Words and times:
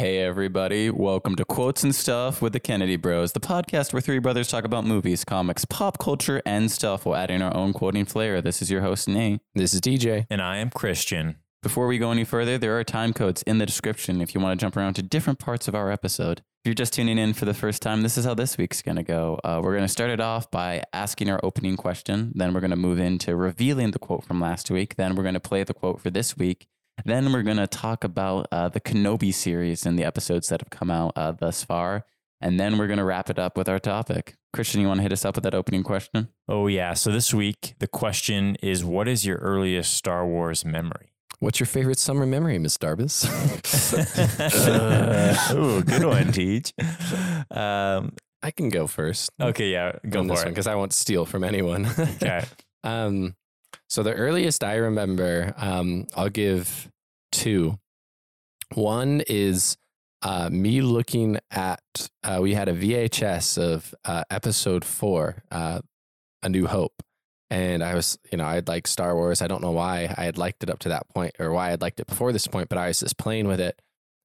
Hey, 0.00 0.20
everybody. 0.20 0.88
Welcome 0.88 1.36
to 1.36 1.44
Quotes 1.44 1.82
and 1.82 1.94
Stuff 1.94 2.40
with 2.40 2.54
the 2.54 2.58
Kennedy 2.58 2.96
Bros, 2.96 3.32
the 3.32 3.38
podcast 3.38 3.92
where 3.92 4.00
three 4.00 4.18
brothers 4.18 4.48
talk 4.48 4.64
about 4.64 4.86
movies, 4.86 5.26
comics, 5.26 5.66
pop 5.66 5.98
culture, 5.98 6.40
and 6.46 6.70
stuff 6.70 7.04
while 7.04 7.16
adding 7.16 7.42
our 7.42 7.54
own 7.54 7.74
quoting 7.74 8.06
flair. 8.06 8.40
This 8.40 8.62
is 8.62 8.70
your 8.70 8.80
host, 8.80 9.08
Nate. 9.08 9.40
This 9.54 9.74
is 9.74 9.82
DJ. 9.82 10.24
And 10.30 10.40
I 10.40 10.56
am 10.56 10.70
Christian. 10.70 11.36
Before 11.62 11.86
we 11.86 11.98
go 11.98 12.12
any 12.12 12.24
further, 12.24 12.56
there 12.56 12.78
are 12.78 12.82
time 12.82 13.12
codes 13.12 13.42
in 13.42 13.58
the 13.58 13.66
description 13.66 14.22
if 14.22 14.34
you 14.34 14.40
want 14.40 14.58
to 14.58 14.64
jump 14.64 14.74
around 14.74 14.94
to 14.94 15.02
different 15.02 15.38
parts 15.38 15.68
of 15.68 15.74
our 15.74 15.90
episode. 15.90 16.38
If 16.38 16.44
you're 16.64 16.74
just 16.74 16.94
tuning 16.94 17.18
in 17.18 17.34
for 17.34 17.44
the 17.44 17.52
first 17.52 17.82
time, 17.82 18.00
this 18.00 18.16
is 18.16 18.24
how 18.24 18.32
this 18.32 18.56
week's 18.56 18.80
going 18.80 18.96
to 18.96 19.02
go. 19.02 19.38
Uh, 19.44 19.60
we're 19.62 19.72
going 19.74 19.84
to 19.84 19.88
start 19.88 20.08
it 20.08 20.20
off 20.20 20.50
by 20.50 20.82
asking 20.94 21.28
our 21.28 21.40
opening 21.42 21.76
question. 21.76 22.32
Then 22.34 22.54
we're 22.54 22.60
going 22.60 22.70
to 22.70 22.76
move 22.76 23.00
into 23.00 23.36
revealing 23.36 23.90
the 23.90 23.98
quote 23.98 24.24
from 24.24 24.40
last 24.40 24.70
week. 24.70 24.96
Then 24.96 25.14
we're 25.14 25.24
going 25.24 25.34
to 25.34 25.40
play 25.40 25.62
the 25.62 25.74
quote 25.74 26.00
for 26.00 26.08
this 26.08 26.38
week. 26.38 26.68
Then 27.04 27.32
we're 27.32 27.42
going 27.42 27.56
to 27.56 27.66
talk 27.66 28.04
about 28.04 28.46
uh, 28.52 28.68
the 28.68 28.80
Kenobi 28.80 29.32
series 29.32 29.86
and 29.86 29.98
the 29.98 30.04
episodes 30.04 30.48
that 30.48 30.60
have 30.60 30.70
come 30.70 30.90
out 30.90 31.12
uh, 31.16 31.32
thus 31.32 31.64
far. 31.64 32.04
And 32.40 32.58
then 32.58 32.78
we're 32.78 32.86
going 32.86 32.98
to 32.98 33.04
wrap 33.04 33.28
it 33.28 33.38
up 33.38 33.56
with 33.56 33.68
our 33.68 33.78
topic. 33.78 34.34
Christian, 34.52 34.80
you 34.80 34.88
want 34.88 34.98
to 34.98 35.02
hit 35.02 35.12
us 35.12 35.24
up 35.24 35.34
with 35.36 35.44
that 35.44 35.54
opening 35.54 35.82
question? 35.82 36.28
Oh, 36.48 36.66
yeah. 36.66 36.94
So 36.94 37.10
this 37.12 37.34
week, 37.34 37.74
the 37.78 37.86
question 37.86 38.56
is 38.62 38.84
what 38.84 39.08
is 39.08 39.26
your 39.26 39.36
earliest 39.38 39.92
Star 39.92 40.26
Wars 40.26 40.64
memory? 40.64 41.12
What's 41.38 41.58
your 41.60 41.66
favorite 41.66 41.98
summer 41.98 42.26
memory, 42.26 42.58
Miss 42.58 42.76
Darbus? 42.76 43.24
uh, 44.68 45.54
ooh, 45.56 45.82
good 45.82 46.04
one, 46.04 46.32
Teach. 46.32 46.72
Um, 47.50 48.12
I 48.42 48.50
can 48.50 48.68
go 48.68 48.86
first. 48.86 49.30
Okay, 49.40 49.70
yeah, 49.70 49.92
go 50.08 50.26
for 50.26 50.42
it. 50.42 50.48
because 50.48 50.66
I 50.66 50.74
won't 50.74 50.92
steal 50.92 51.24
from 51.26 51.44
anyone. 51.44 51.86
okay. 51.86 52.44
Um, 52.82 53.36
so 53.90 54.02
the 54.02 54.14
earliest 54.14 54.64
I 54.64 54.76
remember, 54.76 55.52
um, 55.58 56.06
I'll 56.16 56.30
give 56.30 56.90
two. 57.30 57.78
One 58.74 59.22
is 59.26 59.76
uh, 60.22 60.48
me 60.50 60.80
looking 60.80 61.38
at. 61.50 61.82
Uh, 62.22 62.38
we 62.40 62.54
had 62.54 62.68
a 62.68 62.74
VHS 62.74 63.58
of 63.58 63.94
uh, 64.04 64.24
Episode 64.30 64.84
Four, 64.84 65.42
uh, 65.50 65.80
A 66.42 66.48
New 66.48 66.66
Hope, 66.66 67.02
and 67.50 67.82
I 67.82 67.94
was, 67.94 68.18
you 68.30 68.38
know, 68.38 68.44
I'd 68.44 68.68
like 68.68 68.86
Star 68.86 69.14
Wars. 69.14 69.42
I 69.42 69.48
don't 69.48 69.62
know 69.62 69.72
why 69.72 70.14
I 70.16 70.24
had 70.24 70.38
liked 70.38 70.62
it 70.62 70.70
up 70.70 70.78
to 70.80 70.90
that 70.90 71.08
point 71.08 71.34
or 71.38 71.52
why 71.52 71.72
I'd 71.72 71.82
liked 71.82 72.00
it 72.00 72.06
before 72.06 72.32
this 72.32 72.46
point, 72.46 72.68
but 72.68 72.78
I 72.78 72.88
was 72.88 73.00
just 73.00 73.18
playing 73.18 73.48
with 73.48 73.60
it. 73.60 73.80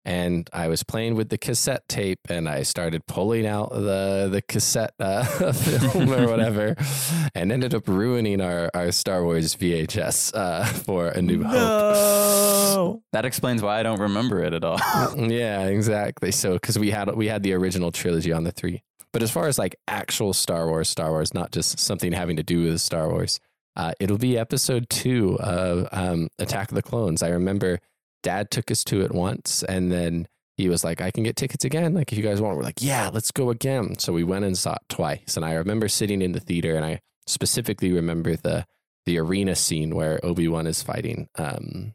And 0.05 0.47
I 0.53 0.67
was 0.67 0.83
playing 0.83 1.15
with 1.15 1.29
the 1.29 1.37
cassette 1.37 1.87
tape 1.89 2.19
and 2.29 2.47
I 2.47 2.61
started 2.61 3.07
pulling 3.07 3.47
out 3.47 3.71
the, 3.71 4.29
the 4.31 4.43
cassette 4.47 4.93
uh, 4.99 5.23
film 5.51 6.13
or 6.13 6.27
whatever 6.27 6.75
and 7.35 7.51
ended 7.51 7.73
up 7.73 7.87
ruining 7.87 8.39
our, 8.39 8.69
our 8.75 8.91
Star 8.91 9.23
Wars 9.23 9.55
VHS 9.55 10.31
uh, 10.35 10.65
for 10.65 11.07
A 11.07 11.21
New 11.21 11.43
Hope. 11.43 13.01
That 13.13 13.25
explains 13.25 13.61
why 13.61 13.79
I 13.79 13.83
don't 13.83 14.01
remember 14.01 14.43
it 14.43 14.53
at 14.53 14.63
all. 14.65 14.77
yeah, 15.15 15.67
exactly. 15.67 16.31
So, 16.31 16.53
because 16.53 16.77
we 16.77 16.91
had, 16.91 17.15
we 17.15 17.27
had 17.27 17.43
the 17.43 17.53
original 17.53 17.91
trilogy 17.91 18.33
on 18.33 18.43
the 18.43 18.51
three. 18.51 18.83
But 19.13 19.23
as 19.23 19.31
far 19.31 19.47
as 19.47 19.57
like 19.57 19.77
actual 19.87 20.33
Star 20.33 20.67
Wars, 20.67 20.89
Star 20.89 21.11
Wars, 21.11 21.33
not 21.33 21.53
just 21.53 21.79
something 21.79 22.11
having 22.11 22.35
to 22.35 22.43
do 22.43 22.63
with 22.63 22.81
Star 22.81 23.07
Wars, 23.07 23.39
uh, 23.77 23.93
it'll 23.99 24.17
be 24.17 24.37
episode 24.37 24.89
two 24.89 25.37
of 25.39 25.87
um, 25.93 26.27
Attack 26.39 26.69
of 26.69 26.75
the 26.75 26.81
Clones. 26.81 27.23
I 27.23 27.29
remember 27.29 27.79
dad 28.25 28.49
took 28.49 28.71
us 28.71 28.83
to 28.83 29.01
it 29.01 29.13
once 29.13 29.63
and 29.63 29.91
then 29.91 30.27
he 30.57 30.67
was 30.67 30.83
like, 30.83 30.99
I 30.99 31.11
can 31.11 31.23
get 31.23 31.35
tickets 31.35 31.63
again. 31.63 31.93
Like, 31.93 32.11
if 32.11 32.17
you 32.17 32.23
guys 32.23 32.41
want, 32.41 32.57
we're 32.57 32.63
like, 32.63 32.81
yeah, 32.81 33.09
let's 33.13 33.31
go 33.31 33.49
again. 33.49 33.99
So 33.99 34.13
we 34.13 34.23
went 34.23 34.45
and 34.45 34.57
saw 34.57 34.73
it 34.73 34.81
twice. 34.89 35.35
And 35.35 35.45
I 35.45 35.53
remember 35.53 35.87
sitting 35.87 36.21
in 36.21 36.31
the 36.31 36.39
theater 36.39 36.75
and 36.75 36.85
I 36.85 37.01
specifically 37.27 37.91
remember 37.91 38.35
the, 38.35 38.65
the 39.05 39.19
arena 39.19 39.55
scene 39.55 39.93
where 39.93 40.19
Obi-Wan 40.25 40.65
is 40.65 40.81
fighting, 40.81 41.27
um, 41.35 41.93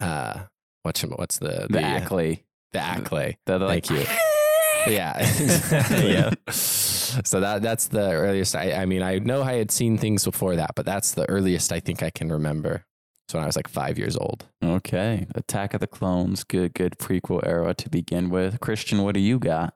uh, 0.00 0.40
what's, 0.82 1.02
what's 1.02 1.38
the, 1.38 1.66
the, 1.70 1.78
the 1.78 1.80
Acklay. 1.80 2.42
The 2.72 2.80
Acklay. 2.80 3.36
The, 3.46 3.58
the, 3.58 3.66
Thank 3.68 3.90
you. 3.90 4.04
yeah. 4.86 5.16
yeah. 6.02 6.30
So 6.50 7.40
that 7.40 7.62
that's 7.62 7.88
the 7.88 8.12
earliest. 8.12 8.54
I, 8.54 8.72
I 8.72 8.86
mean, 8.86 9.02
I 9.02 9.18
know 9.18 9.42
I 9.42 9.54
had 9.54 9.70
seen 9.70 9.98
things 9.98 10.24
before 10.24 10.56
that, 10.56 10.72
but 10.76 10.86
that's 10.86 11.12
the 11.12 11.28
earliest 11.28 11.72
I 11.72 11.80
think 11.80 12.02
I 12.02 12.10
can 12.10 12.30
remember. 12.30 12.84
So 13.30 13.38
when 13.38 13.44
I 13.44 13.46
was 13.46 13.54
like 13.54 13.68
five 13.68 13.96
years 13.96 14.16
old. 14.16 14.48
Okay. 14.60 15.24
Attack 15.36 15.74
of 15.74 15.80
the 15.80 15.86
Clones. 15.86 16.42
Good, 16.42 16.74
good 16.74 16.98
prequel 16.98 17.46
era 17.46 17.74
to 17.74 17.88
begin 17.88 18.28
with. 18.28 18.58
Christian, 18.58 19.04
what 19.04 19.14
do 19.14 19.20
you 19.20 19.38
got? 19.38 19.74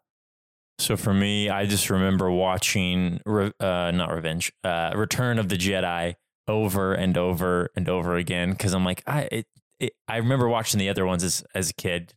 So 0.81 0.97
for 0.97 1.15
me, 1.15 1.48
I 1.48 1.66
just 1.66 1.88
remember 1.88 2.28
watching, 2.32 3.20
uh, 3.25 3.92
not 3.94 4.12
Revenge, 4.12 4.53
uh, 4.65 4.91
Return 4.97 5.38
of 5.38 5.48
the 5.48 5.56
Jedi 5.56 6.16
over 6.48 6.94
and 6.94 7.16
over 7.16 7.70
and 7.76 7.88
over 7.88 8.16
again 8.16 8.50
because 8.50 8.75
I'm 8.75 8.84
like, 8.84 9.04
I 9.06 9.28
it, 9.31 9.47
it, 9.78 9.92
I 10.09 10.16
remember 10.16 10.48
watching 10.48 10.81
the 10.81 10.88
other 10.88 11.06
ones 11.06 11.22
as 11.22 11.44
as 11.54 11.71
a 11.71 11.75
kid, 11.75 12.12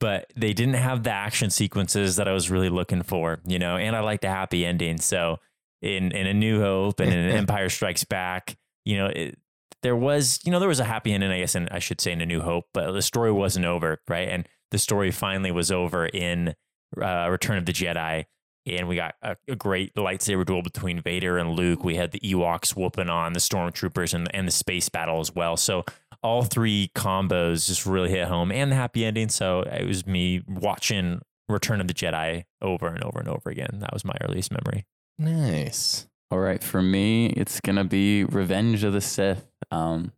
but 0.00 0.30
they 0.36 0.52
didn't 0.52 0.74
have 0.74 1.02
the 1.02 1.12
action 1.12 1.48
sequences 1.48 2.16
that 2.16 2.28
I 2.28 2.32
was 2.32 2.50
really 2.50 2.68
looking 2.68 3.02
for, 3.02 3.40
you 3.46 3.58
know. 3.58 3.78
And 3.78 3.96
I 3.96 4.00
like 4.00 4.20
the 4.20 4.28
happy 4.28 4.66
ending. 4.66 4.98
So 4.98 5.38
in 5.80 6.12
in 6.12 6.26
A 6.26 6.34
New 6.34 6.60
Hope 6.60 7.00
and 7.00 7.10
in 7.10 7.30
Empire 7.30 7.70
Strikes 7.70 8.04
Back, 8.04 8.58
you 8.84 8.98
know, 8.98 9.06
it, 9.06 9.38
there 9.84 9.94
was, 9.94 10.40
you 10.44 10.50
know, 10.50 10.58
there 10.58 10.68
was 10.68 10.80
a 10.80 10.84
happy 10.84 11.12
ending, 11.12 11.30
I 11.30 11.40
guess, 11.40 11.54
and 11.54 11.68
I 11.70 11.78
should 11.78 12.00
say 12.00 12.10
in 12.10 12.22
A 12.22 12.26
New 12.26 12.40
Hope, 12.40 12.64
but 12.72 12.90
the 12.92 13.02
story 13.02 13.30
wasn't 13.30 13.66
over, 13.66 14.00
right? 14.08 14.28
And 14.30 14.48
the 14.70 14.78
story 14.78 15.10
finally 15.10 15.52
was 15.52 15.70
over 15.70 16.06
in 16.06 16.54
uh, 17.00 17.28
Return 17.30 17.58
of 17.58 17.66
the 17.66 17.72
Jedi. 17.72 18.24
And 18.66 18.88
we 18.88 18.96
got 18.96 19.14
a, 19.20 19.36
a, 19.46 19.54
great 19.54 19.94
lightsaber 19.94 20.46
duel 20.46 20.62
between 20.62 21.02
Vader 21.02 21.36
and 21.36 21.50
Luke. 21.50 21.84
We 21.84 21.96
had 21.96 22.12
the 22.12 22.20
Ewoks 22.20 22.74
whooping 22.74 23.10
on 23.10 23.34
the 23.34 23.40
stormtroopers 23.40 24.14
and, 24.14 24.34
and 24.34 24.48
the 24.48 24.52
space 24.52 24.88
battle 24.88 25.20
as 25.20 25.34
well. 25.34 25.58
So 25.58 25.84
all 26.22 26.44
three 26.44 26.90
combos 26.94 27.66
just 27.66 27.84
really 27.84 28.08
hit 28.08 28.26
home 28.26 28.50
and 28.50 28.72
the 28.72 28.76
happy 28.76 29.04
ending. 29.04 29.28
So 29.28 29.60
it 29.60 29.86
was 29.86 30.06
me 30.06 30.40
watching 30.48 31.20
Return 31.46 31.82
of 31.82 31.88
the 31.88 31.94
Jedi 31.94 32.44
over 32.62 32.86
and 32.86 33.04
over 33.04 33.18
and 33.18 33.28
over 33.28 33.50
again. 33.50 33.80
That 33.80 33.92
was 33.92 34.02
my 34.02 34.14
earliest 34.22 34.50
memory. 34.50 34.86
Nice. 35.18 36.06
All 36.30 36.40
right, 36.40 36.64
for 36.64 36.82
me, 36.82 37.26
it's 37.26 37.60
gonna 37.60 37.84
be 37.84 38.24
Revenge 38.24 38.82
of 38.82 38.92
the 38.92 39.00
Sith. 39.00 39.46
Um, 39.74 40.12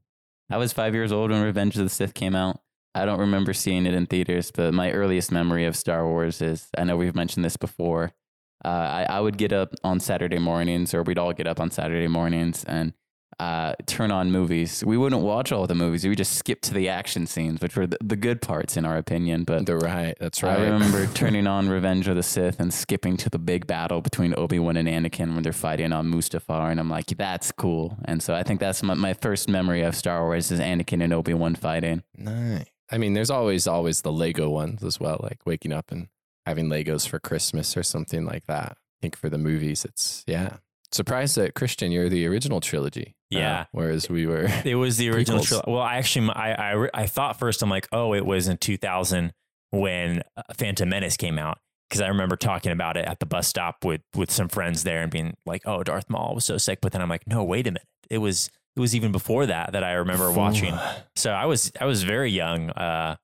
I 0.50 0.58
was 0.58 0.72
five 0.72 0.94
years 0.94 1.12
old 1.12 1.30
when 1.30 1.42
Revenge 1.42 1.76
of 1.76 1.84
the 1.84 1.88
Sith 1.90 2.14
came 2.14 2.36
out. 2.36 2.60
I 2.94 3.04
don't 3.04 3.18
remember 3.18 3.52
seeing 3.52 3.84
it 3.86 3.94
in 3.94 4.06
theaters, 4.06 4.50
but 4.50 4.72
my 4.72 4.92
earliest 4.92 5.32
memory 5.32 5.64
of 5.64 5.76
Star 5.76 6.06
Wars 6.06 6.40
is 6.40 6.68
I 6.78 6.84
know 6.84 6.96
we've 6.96 7.14
mentioned 7.14 7.44
this 7.44 7.56
before. 7.56 8.12
Uh, 8.64 8.68
I, 8.68 9.06
I 9.08 9.20
would 9.20 9.36
get 9.36 9.52
up 9.52 9.74
on 9.84 10.00
Saturday 10.00 10.38
mornings, 10.38 10.94
or 10.94 11.02
we'd 11.02 11.18
all 11.18 11.32
get 11.32 11.46
up 11.46 11.60
on 11.60 11.70
Saturday 11.70 12.08
mornings, 12.08 12.64
and 12.64 12.94
uh, 13.38 13.74
turn 13.86 14.10
on 14.10 14.32
movies. 14.32 14.82
We 14.84 14.96
wouldn't 14.96 15.22
watch 15.22 15.52
all 15.52 15.66
the 15.66 15.74
movies. 15.74 16.06
We 16.06 16.16
just 16.16 16.34
skip 16.34 16.62
to 16.62 16.74
the 16.74 16.88
action 16.88 17.26
scenes, 17.26 17.60
which 17.60 17.76
were 17.76 17.86
the, 17.86 17.98
the 18.02 18.16
good 18.16 18.40
parts 18.40 18.76
in 18.76 18.86
our 18.86 18.96
opinion. 18.96 19.44
But 19.44 19.66
they're 19.66 19.78
right. 19.78 20.16
That's 20.18 20.42
right. 20.42 20.58
I 20.58 20.64
remember 20.64 21.06
turning 21.14 21.46
on 21.46 21.68
Revenge 21.68 22.08
of 22.08 22.16
the 22.16 22.22
Sith 22.22 22.60
and 22.60 22.72
skipping 22.72 23.16
to 23.18 23.30
the 23.30 23.38
big 23.38 23.66
battle 23.66 24.00
between 24.00 24.34
Obi 24.36 24.58
Wan 24.58 24.76
and 24.76 24.88
Anakin 24.88 25.34
when 25.34 25.42
they're 25.42 25.52
fighting 25.52 25.92
on 25.92 26.10
Mustafar, 26.10 26.70
and 26.70 26.80
I'm 26.80 26.88
like, 26.88 27.06
that's 27.08 27.52
cool. 27.52 27.98
And 28.06 28.22
so 28.22 28.34
I 28.34 28.42
think 28.42 28.60
that's 28.60 28.82
my, 28.82 28.94
my 28.94 29.12
first 29.12 29.48
memory 29.48 29.82
of 29.82 29.94
Star 29.94 30.24
Wars 30.24 30.50
is 30.50 30.60
Anakin 30.60 31.02
and 31.02 31.12
Obi 31.12 31.34
Wan 31.34 31.54
fighting. 31.54 32.02
Nice. 32.16 32.66
I 32.90 32.98
mean, 32.98 33.14
there's 33.14 33.30
always 33.30 33.66
always 33.66 34.02
the 34.02 34.12
Lego 34.12 34.48
ones 34.48 34.82
as 34.82 35.00
well, 35.00 35.20
like 35.22 35.38
waking 35.44 35.72
up 35.72 35.90
and 35.90 36.08
having 36.46 36.68
Legos 36.68 37.06
for 37.06 37.18
Christmas 37.18 37.76
or 37.76 37.82
something 37.82 38.24
like 38.24 38.46
that. 38.46 38.72
I 38.72 38.98
think 39.02 39.16
for 39.16 39.28
the 39.28 39.38
movies, 39.38 39.84
it's 39.84 40.24
yeah. 40.26 40.58
Surprised 40.92 41.36
that 41.36 41.54
Christian, 41.54 41.92
you're 41.92 42.08
the 42.08 42.26
original 42.26 42.60
trilogy. 42.60 43.16
Uh, 43.34 43.38
yeah. 43.38 43.60
Uh, 43.60 43.64
whereas 43.72 44.08
we 44.08 44.26
were. 44.26 44.48
It 44.64 44.76
was 44.76 44.96
the 44.96 45.10
original 45.10 45.42
trilogy. 45.42 45.70
Well, 45.70 45.82
I 45.82 45.96
actually, 45.96 46.30
I, 46.30 46.74
I, 46.74 46.88
I 46.94 47.06
thought 47.06 47.38
first, 47.38 47.62
I'm 47.62 47.70
like, 47.70 47.88
oh, 47.92 48.14
it 48.14 48.24
was 48.24 48.48
in 48.48 48.56
2000 48.58 49.32
when 49.70 50.22
uh, 50.36 50.42
Phantom 50.54 50.88
Menace 50.88 51.16
came 51.16 51.38
out. 51.38 51.58
Because 51.88 52.00
I 52.00 52.08
remember 52.08 52.34
talking 52.34 52.72
about 52.72 52.96
it 52.96 53.04
at 53.04 53.20
the 53.20 53.26
bus 53.26 53.46
stop 53.46 53.84
with 53.84 54.00
with 54.16 54.28
some 54.28 54.48
friends 54.48 54.82
there 54.82 55.02
and 55.02 55.12
being 55.12 55.36
like, 55.46 55.62
"Oh, 55.66 55.84
Darth 55.84 56.10
Maul 56.10 56.34
was 56.34 56.44
so 56.44 56.58
sick," 56.58 56.80
but 56.82 56.90
then 56.90 57.00
I'm 57.00 57.08
like, 57.08 57.28
"No, 57.28 57.44
wait 57.44 57.68
a 57.68 57.70
minute! 57.70 57.86
It 58.10 58.18
was 58.18 58.50
it 58.74 58.80
was 58.80 58.96
even 58.96 59.12
before 59.12 59.46
that 59.46 59.70
that 59.70 59.84
I 59.84 59.92
remember 59.92 60.32
watching." 60.32 60.76
So 61.14 61.30
I 61.30 61.44
was 61.44 61.70
I 61.80 61.84
was 61.84 62.02
very 62.02 62.32
young. 62.32 62.70
Uh, 62.70 63.14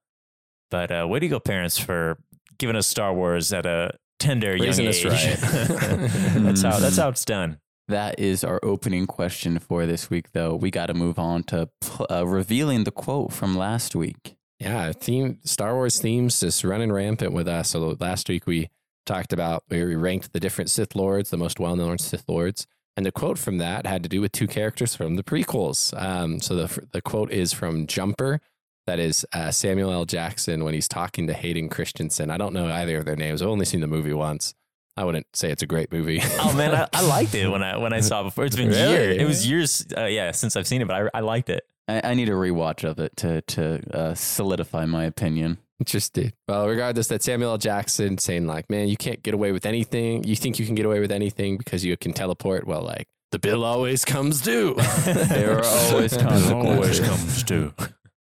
but 0.71 0.93
uh, 0.93 1.09
way 1.09 1.19
to 1.19 1.27
go, 1.27 1.41
parents, 1.41 1.77
for 1.77 2.19
giving 2.57 2.77
us 2.77 2.87
Star 2.87 3.13
Wars 3.13 3.53
at 3.53 3.67
a 3.67 3.95
tender 4.23 4.53
Raising 4.53 4.85
young 4.85 4.95
age. 4.95 5.05
Right. 5.05 5.37
that's 5.41 6.63
how 6.63 6.79
that's 6.79 6.97
how 6.97 7.09
it's 7.09 7.25
done. 7.25 7.59
That 7.89 8.19
is 8.19 8.45
our 8.45 8.61
opening 8.63 9.07
question 9.07 9.59
for 9.59 9.87
this 9.87 10.09
week, 10.09 10.33
though. 10.33 10.55
We 10.55 10.71
got 10.71 10.87
to 10.87 10.95
move 10.95 11.19
on 11.19 11.43
to 11.45 11.69
uh, 12.11 12.27
revealing 12.27 12.85
the 12.85 12.93
quote 12.93 13.33
from 13.33 13.57
last 13.57 13.95
week. 13.95 14.37
Yeah, 14.61 14.93
theme 14.93 15.41
Star 15.45 15.75
Wars 15.75 16.01
themes 16.01 16.39
just 16.39 16.63
running 16.63 16.93
rampant 16.93 17.33
with 17.33 17.49
us. 17.49 17.71
So 17.71 17.97
last 17.99 18.29
week 18.29 18.47
we 18.47 18.69
talked 19.05 19.33
about 19.33 19.65
we 19.69 19.83
ranked 19.97 20.33
the 20.33 20.41
different 20.41 20.71
Sith 20.71 20.95
lords, 20.95 21.31
the 21.31 21.37
most 21.37 21.59
well-known 21.59 21.99
Sith 21.99 22.29
lords, 22.29 22.69
and 22.97 23.05
the 23.05 23.11
quote 23.11 23.39
from 23.39 23.59
that 23.59 23.87
had 23.87 24.05
to 24.05 24.09
do 24.09 24.21
with 24.21 24.31
two 24.31 24.47
characters 24.47 24.95
from 24.95 25.17
the 25.17 25.25
prequels. 25.25 25.93
Um, 26.01 26.41
so 26.41 26.55
the 26.55 26.87
the 26.93 27.03
quote 27.03 27.33
is 27.33 27.53
from 27.53 27.89
Jumper. 27.89 28.41
That 28.87 28.99
is 28.99 29.25
uh, 29.33 29.51
Samuel 29.53 29.93
L. 29.93 30.05
Jackson 30.05 30.65
when 30.65 30.75
he's 30.75 30.89
talking 30.89 31.29
to 31.29 31.33
Hayden 31.33 31.69
Christensen. 31.69 32.31
I 32.31 32.37
don't 32.37 32.53
know 32.53 32.67
either 32.67 32.99
of 32.99 33.05
their 33.05 33.17
names. 33.17 33.41
I've 33.41 33.49
only 33.49 33.65
seen 33.65 33.81
the 33.81 33.87
movie 33.87 34.13
once. 34.13 34.55
I 34.97 35.05
wouldn't 35.05 35.27
say 35.35 35.51
it's 35.51 35.63
a 35.63 35.67
great 35.67 35.91
movie. 35.93 36.21
oh 36.41 36.53
man, 36.55 36.75
I, 36.75 36.89
I, 36.93 37.03
liked 37.03 37.35
it 37.35 37.49
when 37.49 37.63
I 37.63 37.79
when 37.79 37.93
I 37.93 38.01
saw 38.01 38.21
it 38.21 38.25
before. 38.25 38.45
It's 38.45 38.57
been 38.57 38.69
really? 38.69 38.93
years. 38.93 39.17
It 39.17 39.25
was 39.25 39.49
years, 39.49 39.87
uh, 39.97 40.05
yeah, 40.05 40.33
since 40.33 40.57
I've 40.57 40.67
seen 40.67 40.83
it, 40.83 40.89
but 40.89 41.11
I, 41.15 41.19
I 41.19 41.21
liked 41.21 41.49
it. 41.49 41.67
I, 41.89 42.11
I, 42.11 42.15
need 42.15 42.29
a 42.29 42.33
rewatch 42.33 42.85
of 42.85 42.99
it 42.99 43.17
to 43.19 43.41
to 43.43 43.81
uh, 43.97 44.15
solidify 44.15 44.85
my 44.87 45.05
opinion. 45.05 45.59
Interesting. 45.81 46.33
Well, 46.47 46.69
regardless, 46.69 47.09
that 47.09 47.23
Samuel 47.23 47.53
L. 47.53 47.59
Jackson 47.59 48.19
saying 48.19 48.47
like, 48.47 48.69
"Man, 48.69 48.89
you 48.89 48.97
can't 48.97 49.23
get 49.23 49.33
away 49.33 49.53
with 49.53 49.65
anything. 49.65 50.25
You 50.25 50.37
think 50.37 50.59
you 50.59 50.67
can 50.67 50.75
get 50.75 50.85
away 50.85 51.01
with 51.01 51.11
anything 51.11 51.57
because 51.57 51.85
you 51.85 51.97
can 51.97 52.13
teleport." 52.13 52.67
Well, 52.67 52.83
like 52.83 53.09
the 53.31 53.39
bill 53.39 53.65
always 53.65 54.05
comes 54.05 54.43
due. 54.43 54.75
There 55.05 55.59
are 55.59 55.65
always 55.65 56.15
consequences. 56.17 57.01
comes 57.01 57.43
to. 57.45 57.73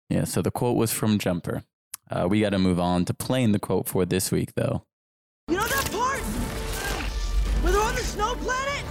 Yeah, 0.10 0.26
so 0.26 0.42
the 0.42 0.52
quote 0.52 0.78
was 0.78 0.94
from 0.94 1.18
Jumper. 1.18 1.64
Uh, 2.10 2.28
we 2.30 2.42
got 2.42 2.52
to 2.52 2.60
move 2.60 2.80
on 2.80 3.06
to 3.06 3.14
playing 3.14 3.52
the 3.52 3.60
quote 3.60 3.88
for 3.88 4.06
this 4.06 4.32
week, 4.32 4.54
though. 4.56 4.84
You 5.48 5.58
know 5.58 5.64
that 5.64 5.92
part? 5.92 6.20
Where 7.64 7.74
they're 7.74 7.82
on 7.82 7.96
the 7.96 8.02
snow 8.02 8.36
planet? 8.36 8.84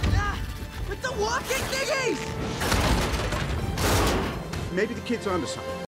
With 0.89 1.01
the 1.01 1.11
walking 1.13 1.63
thingies! 1.71 2.19
Maybe 4.73 4.93
the 4.93 5.01
kid's 5.01 5.25
onto 5.25 5.47
something. 5.47 5.85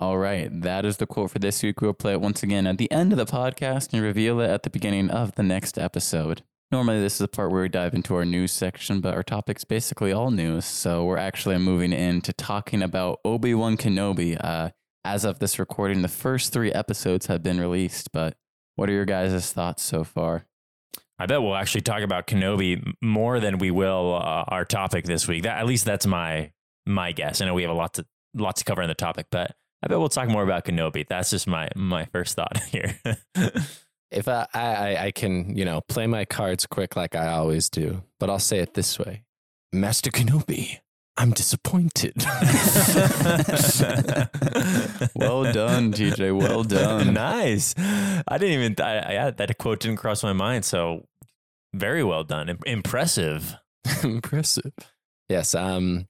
All 0.00 0.18
right, 0.18 0.48
that 0.62 0.84
is 0.84 0.96
the 0.96 1.06
quote 1.06 1.30
for 1.30 1.38
this 1.38 1.62
week. 1.62 1.80
We'll 1.80 1.92
play 1.92 2.12
it 2.12 2.20
once 2.20 2.42
again 2.42 2.66
at 2.66 2.78
the 2.78 2.90
end 2.90 3.12
of 3.12 3.18
the 3.18 3.26
podcast 3.26 3.92
and 3.92 4.02
reveal 4.02 4.40
it 4.40 4.50
at 4.50 4.62
the 4.64 4.70
beginning 4.70 5.10
of 5.10 5.34
the 5.36 5.42
next 5.42 5.78
episode. 5.78 6.42
Normally, 6.74 7.00
this 7.00 7.12
is 7.12 7.18
the 7.20 7.28
part 7.28 7.52
where 7.52 7.62
we 7.62 7.68
dive 7.68 7.94
into 7.94 8.16
our 8.16 8.24
news 8.24 8.50
section, 8.50 9.00
but 9.00 9.14
our 9.14 9.22
topic's 9.22 9.62
basically 9.62 10.10
all 10.10 10.32
news. 10.32 10.64
So 10.64 11.04
we're 11.04 11.18
actually 11.18 11.56
moving 11.58 11.92
into 11.92 12.32
talking 12.32 12.82
about 12.82 13.20
Obi 13.24 13.54
Wan 13.54 13.76
Kenobi. 13.76 14.36
Uh, 14.42 14.70
as 15.04 15.24
of 15.24 15.38
this 15.38 15.60
recording, 15.60 16.02
the 16.02 16.08
first 16.08 16.52
three 16.52 16.72
episodes 16.72 17.26
have 17.26 17.44
been 17.44 17.60
released, 17.60 18.10
but 18.10 18.36
what 18.74 18.88
are 18.88 18.92
your 18.92 19.04
guys' 19.04 19.52
thoughts 19.52 19.84
so 19.84 20.02
far? 20.02 20.46
I 21.16 21.26
bet 21.26 21.42
we'll 21.42 21.54
actually 21.54 21.82
talk 21.82 22.02
about 22.02 22.26
Kenobi 22.26 22.84
more 23.00 23.38
than 23.38 23.58
we 23.58 23.70
will 23.70 24.16
uh, 24.16 24.42
our 24.48 24.64
topic 24.64 25.04
this 25.04 25.28
week. 25.28 25.44
That, 25.44 25.58
at 25.58 25.66
least 25.66 25.84
that's 25.84 26.08
my 26.08 26.50
my 26.86 27.12
guess. 27.12 27.40
I 27.40 27.46
know 27.46 27.54
we 27.54 27.62
have 27.62 27.70
a 27.70 27.74
lot 27.74 27.94
to 27.94 28.06
lot 28.34 28.56
to 28.56 28.64
cover 28.64 28.82
in 28.82 28.88
the 28.88 28.96
topic, 28.96 29.26
but 29.30 29.54
I 29.80 29.86
bet 29.86 30.00
we'll 30.00 30.08
talk 30.08 30.28
more 30.28 30.42
about 30.42 30.64
Kenobi. 30.64 31.06
That's 31.06 31.30
just 31.30 31.46
my 31.46 31.68
my 31.76 32.06
first 32.06 32.34
thought 32.34 32.60
here. 32.72 32.98
if 34.14 34.28
I, 34.28 34.46
I 34.54 34.96
I 35.06 35.10
can, 35.10 35.56
you 35.56 35.64
know, 35.64 35.80
play 35.82 36.06
my 36.06 36.24
cards 36.24 36.66
quick 36.66 36.96
like 36.96 37.14
I 37.14 37.28
always 37.28 37.68
do, 37.68 38.02
but 38.18 38.30
I'll 38.30 38.38
say 38.38 38.58
it 38.58 38.74
this 38.74 38.98
way: 38.98 39.24
Master 39.72 40.10
Kenobi, 40.10 40.78
I'm 41.16 41.32
disappointed. 41.32 42.14
Well 45.16 45.52
done, 45.52 45.92
TJ. 45.92 46.36
Well 46.36 46.64
done. 46.64 47.14
nice. 47.14 47.74
I 47.78 48.38
didn't 48.38 48.60
even. 48.60 48.74
I, 48.84 49.26
I 49.26 49.30
that 49.30 49.58
quote 49.58 49.80
didn't 49.80 49.98
cross 49.98 50.22
my 50.22 50.32
mind. 50.32 50.64
So 50.64 51.06
very 51.72 52.02
well 52.02 52.24
done. 52.24 52.58
Impressive. 52.66 53.56
Impressive. 54.02 54.72
Yes. 55.28 55.54
Um. 55.54 56.08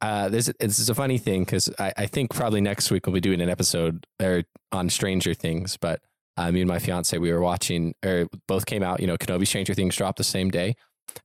Uh. 0.00 0.28
This 0.28 0.52
this 0.58 0.78
is 0.78 0.90
a 0.90 0.94
funny 0.94 1.18
thing 1.18 1.44
because 1.44 1.70
I, 1.78 1.92
I 1.96 2.06
think 2.06 2.34
probably 2.34 2.60
next 2.60 2.90
week 2.90 3.06
we'll 3.06 3.14
be 3.14 3.20
doing 3.20 3.40
an 3.40 3.48
episode 3.48 4.06
or 4.20 4.42
on 4.72 4.90
Stranger 4.90 5.34
Things, 5.34 5.76
but 5.76 6.00
uh, 6.40 6.50
me 6.52 6.60
and 6.60 6.68
my 6.68 6.78
fiance 6.78 7.16
we 7.18 7.32
were 7.32 7.40
watching 7.40 7.94
or 8.04 8.26
both 8.48 8.66
came 8.66 8.82
out. 8.82 9.00
You 9.00 9.06
know, 9.06 9.16
Kenobi 9.16 9.46
Stranger 9.46 9.74
Things 9.74 9.96
dropped 9.96 10.18
the 10.18 10.24
same 10.24 10.50
day, 10.50 10.74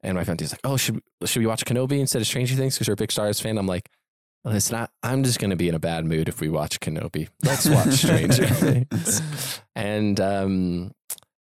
and 0.03 0.15
my 0.15 0.23
fiance's 0.23 0.51
like, 0.51 0.61
"Oh, 0.63 0.77
should 0.77 0.99
should 1.25 1.39
we 1.39 1.47
watch 1.47 1.65
Kenobi 1.65 1.99
instead 1.99 2.21
of 2.21 2.27
Stranger 2.27 2.55
Things?" 2.55 2.75
Because 2.75 2.87
you're 2.87 2.93
a 2.93 2.97
big 2.97 3.11
Star 3.11 3.25
Wars 3.25 3.39
fan. 3.39 3.57
I'm 3.57 3.67
like. 3.67 3.89
Listen, 4.47 4.75
I, 4.75 4.87
I'm 5.01 5.23
just 5.23 5.39
going 5.39 5.49
to 5.49 5.55
be 5.55 5.69
in 5.69 5.73
a 5.73 5.79
bad 5.79 6.05
mood 6.05 6.29
if 6.29 6.39
we 6.39 6.49
watch 6.49 6.79
Kenobi. 6.79 7.29
Let's 7.43 7.67
watch 7.67 7.93
Stranger 7.93 8.45
Things. 8.45 9.59
And 9.75 10.19
um, 10.19 10.91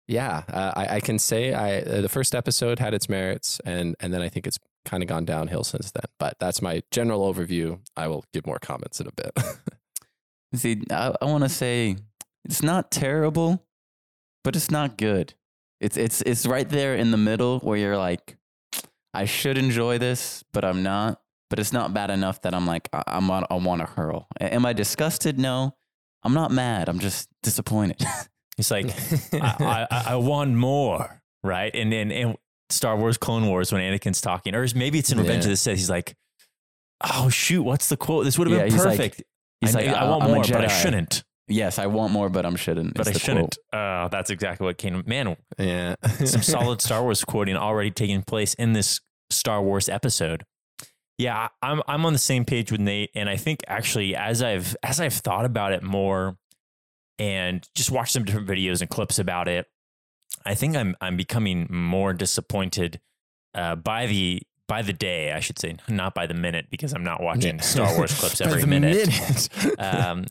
yeah, 0.07 0.43
uh, 0.47 0.71
I, 0.73 0.95
I 0.95 0.99
can 1.01 1.19
say 1.19 1.53
I 1.53 1.79
uh, 1.79 1.99
the 1.99 2.07
first 2.07 2.33
episode 2.33 2.79
had 2.79 2.93
its 2.93 3.09
merits, 3.09 3.59
and 3.65 3.97
and 3.99 4.13
then 4.13 4.21
I 4.21 4.29
think 4.29 4.47
it's 4.47 4.57
kind 4.85 5.03
of 5.03 5.09
gone 5.09 5.25
downhill 5.25 5.65
since 5.65 5.91
then. 5.91 6.05
But 6.17 6.37
that's 6.39 6.61
my 6.61 6.81
general 6.91 7.31
overview. 7.33 7.79
I 7.97 8.07
will 8.07 8.23
give 8.31 8.45
more 8.45 8.59
comments 8.59 9.01
in 9.01 9.07
a 9.07 9.11
bit. 9.11 9.37
See, 10.55 10.83
I, 10.89 11.13
I 11.21 11.25
want 11.25 11.43
to 11.43 11.49
say 11.49 11.97
it's 12.45 12.61
not 12.63 12.91
terrible, 12.91 13.65
but 14.43 14.55
it's 14.55 14.69
not 14.71 14.97
good. 14.97 15.33
It's 15.79 15.97
it's 15.97 16.21
it's 16.21 16.45
right 16.45 16.67
there 16.67 16.95
in 16.95 17.11
the 17.11 17.17
middle 17.17 17.59
where 17.59 17.77
you're 17.77 17.97
like, 17.97 18.37
I 19.13 19.25
should 19.25 19.57
enjoy 19.57 19.97
this, 19.97 20.43
but 20.53 20.63
I'm 20.63 20.83
not. 20.83 21.19
But 21.49 21.59
it's 21.59 21.73
not 21.73 21.93
bad 21.93 22.09
enough 22.09 22.41
that 22.43 22.53
I'm 22.55 22.65
like 22.65 22.89
I, 22.93 23.03
I'm 23.07 23.29
on, 23.29 23.45
I 23.51 23.55
want 23.55 23.81
to 23.81 23.85
hurl. 23.85 24.27
Am 24.41 24.65
I 24.65 24.73
disgusted? 24.73 25.37
No, 25.37 25.75
I'm 26.23 26.33
not 26.33 26.51
mad. 26.51 26.89
I'm 26.89 26.99
just 26.99 27.29
disappointed. 27.41 28.01
It's 28.55 28.69
like 28.69 28.85
I, 29.33 29.87
I, 29.89 30.03
I 30.09 30.15
want 30.17 30.51
more, 30.53 31.23
right? 31.43 31.73
And 31.73 31.91
and 31.91 32.11
and 32.11 32.37
Star 32.69 32.95
Wars 32.95 33.17
Clone 33.17 33.47
Wars 33.47 33.71
when 33.73 33.81
Anakin's 33.81 34.21
talking, 34.21 34.53
or 34.53 34.63
maybe 34.75 34.99
it's 34.99 35.11
in 35.11 35.17
Revenge 35.17 35.43
Yeah. 35.45 35.47
of 35.47 35.53
the 35.53 35.57
Sith. 35.57 35.77
He's 35.77 35.89
like, 35.89 36.15
"Oh 37.03 37.29
shoot, 37.29 37.63
what's 37.63 37.89
the 37.89 37.97
quote? 37.97 38.25
This 38.25 38.37
would 38.37 38.47
have 38.47 38.55
Yeah, 38.55 38.65
been 38.65 38.71
he's 38.73 38.85
like- 38.85 38.97
perfect." 38.99 39.23
he's 39.59 39.75
I, 39.75 39.79
like, 39.79 39.89
I 39.89 39.93
"I- 40.01 40.07
want 40.09 40.23
I'm 40.25 40.31
more, 40.33 40.43
but 40.43 40.65
I 40.65 40.67
shouldn't. 40.67 41.23
Yes, 41.47 41.79
I 41.79 41.87
want 41.87 42.13
more, 42.13 42.29
but 42.29 42.45
I'm 42.45 42.55
shouldn't. 42.55 42.93
But 42.95 43.07
I 43.07 43.13
shouldn't. 43.13 43.57
Uh, 43.71 44.07
that's 44.09 44.29
exactly 44.29 44.65
what 44.65 44.77
came. 44.77 45.03
Man, 45.05 45.35
yeah, 45.57 45.95
some 46.25 46.41
solid 46.43 46.81
Star 46.81 47.03
Wars 47.03 47.23
quoting 47.23 47.55
already 47.55 47.91
taking 47.91 48.21
place 48.23 48.53
in 48.55 48.73
this 48.73 48.99
Star 49.29 49.61
Wars 49.61 49.89
episode. 49.89 50.43
Yeah, 51.17 51.47
I- 51.61 51.71
I'm 51.71 51.81
I'm 51.87 52.05
on 52.05 52.13
the 52.13 52.19
same 52.19 52.45
page 52.45 52.71
with 52.71 52.81
Nate, 52.81 53.11
and 53.15 53.29
I 53.29 53.37
think 53.37 53.61
actually 53.67 54.15
as 54.15 54.41
I've 54.41 54.75
as 54.83 54.99
I've 54.99 55.13
thought 55.13 55.45
about 55.45 55.71
it 55.73 55.83
more, 55.83 56.37
and 57.19 57.67
just 57.75 57.91
watched 57.91 58.13
some 58.13 58.25
different 58.25 58.47
videos 58.47 58.81
and 58.81 58.89
clips 58.89 59.19
about 59.19 59.47
it, 59.47 59.67
I 60.45 60.55
think 60.55 60.75
I'm 60.75 60.95
I'm 61.01 61.15
becoming 61.17 61.67
more 61.69 62.13
disappointed 62.13 62.99
uh, 63.53 63.75
by 63.75 64.07
the 64.07 64.41
by 64.67 64.81
the 64.81 64.93
day, 64.93 65.31
I 65.33 65.39
should 65.39 65.59
say, 65.59 65.75
not 65.89 66.15
by 66.15 66.25
the 66.25 66.33
minute, 66.33 66.67
because 66.71 66.93
I'm 66.93 67.03
not 67.03 67.21
watching 67.21 67.57
Yeah. 67.57 67.61
Star 67.61 67.95
Wars 67.95 68.13
clips 68.19 68.41
every 68.41 68.61
the 68.61 68.67
minute 68.67 69.49
um, 69.77 70.25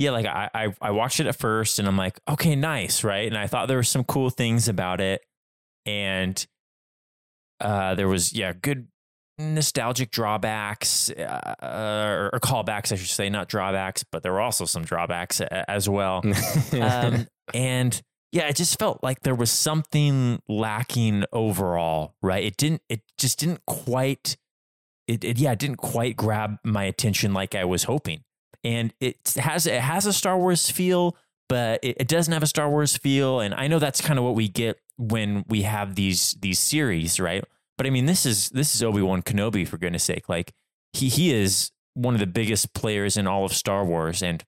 yeah, 0.00 0.12
like 0.12 0.24
I, 0.24 0.48
I 0.54 0.74
I 0.80 0.90
watched 0.92 1.20
it 1.20 1.26
at 1.26 1.36
first 1.36 1.78
and 1.78 1.86
I'm 1.86 1.98
like, 1.98 2.18
okay, 2.26 2.56
nice, 2.56 3.04
right? 3.04 3.28
And 3.28 3.36
I 3.36 3.46
thought 3.46 3.68
there 3.68 3.76
were 3.76 3.82
some 3.82 4.02
cool 4.02 4.30
things 4.30 4.66
about 4.66 4.98
it, 4.98 5.20
and 5.84 6.44
uh, 7.60 7.94
there 7.96 8.08
was 8.08 8.32
yeah, 8.32 8.54
good 8.54 8.88
nostalgic 9.38 10.10
drawbacks 10.10 11.10
uh, 11.10 11.54
or, 11.62 12.30
or 12.32 12.40
callbacks, 12.40 12.92
I 12.92 12.96
should 12.96 13.10
say, 13.10 13.28
not 13.28 13.48
drawbacks, 13.48 14.02
but 14.10 14.22
there 14.22 14.32
were 14.32 14.40
also 14.40 14.64
some 14.64 14.84
drawbacks 14.84 15.40
a- 15.40 15.70
as 15.70 15.86
well. 15.86 16.22
Um, 16.72 17.26
and 17.52 18.00
yeah, 18.32 18.48
it 18.48 18.56
just 18.56 18.78
felt 18.78 19.02
like 19.02 19.20
there 19.20 19.34
was 19.34 19.50
something 19.50 20.40
lacking 20.48 21.24
overall, 21.30 22.14
right? 22.22 22.42
It 22.44 22.56
didn't, 22.56 22.80
it 22.88 23.02
just 23.18 23.40
didn't 23.40 23.66
quite, 23.66 24.38
it, 25.06 25.24
it 25.24 25.38
yeah, 25.38 25.52
it 25.52 25.58
didn't 25.58 25.76
quite 25.78 26.16
grab 26.16 26.56
my 26.64 26.84
attention 26.84 27.34
like 27.34 27.54
I 27.54 27.66
was 27.66 27.84
hoping. 27.84 28.22
And 28.62 28.92
it 29.00 29.34
has, 29.36 29.66
it 29.66 29.80
has 29.80 30.06
a 30.06 30.12
Star 30.12 30.38
Wars 30.38 30.70
feel, 30.70 31.16
but 31.48 31.80
it, 31.82 31.96
it 32.00 32.08
doesn't 32.08 32.32
have 32.32 32.42
a 32.42 32.46
Star 32.48 32.68
Wars 32.68 32.96
feel. 32.96 33.40
And 33.40 33.54
I 33.54 33.66
know 33.68 33.78
that's 33.78 34.00
kind 34.00 34.18
of 34.18 34.24
what 34.24 34.34
we 34.34 34.48
get 34.48 34.78
when 34.98 35.44
we 35.48 35.62
have 35.62 35.94
these, 35.94 36.36
these 36.40 36.58
series, 36.58 37.18
right? 37.18 37.44
But 37.78 37.86
I 37.86 37.90
mean, 37.90 38.06
this 38.06 38.26
is, 38.26 38.50
this 38.50 38.74
is 38.74 38.82
Obi-Wan 38.82 39.22
Kenobi 39.22 39.66
for 39.66 39.78
goodness 39.78 40.04
sake. 40.04 40.28
Like 40.28 40.52
he, 40.92 41.08
he 41.08 41.32
is 41.32 41.70
one 41.94 42.14
of 42.14 42.20
the 42.20 42.26
biggest 42.26 42.74
players 42.74 43.16
in 43.16 43.26
all 43.26 43.44
of 43.44 43.54
Star 43.54 43.84
Wars. 43.84 44.22
And 44.22 44.44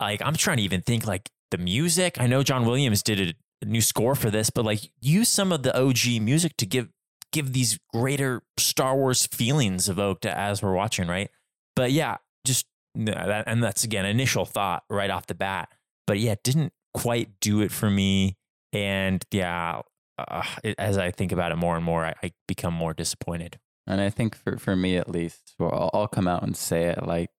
like, 0.00 0.22
I'm 0.24 0.34
trying 0.34 0.56
to 0.56 0.62
even 0.62 0.80
think 0.80 1.06
like, 1.06 1.30
the 1.50 1.58
music. 1.58 2.20
I 2.20 2.26
know 2.26 2.42
John 2.42 2.66
Williams 2.66 3.02
did 3.02 3.20
a, 3.20 3.34
new 3.64 3.80
score 3.80 4.14
for 4.14 4.30
this, 4.30 4.50
but 4.50 4.64
like 4.64 4.88
use 5.00 5.28
some 5.28 5.50
of 5.50 5.64
the 5.64 5.76
OG 5.76 6.22
music 6.22 6.56
to 6.58 6.64
give 6.64 6.88
give 7.32 7.52
these 7.52 7.76
greater 7.92 8.42
Star 8.56 8.94
Wars 8.94 9.26
feelings 9.26 9.88
evoked 9.88 10.24
as 10.24 10.62
we're 10.62 10.74
watching, 10.74 11.08
right? 11.08 11.28
But 11.74 11.90
yeah, 11.90 12.18
just 12.44 12.66
and 13.06 13.62
that's 13.62 13.84
again 13.84 14.04
initial 14.04 14.44
thought 14.44 14.82
right 14.90 15.10
off 15.10 15.26
the 15.26 15.34
bat. 15.34 15.68
But 16.06 16.18
yeah, 16.18 16.32
it 16.32 16.42
didn't 16.42 16.72
quite 16.94 17.38
do 17.40 17.60
it 17.60 17.70
for 17.70 17.88
me, 17.90 18.36
and 18.72 19.24
yeah, 19.30 19.82
uh, 20.18 20.42
it, 20.64 20.74
as 20.78 20.98
I 20.98 21.10
think 21.10 21.32
about 21.32 21.52
it 21.52 21.56
more 21.56 21.76
and 21.76 21.84
more, 21.84 22.04
I, 22.04 22.14
I 22.22 22.32
become 22.46 22.74
more 22.74 22.94
disappointed. 22.94 23.58
And 23.86 24.00
I 24.00 24.10
think 24.10 24.36
for, 24.36 24.58
for 24.58 24.76
me 24.76 24.96
at 24.96 25.08
least, 25.08 25.54
well, 25.58 25.70
I'll, 25.72 26.00
I'll 26.02 26.08
come 26.08 26.28
out 26.28 26.42
and 26.42 26.54
say 26.56 26.84
it 26.84 27.06
like 27.06 27.30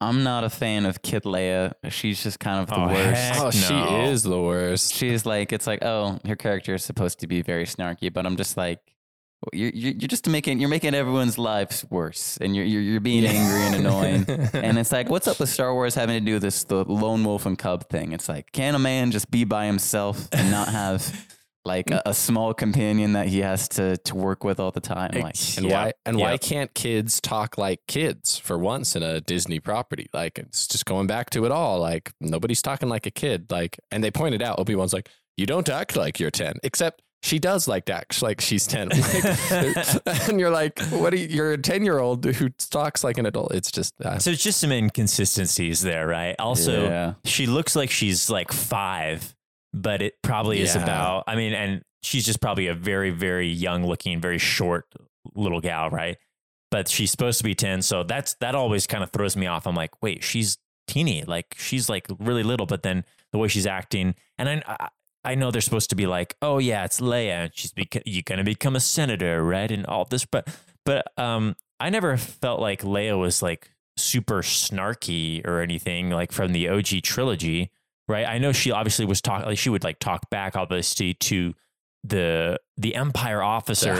I'm 0.00 0.22
not 0.22 0.44
a 0.44 0.50
fan 0.50 0.84
of 0.84 1.00
Kid 1.00 1.22
Leia. 1.22 1.72
She's 1.88 2.22
just 2.22 2.38
kind 2.38 2.60
of 2.60 2.66
the 2.68 2.76
Oh, 2.78 2.86
worst. 2.88 3.16
heck 3.18 3.40
oh, 3.42 3.50
she 3.50 3.74
is 4.10 4.22
the 4.22 4.40
worst. 4.40 4.92
She's 4.92 5.24
like, 5.24 5.54
it's 5.54 5.66
like, 5.66 5.82
oh, 5.82 6.18
her 6.26 6.36
character 6.36 6.74
is 6.74 6.84
supposed 6.84 7.20
to 7.20 7.26
be 7.26 7.40
very 7.40 7.64
snarky, 7.64 8.12
but 8.12 8.26
I'm 8.26 8.36
just 8.36 8.58
like, 8.58 8.80
you're 9.52 9.70
you're, 9.70 9.92
you're 9.92 10.08
just 10.08 10.28
making 10.28 10.60
you're 10.60 10.68
making 10.68 10.94
everyone's 10.94 11.38
lives 11.38 11.84
worse, 11.90 12.38
and 12.40 12.56
you're 12.56 12.64
you're, 12.64 12.82
you're 12.82 13.00
being 13.00 13.24
angry 13.26 13.60
and 13.62 13.74
annoying. 13.76 14.26
And 14.54 14.78
it's 14.78 14.92
like, 14.92 15.08
what's 15.10 15.28
up 15.28 15.38
with 15.38 15.48
Star 15.48 15.72
Wars 15.74 15.94
having 15.94 16.18
to 16.18 16.24
do 16.24 16.38
this 16.38 16.64
the 16.64 16.84
lone 16.84 17.22
wolf 17.24 17.46
and 17.46 17.58
cub 17.58 17.88
thing? 17.88 18.12
It's 18.12 18.28
like, 18.28 18.50
can 18.52 18.74
a 18.74 18.78
man 18.78 19.10
just 19.10 19.30
be 19.30 19.44
by 19.44 19.66
himself 19.66 20.28
and 20.32 20.50
not 20.50 20.68
have 20.68 21.26
like 21.64 21.90
a, 21.90 22.00
a 22.06 22.14
small 22.14 22.54
companion 22.54 23.12
that 23.14 23.26
he 23.28 23.40
has 23.40 23.68
to 23.70 23.96
to 23.98 24.14
work 24.14 24.42
with 24.44 24.58
all 24.58 24.70
the 24.70 24.80
time? 24.80 25.10
Like, 25.14 25.36
And 25.58 25.66
Yeah. 25.66 25.84
why 25.84 25.92
and 26.06 26.18
why 26.18 26.38
can't 26.38 26.72
kids 26.74 27.20
talk 27.20 27.58
like 27.58 27.80
kids 27.86 28.38
for 28.38 28.56
once 28.58 28.96
in 28.96 29.02
a 29.02 29.20
Disney 29.20 29.60
property? 29.60 30.08
Like 30.14 30.38
it's 30.38 30.66
just 30.66 30.86
going 30.86 31.06
back 31.06 31.30
to 31.30 31.44
it 31.44 31.52
all. 31.52 31.78
Like 31.78 32.12
nobody's 32.20 32.62
talking 32.62 32.88
like 32.88 33.04
a 33.06 33.10
kid. 33.10 33.50
Like 33.50 33.78
and 33.90 34.02
they 34.02 34.10
pointed 34.10 34.42
out 34.42 34.58
Obi 34.58 34.74
Wan's 34.74 34.94
like 34.94 35.08
you 35.36 35.44
don't 35.44 35.68
act 35.68 35.96
like 35.96 36.18
you're 36.18 36.30
ten, 36.30 36.54
except 36.62 37.02
she 37.26 37.38
does 37.38 37.66
like 37.66 37.84
to 37.86 37.92
act 37.92 38.22
like 38.22 38.40
she's 38.40 38.66
10. 38.66 38.88
Like, 39.50 40.06
and 40.28 40.38
you're 40.40 40.50
like, 40.50 40.78
what 40.90 41.12
are 41.12 41.16
you, 41.16 41.26
you're 41.28 41.52
a 41.52 41.58
10 41.58 41.84
year 41.84 41.98
old 41.98 42.24
who 42.24 42.48
talks 42.70 43.02
like 43.04 43.18
an 43.18 43.26
adult. 43.26 43.52
It's 43.54 43.70
just, 43.70 43.92
uh, 44.04 44.18
So 44.18 44.30
it's 44.30 44.42
just 44.42 44.60
some 44.60 44.70
inconsistencies 44.72 45.80
there, 45.82 46.06
right? 46.06 46.36
Also, 46.38 46.84
Yeah. 46.88 47.14
she 47.24 47.46
looks 47.46 47.74
like 47.76 47.90
she's 47.90 48.30
like 48.30 48.52
five, 48.52 49.34
but 49.72 50.02
it 50.02 50.14
probably 50.22 50.60
is 50.60 50.74
Yeah. 50.74 50.82
about, 50.82 51.24
I 51.26 51.36
mean, 51.36 51.52
and 51.52 51.82
she's 52.02 52.24
just 52.24 52.40
probably 52.40 52.68
a 52.68 52.74
very, 52.74 53.10
very 53.10 53.48
young 53.48 53.84
looking, 53.84 54.20
very 54.20 54.38
short 54.38 54.84
little 55.34 55.60
gal, 55.60 55.90
right? 55.90 56.16
But 56.70 56.88
she's 56.88 57.10
supposed 57.10 57.38
to 57.38 57.44
be 57.44 57.54
10. 57.54 57.82
So 57.82 58.02
that's, 58.04 58.34
that 58.40 58.54
always 58.54 58.86
kind 58.86 59.02
of 59.02 59.10
throws 59.10 59.36
me 59.36 59.46
off. 59.46 59.66
I'm 59.66 59.74
like, 59.74 60.02
wait, 60.02 60.22
she's 60.22 60.58
teeny. 60.86 61.24
Like 61.24 61.54
she's 61.58 61.88
like 61.88 62.06
really 62.20 62.42
little, 62.42 62.66
but 62.66 62.82
then 62.82 63.04
the 63.32 63.38
way 63.38 63.48
she's 63.48 63.66
acting, 63.66 64.14
and 64.38 64.48
I, 64.66 64.88
I, 65.30 65.34
know 65.34 65.50
they're 65.50 65.60
supposed 65.60 65.90
to 65.90 65.96
be 65.96 66.06
like, 66.06 66.36
oh 66.42 66.58
yeah, 66.58 66.84
it's 66.84 67.00
Leia, 67.00 67.30
and 67.44 67.50
she's 67.54 67.72
beca- 67.72 68.02
you 68.06 68.22
gonna 68.22 68.44
become 68.44 68.76
a 68.76 68.80
senator, 68.80 69.42
right? 69.44 69.70
And 69.70 69.86
all 69.86 70.04
this, 70.04 70.24
but 70.24 70.48
but 70.84 71.06
um, 71.18 71.56
I 71.80 71.90
never 71.90 72.16
felt 72.16 72.60
like 72.60 72.82
Leia 72.82 73.18
was 73.18 73.42
like 73.42 73.70
super 73.96 74.42
snarky 74.42 75.46
or 75.46 75.60
anything 75.60 76.10
like 76.10 76.32
from 76.32 76.52
the 76.52 76.68
OG 76.68 77.02
trilogy, 77.02 77.70
right? 78.08 78.26
I 78.26 78.38
know 78.38 78.52
she 78.52 78.70
obviously 78.70 79.04
was 79.04 79.20
talking, 79.20 79.46
like 79.46 79.58
she 79.58 79.70
would 79.70 79.84
like 79.84 79.98
talk 79.98 80.28
back 80.30 80.56
obviously 80.56 81.14
to 81.14 81.54
the 82.04 82.60
the 82.76 82.94
Empire 82.94 83.42
officers, 83.42 83.98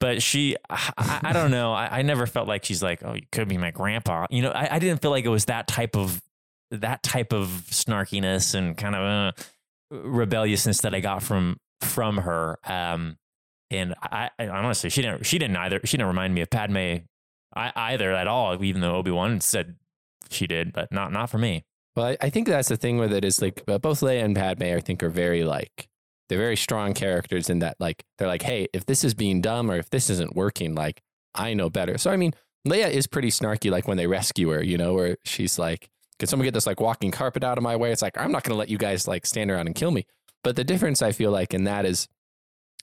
but 0.00 0.20
she 0.22 0.56
I, 0.68 0.92
I- 0.98 1.20
I 1.24 1.32
don't 1.32 1.50
know 1.50 1.72
I, 1.72 1.98
I 2.00 2.02
never 2.02 2.26
felt 2.26 2.48
like 2.48 2.64
she's 2.64 2.82
like 2.82 3.02
oh 3.04 3.14
you 3.14 3.22
could 3.32 3.48
be 3.48 3.56
my 3.56 3.70
grandpa 3.70 4.26
you 4.30 4.42
know 4.42 4.50
I, 4.50 4.74
I 4.74 4.78
didn't 4.78 5.00
feel 5.00 5.10
like 5.10 5.24
it 5.24 5.28
was 5.30 5.46
that 5.46 5.66
type 5.66 5.96
of 5.96 6.20
that 6.70 7.02
type 7.02 7.32
of 7.32 7.46
snarkiness 7.70 8.54
and 8.54 8.76
kind 8.76 8.94
of 8.94 9.02
uh, 9.02 9.32
rebelliousness 10.02 10.80
that 10.80 10.94
I 10.94 11.00
got 11.00 11.22
from 11.22 11.56
from 11.80 12.18
her 12.18 12.58
um 12.64 13.16
and 13.70 13.94
I, 14.02 14.30
I 14.38 14.48
honestly 14.48 14.90
she 14.90 15.02
didn't 15.02 15.26
she 15.26 15.38
didn't 15.38 15.56
either 15.56 15.80
she 15.84 15.96
didn't 15.96 16.08
remind 16.08 16.34
me 16.34 16.40
of 16.40 16.50
Padme 16.50 16.96
I, 17.56 17.72
either 17.76 18.12
at 18.12 18.26
all 18.26 18.62
even 18.64 18.80
though 18.80 18.96
Obi-Wan 18.96 19.40
said 19.40 19.76
she 20.30 20.46
did 20.46 20.72
but 20.72 20.90
not 20.90 21.12
not 21.12 21.30
for 21.30 21.38
me 21.38 21.64
Well, 21.96 22.16
I, 22.20 22.30
think 22.30 22.48
that's 22.48 22.68
the 22.68 22.76
thing 22.76 22.98
with 22.98 23.12
it 23.12 23.24
is 23.24 23.40
like 23.40 23.64
both 23.66 24.00
Leia 24.00 24.24
and 24.24 24.34
Padme, 24.34 24.64
I 24.64 24.80
think, 24.80 25.02
are 25.02 25.10
very 25.10 25.44
like 25.44 25.88
they're 26.28 26.38
very 26.38 26.56
strong 26.56 26.94
characters 26.94 27.48
in 27.50 27.60
that 27.60 27.76
like 27.78 28.04
they're 28.18 28.28
like, 28.28 28.42
hey, 28.42 28.66
if 28.72 28.86
this 28.86 29.04
is 29.04 29.14
being 29.14 29.40
dumb 29.40 29.70
or 29.70 29.76
if 29.76 29.90
this 29.90 30.10
isn't 30.10 30.34
working, 30.34 30.74
like 30.74 31.02
I 31.34 31.54
know 31.54 31.70
better. 31.70 31.98
So 31.98 32.10
I 32.10 32.16
mean, 32.16 32.32
Leia 32.66 32.90
is 32.90 33.06
pretty 33.06 33.28
snarky, 33.30 33.70
like 33.70 33.86
when 33.86 33.96
they 33.96 34.06
rescue 34.06 34.48
her, 34.48 34.62
you 34.62 34.76
know, 34.78 34.94
where 34.94 35.16
she's 35.24 35.58
like, 35.58 35.90
"Can 36.18 36.28
someone 36.28 36.44
get 36.44 36.54
this 36.54 36.66
like 36.66 36.80
walking 36.80 37.10
carpet 37.10 37.44
out 37.44 37.58
of 37.58 37.64
my 37.64 37.76
way?" 37.76 37.92
It's 37.92 38.02
like 38.02 38.16
I'm 38.18 38.32
not 38.32 38.42
going 38.44 38.54
to 38.54 38.58
let 38.58 38.68
you 38.68 38.78
guys 38.78 39.06
like 39.08 39.26
stand 39.26 39.50
around 39.50 39.66
and 39.66 39.74
kill 39.74 39.90
me. 39.90 40.06
But 40.42 40.56
the 40.56 40.64
difference 40.64 41.00
I 41.02 41.12
feel 41.12 41.30
like 41.30 41.54
in 41.54 41.64
that 41.64 41.86
is, 41.86 42.06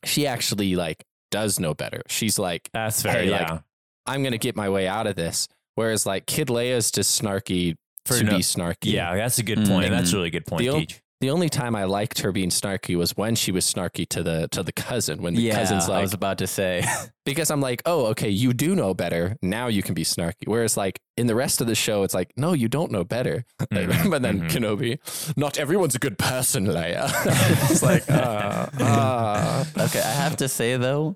she 0.03 0.25
actually 0.27 0.75
like 0.75 1.05
does 1.29 1.59
know 1.59 1.73
better. 1.73 2.01
She's 2.07 2.37
like, 2.39 2.69
that's 2.73 3.01
fair 3.01 3.13
Hey, 3.23 3.29
like, 3.29 3.41
yeah 3.41 3.59
I'm 4.05 4.23
going 4.23 4.31
to 4.33 4.37
get 4.39 4.55
my 4.55 4.67
way 4.69 4.87
out 4.87 5.07
of 5.07 5.15
this. 5.15 5.47
Whereas 5.75 6.05
like 6.05 6.25
Kid 6.25 6.47
Leia's 6.47 6.91
just 6.91 7.21
snarky 7.21 7.75
For 8.05 8.17
to 8.17 8.23
no- 8.23 8.31
be 8.31 8.43
snarky. 8.43 8.91
yeah 8.93 9.15
that's 9.15 9.37
a 9.37 9.43
good 9.43 9.59
mm. 9.59 9.67
point 9.67 9.91
that's 9.91 10.11
a 10.11 10.15
really 10.17 10.31
good 10.31 10.45
point 10.45 10.59
The 10.61 10.69
o- 10.69 10.79
Teach. 10.79 11.01
The 11.21 11.29
only 11.29 11.49
time 11.49 11.75
I 11.75 11.83
liked 11.83 12.21
her 12.21 12.31
being 12.31 12.49
snarky 12.49 12.95
was 12.97 13.15
when 13.15 13.35
she 13.35 13.51
was 13.51 13.71
snarky 13.71 14.09
to 14.09 14.23
the 14.23 14.47
to 14.53 14.63
the 14.63 14.71
cousin. 14.71 15.21
When 15.21 15.35
the 15.35 15.41
yeah, 15.43 15.53
cousin's 15.53 15.87
I 15.87 16.01
was 16.01 16.15
about 16.15 16.39
to 16.39 16.47
say. 16.47 16.83
because 17.25 17.51
I'm 17.51 17.61
like, 17.61 17.83
oh, 17.85 18.07
okay, 18.07 18.29
you 18.29 18.53
do 18.53 18.75
know 18.75 18.95
better. 18.95 19.37
Now 19.39 19.67
you 19.67 19.83
can 19.83 19.93
be 19.93 20.03
snarky. 20.03 20.47
Whereas 20.47 20.77
like 20.77 20.99
in 21.17 21.27
the 21.27 21.35
rest 21.35 21.61
of 21.61 21.67
the 21.67 21.75
show, 21.75 22.01
it's 22.01 22.15
like, 22.15 22.33
no, 22.37 22.53
you 22.53 22.67
don't 22.67 22.91
know 22.91 23.03
better. 23.03 23.45
Mhm, 23.71 24.09
but 24.09 24.21
then 24.23 24.41
mhm. 24.41 24.49
Kenobi, 24.49 25.37
not 25.37 25.57
everyone's 25.59 25.95
a 25.95 25.99
good 25.99 26.17
person, 26.17 26.65
Leia. 26.65 27.09
it's 27.69 27.83
like, 27.83 28.09
uh, 28.09 28.67
uh. 28.79 29.63
okay, 29.77 29.99
I 30.01 30.11
have 30.11 30.35
to 30.37 30.49
say 30.49 30.75
though, 30.75 31.15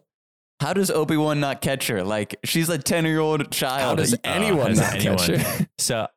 how 0.62 0.74
does 0.74 0.90
Obi 0.92 1.18
Wan 1.18 1.40
not 1.40 1.62
catch 1.62 1.88
her? 1.88 2.04
Like 2.04 2.38
she's 2.46 2.70
a 2.70 2.78
ten 2.78 3.06
year 3.06 3.20
old 3.20 3.52
child. 3.52 3.82
how 3.82 3.96
does 3.96 4.14
uh, 4.14 4.18
anyone 4.24 4.68
has 4.70 4.80
not 4.80 4.96
anyone- 4.96 5.18
catch 5.18 5.28
her? 5.28 5.68
So, 5.80 6.08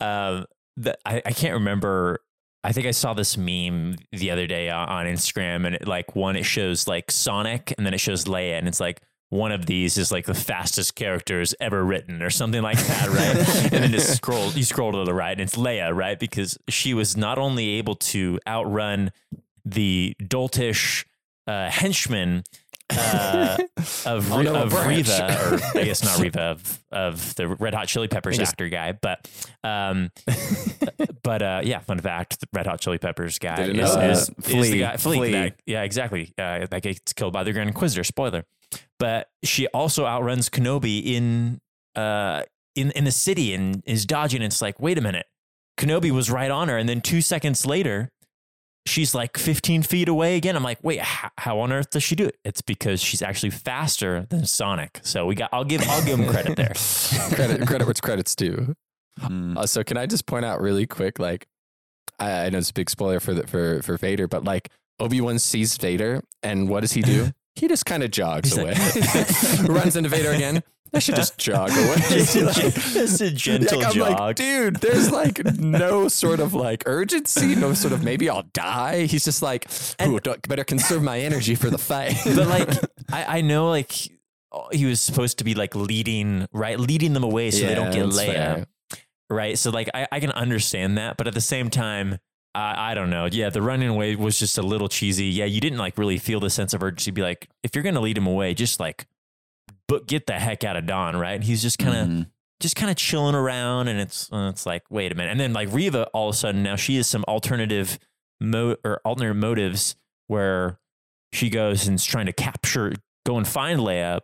um, 0.00 0.46
the, 0.76 0.98
I, 1.06 1.22
I 1.24 1.32
can't 1.32 1.54
remember. 1.54 2.18
I 2.64 2.72
think 2.72 2.86
I 2.86 2.92
saw 2.92 3.12
this 3.12 3.36
meme 3.36 3.96
the 4.12 4.30
other 4.30 4.46
day 4.46 4.70
on, 4.70 4.88
on 4.88 5.06
Instagram, 5.06 5.66
and 5.66 5.74
it, 5.74 5.88
like 5.88 6.14
one 6.14 6.36
it 6.36 6.44
shows 6.44 6.86
like 6.86 7.10
Sonic, 7.10 7.74
and 7.76 7.84
then 7.84 7.94
it 7.94 7.98
shows 7.98 8.24
Leia, 8.24 8.58
and 8.58 8.68
it's 8.68 8.80
like 8.80 9.00
one 9.30 9.50
of 9.50 9.66
these 9.66 9.96
is 9.98 10.12
like 10.12 10.26
the 10.26 10.34
fastest 10.34 10.94
characters 10.94 11.54
ever 11.60 11.84
written, 11.84 12.22
or 12.22 12.30
something 12.30 12.62
like 12.62 12.78
that, 12.78 13.08
right? 13.08 13.64
and 13.72 13.84
then 13.84 13.90
just 13.90 14.16
scroll, 14.16 14.50
you 14.52 14.62
scroll 14.62 14.92
to 14.92 15.04
the 15.04 15.14
right, 15.14 15.32
and 15.32 15.40
it's 15.40 15.56
Leia, 15.56 15.94
right? 15.94 16.18
Because 16.18 16.58
she 16.68 16.94
was 16.94 17.16
not 17.16 17.38
only 17.38 17.70
able 17.70 17.96
to 17.96 18.38
outrun 18.46 19.10
the 19.64 20.14
doltish 20.22 21.04
uh, 21.46 21.68
henchman 21.70 22.44
uh, 22.98 23.56
of, 24.06 24.32
Oh, 24.32 24.42
no, 24.42 24.54
of. 24.54 24.72
Reva, 24.86 25.60
or 25.74 25.78
I 25.80 25.84
guess 25.84 26.04
not 26.04 26.18
Reva, 26.22 26.40
of, 26.42 26.80
of 26.90 27.34
the 27.36 27.48
Red 27.48 27.74
Hot 27.74 27.88
Chili 27.88 28.08
Peppers 28.08 28.38
actor 28.38 28.68
guy, 28.68 28.92
but 28.92 29.28
um, 29.64 30.10
but 31.22 31.42
uh, 31.42 31.60
yeah, 31.64 31.80
fun 31.80 31.98
fact: 31.98 32.40
the 32.40 32.46
Red 32.52 32.66
Hot 32.66 32.80
Chili 32.80 32.98
Peppers 32.98 33.38
guy 33.38 33.62
is, 33.62 33.74
know 33.76 34.00
is, 34.00 34.28
is 34.28 34.30
Flea. 34.40 34.70
the 34.72 34.78
guy. 34.80 34.96
Flea, 34.96 35.16
Flea. 35.16 35.32
that- 35.32 35.60
yeah, 35.66 35.82
exactly. 35.82 36.32
Uh, 36.38 36.66
that 36.66 36.82
gets 36.82 37.12
killed 37.12 37.32
by 37.32 37.44
the 37.44 37.52
Grand 37.52 37.68
Inquisitor. 37.68 38.04
Spoiler. 38.04 38.44
But 38.98 39.28
she 39.42 39.66
also 39.68 40.06
outruns 40.06 40.48
Kenobi 40.48 41.04
in 41.04 41.60
uh 41.94 42.42
in 42.74 42.90
in 42.92 43.04
the 43.04 43.12
city 43.12 43.52
and 43.54 43.82
is 43.86 44.06
dodging. 44.06 44.38
And 44.42 44.46
it's 44.52 44.62
like, 44.62 44.80
wait 44.80 44.96
a 44.96 45.00
minute, 45.02 45.26
Kenobi 45.76 46.10
was 46.10 46.30
right 46.30 46.50
on 46.50 46.68
her, 46.68 46.78
and 46.78 46.88
then 46.88 47.00
two 47.00 47.20
seconds 47.20 47.66
later. 47.66 48.10
She's 48.84 49.14
like 49.14 49.38
15 49.38 49.82
feet 49.82 50.08
away 50.08 50.36
again. 50.36 50.56
I'm 50.56 50.64
like, 50.64 50.78
wait, 50.82 51.00
how, 51.00 51.30
how 51.38 51.60
on 51.60 51.72
earth 51.72 51.90
does 51.90 52.02
she 52.02 52.16
do 52.16 52.26
it? 52.26 52.36
It's 52.44 52.62
because 52.62 53.00
she's 53.00 53.22
actually 53.22 53.50
faster 53.50 54.26
than 54.28 54.44
Sonic. 54.44 55.00
So 55.02 55.26
we 55.26 55.36
got. 55.36 55.50
I'll 55.52 55.64
give. 55.64 55.82
I'll 55.88 56.04
give 56.04 56.18
him 56.18 56.26
credit 56.26 56.56
there. 56.56 56.72
credit 57.34 57.66
credit 57.66 57.86
what's 57.86 58.00
credit's 58.00 58.34
due. 58.34 58.74
Mm. 59.20 59.56
Uh, 59.56 59.66
so 59.66 59.84
can 59.84 59.96
I 59.96 60.06
just 60.06 60.26
point 60.26 60.44
out 60.44 60.60
really 60.60 60.86
quick, 60.86 61.18
like 61.18 61.46
I, 62.18 62.46
I 62.46 62.50
know 62.50 62.58
it's 62.58 62.70
a 62.70 62.74
big 62.74 62.90
spoiler 62.90 63.20
for 63.20 63.34
the, 63.34 63.46
for 63.46 63.82
for 63.82 63.96
Vader, 63.96 64.26
but 64.26 64.44
like 64.44 64.70
Obi 64.98 65.20
Wan 65.20 65.38
sees 65.38 65.76
Vader, 65.76 66.22
and 66.42 66.68
what 66.68 66.80
does 66.80 66.92
he 66.92 67.02
do? 67.02 67.30
he 67.54 67.68
just 67.68 67.86
kind 67.86 68.02
of 68.02 68.10
jogs 68.10 68.54
He's 68.54 68.58
away, 68.58 68.74
like- 68.74 69.68
runs 69.68 69.96
into 69.96 70.08
Vader 70.08 70.30
again. 70.30 70.62
I 70.94 70.98
should 70.98 71.16
just 71.16 71.38
jog 71.38 71.70
away. 71.70 71.94
Just 72.08 72.36
a, 72.36 72.44
Like- 72.44 72.74
just 72.74 73.20
a 73.22 73.30
gentle 73.30 73.78
like, 73.78 73.86
I'm 73.88 73.92
jog. 73.94 74.20
like, 74.20 74.36
dude, 74.36 74.76
there's 74.76 75.10
like 75.10 75.42
no 75.58 76.08
sort 76.08 76.38
of 76.40 76.52
like 76.52 76.82
urgency, 76.86 77.54
no 77.54 77.72
sort 77.72 77.92
of 77.94 78.04
maybe 78.04 78.28
I'll 78.28 78.42
die. 78.52 79.06
He's 79.06 79.24
just 79.24 79.40
like, 79.40 79.70
ooh, 80.02 80.20
better 80.20 80.64
conserve 80.64 81.02
my 81.02 81.20
energy 81.20 81.54
for 81.54 81.70
the 81.70 81.78
fight. 81.78 82.16
but 82.24 82.46
like 82.46 82.68
I, 83.10 83.38
I 83.38 83.40
know 83.40 83.70
like 83.70 83.92
he 84.72 84.84
was 84.84 85.00
supposed 85.00 85.38
to 85.38 85.44
be 85.44 85.54
like 85.54 85.74
leading 85.74 86.46
right 86.52 86.78
leading 86.78 87.14
them 87.14 87.24
away 87.24 87.50
so 87.50 87.66
they 87.66 87.74
don't 87.74 87.90
get 87.90 88.04
Leia 88.04 88.26
fair. 88.26 88.66
right 89.30 89.56
so 89.58 89.70
like 89.70 89.88
I, 89.94 90.06
I 90.12 90.20
can 90.20 90.30
understand 90.30 90.98
that 90.98 91.16
but 91.16 91.26
at 91.26 91.32
the 91.32 91.40
same 91.40 91.70
time 91.70 92.18
I, 92.54 92.90
I 92.90 92.94
don't 92.94 93.08
know 93.08 93.24
yeah 93.32 93.48
the 93.48 93.62
running 93.62 93.88
away 93.88 94.14
was 94.14 94.38
just 94.38 94.58
a 94.58 94.62
little 94.62 94.90
cheesy 94.90 95.24
yeah 95.24 95.46
you 95.46 95.58
didn't 95.58 95.78
like 95.78 95.96
really 95.96 96.18
feel 96.18 96.38
the 96.38 96.50
sense 96.50 96.74
of 96.74 96.82
urgency 96.82 97.10
be 97.12 97.22
like 97.22 97.48
if 97.62 97.74
you're 97.74 97.82
gonna 97.82 98.02
lead 98.02 98.18
him 98.18 98.26
away 98.26 98.52
just 98.52 98.78
like 98.78 99.06
but 99.92 100.06
get 100.06 100.26
the 100.26 100.32
heck 100.38 100.64
out 100.64 100.76
of 100.76 100.86
Don 100.86 101.16
right? 101.16 101.32
And 101.34 101.44
he's 101.44 101.60
just 101.62 101.78
kind 101.78 101.96
of 101.96 102.08
Mhm. 102.08 102.30
just 102.60 102.76
kind 102.76 102.90
of 102.90 102.96
chilling 102.96 103.34
around 103.34 103.88
and 103.88 104.00
it's 104.00 104.32
uh, 104.32 104.48
it's 104.50 104.64
like 104.64 104.82
wait 104.90 105.12
a 105.12 105.14
minute. 105.14 105.30
And 105.30 105.38
then 105.40 105.52
like 105.52 105.68
Reva 105.72 106.04
all 106.14 106.28
of 106.30 106.34
a 106.34 106.38
sudden 106.38 106.62
now 106.62 106.76
she 106.76 106.96
has 106.96 107.06
some 107.06 107.24
alternative 107.28 107.98
mo 108.40 108.76
or 108.84 109.00
alternate 109.04 109.34
motives 109.34 109.94
where 110.28 110.78
she 111.32 111.50
goes 111.50 111.86
and 111.86 111.96
is 111.96 112.04
trying 112.04 112.26
to 112.26 112.32
capture 112.32 112.94
go 113.26 113.36
and 113.36 113.46
find 113.46 113.80
Leia. 113.80 114.20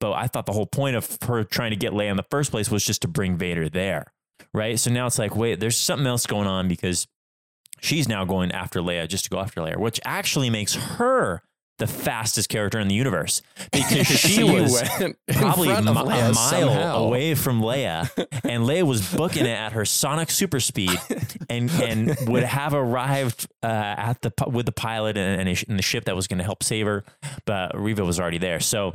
But 0.00 0.12
I 0.12 0.26
thought 0.26 0.46
the 0.46 0.52
whole 0.52 0.66
point 0.66 0.96
of 0.96 1.18
her 1.26 1.44
trying 1.44 1.70
to 1.70 1.76
get 1.76 1.92
Leia 1.92 2.10
in 2.10 2.16
the 2.16 2.26
first 2.30 2.50
place 2.50 2.70
was 2.70 2.84
just 2.84 3.02
to 3.02 3.08
bring 3.08 3.36
Vader 3.38 3.68
there 3.68 4.12
right? 4.52 4.78
So 4.80 4.90
now 4.90 5.06
it's 5.06 5.18
like 5.18 5.36
wait 5.36 5.60
there's 5.60 5.76
something 5.76 6.06
else 6.06 6.26
going 6.26 6.48
on 6.48 6.66
because 6.68 7.06
she's 7.80 8.08
now 8.08 8.24
going 8.24 8.50
after 8.52 8.80
Leia 8.80 9.06
just 9.08 9.24
to 9.24 9.30
go 9.30 9.38
after 9.38 9.60
Leia 9.60 9.76
which 9.76 10.00
actually 10.04 10.50
makes 10.50 10.74
her 10.74 11.42
the 11.78 11.86
fastest 11.86 12.48
character 12.48 12.78
in 12.78 12.88
the 12.88 12.94
universe 12.94 13.42
because 13.72 14.06
she 14.06 14.44
was 14.44 14.82
probably 15.28 15.68
mi- 15.68 15.74
a 15.74 15.82
mile 15.82 16.34
somehow. 16.34 17.04
away 17.04 17.34
from 17.34 17.60
Leia, 17.60 18.10
and 18.44 18.64
Leia 18.64 18.84
was 18.84 19.12
booking 19.12 19.46
it 19.46 19.50
at 19.50 19.72
her 19.72 19.84
sonic 19.84 20.30
super 20.30 20.60
speed, 20.60 20.98
and 21.48 21.70
and 21.72 22.16
would 22.28 22.44
have 22.44 22.74
arrived 22.74 23.48
uh, 23.62 23.66
at 23.66 24.22
the 24.22 24.32
with 24.46 24.66
the 24.66 24.72
pilot 24.72 25.16
and, 25.16 25.48
and, 25.48 25.78
the 25.78 25.82
ship 25.82 26.04
that 26.04 26.14
was 26.14 26.26
going 26.26 26.38
to 26.38 26.44
help 26.44 26.62
save 26.62 26.86
her, 26.86 27.04
but 27.44 27.78
Reva 27.78 28.04
was 28.04 28.20
already 28.20 28.38
there. 28.38 28.60
So 28.60 28.94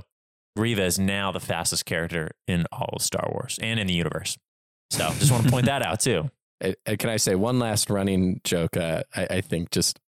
Reva 0.56 0.84
is 0.84 1.00
now 1.00 1.32
the 1.32 1.40
fastest 1.40 1.86
character 1.86 2.32
in 2.48 2.66
all 2.72 2.90
of 2.94 3.02
Star 3.02 3.30
Wars 3.32 3.60
and 3.62 3.80
in 3.80 3.88
the 3.88 3.94
universe. 3.94 4.38
So 4.92 5.10
just 5.20 5.32
want 5.32 5.46
to 5.46 5.52
point 5.52 5.66
that 5.66 5.86
out 5.86 6.00
too. 6.00 6.30
Can 6.86 7.10
I 7.10 7.18
say 7.18 7.36
one 7.36 7.60
last 7.60 7.90
running 7.90 8.42
joke? 8.44 8.76
Uh, 8.76 9.04
I, 9.16 9.28
I 9.30 9.42
think 9.42 9.72
just 9.72 10.00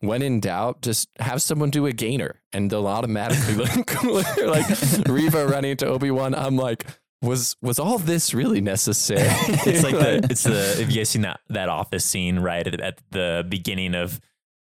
when 0.00 0.22
in 0.22 0.40
doubt, 0.40 0.82
just 0.82 1.08
have 1.18 1.42
someone 1.42 1.70
do 1.70 1.86
a 1.86 1.92
gainer 1.92 2.40
and 2.52 2.70
they'll 2.70 2.86
automatically 2.86 3.54
look 3.54 3.86
cooler. 3.86 4.24
like 4.46 4.66
Reva 5.06 5.46
running 5.46 5.72
into 5.72 5.86
Obi 5.86 6.10
Wan. 6.10 6.34
I'm 6.34 6.56
like, 6.56 6.86
was 7.22 7.56
was 7.60 7.78
all 7.78 7.98
this 7.98 8.32
really 8.32 8.60
necessary? 8.60 9.28
It's 9.66 9.82
like 9.82 9.94
the 9.94 10.26
it's 10.30 10.44
the 10.44 10.76
have 10.78 10.90
you 10.90 10.96
guys 10.96 11.10
seen 11.10 11.22
that 11.22 11.40
that 11.50 11.68
office 11.68 12.04
scene 12.04 12.38
right 12.38 12.66
at, 12.66 12.80
at 12.80 12.98
the 13.10 13.44
beginning 13.48 13.94
of 13.94 14.20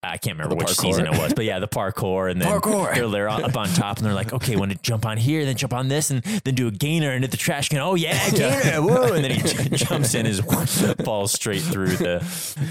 I 0.01 0.17
can't 0.17 0.37
remember 0.37 0.55
which 0.55 0.69
season 0.69 1.05
it 1.07 1.11
was, 1.11 1.33
but 1.33 1.43
yeah, 1.43 1.59
the 1.59 1.67
parkour 1.67 2.31
and 2.31 2.41
then 2.41 2.47
Parkour. 2.47 2.93
they're, 2.95 3.07
they're 3.09 3.27
up 3.29 3.57
on 3.57 3.67
top 3.67 3.97
and 3.97 4.05
they're 4.05 4.13
like, 4.13 4.31
okay, 4.31 4.55
when 4.55 4.69
to 4.69 4.75
jump 4.75 5.05
on 5.05 5.17
here, 5.17 5.43
then 5.43 5.57
jump 5.57 5.73
on 5.73 5.89
this, 5.89 6.09
and 6.09 6.23
then 6.23 6.55
do 6.55 6.67
a 6.67 6.71
gainer 6.71 7.11
and 7.11 7.21
hit 7.23 7.31
the 7.31 7.37
trash 7.37 7.67
can. 7.67 7.79
Oh 7.79 7.95
yeah, 7.95 8.29
gainer, 8.31 8.81
whoa! 8.81 9.13
And 9.13 9.25
then 9.25 9.31
he 9.31 9.41
j- 9.41 9.69
jumps 9.75 10.15
in, 10.15 10.25
his 10.25 10.39
falls 11.03 11.33
straight 11.33 11.61
through 11.61 11.97
the 11.97 12.19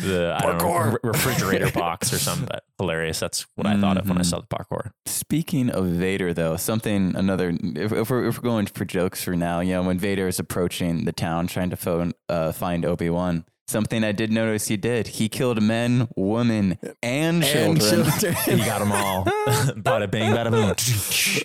the 0.04 0.35
I 0.38 0.47
don't 0.47 0.58
know, 0.58 0.78
re- 0.92 0.97
refrigerator 1.02 1.70
box 1.70 2.12
or 2.14 2.18
something. 2.18 2.47
But 2.50 2.64
hilarious. 2.78 3.20
That's 3.20 3.47
what 3.56 3.66
I 3.66 3.78
thought 3.78 3.99
of 3.99 4.08
when 4.08 4.16
I 4.16 4.23
Mhm. 4.23 4.26
saw 4.26 4.40
the 4.40 4.47
parkour. 4.47 4.92
Speaking 5.04 5.68
of 5.68 5.85
Vader, 5.87 6.32
though, 6.32 6.56
something 6.56 7.14
another. 7.14 7.50
If, 7.62 7.92
if, 7.92 8.08
we're, 8.11 8.28
if 8.28 8.38
we're 8.38 8.49
going 8.49 8.66
for 8.66 8.87
jokes 8.87 9.23
for 9.23 9.37
now, 9.37 9.61
you 9.61 9.75
know, 9.75 9.82
when 9.82 9.99
Vader 9.99 10.28
is 10.28 10.38
approaching 10.38 11.04
the 11.04 11.12
town 11.12 11.47
trying 11.47 11.68
to 11.70 11.76
phone, 11.76 12.12
uh, 12.30 12.52
find 12.52 12.87
Obi 12.87 13.11
Wan, 13.11 13.44
something 13.69 14.03
I 14.03 14.13
did 14.13 14.33
notice 14.33 14.67
he 14.69 14.77
did. 14.77 15.07
He 15.07 15.29
killed 15.29 15.63
men, 15.63 16.09
women, 16.17 16.79
and 17.03 17.43
children. 17.43 18.05
He 18.45 18.57
got 18.59 18.81
them 18.81 18.93
all. 18.93 19.25
bada 19.77 20.11
bing, 20.11 20.33
bada 20.33 20.51
boom. 20.51 21.43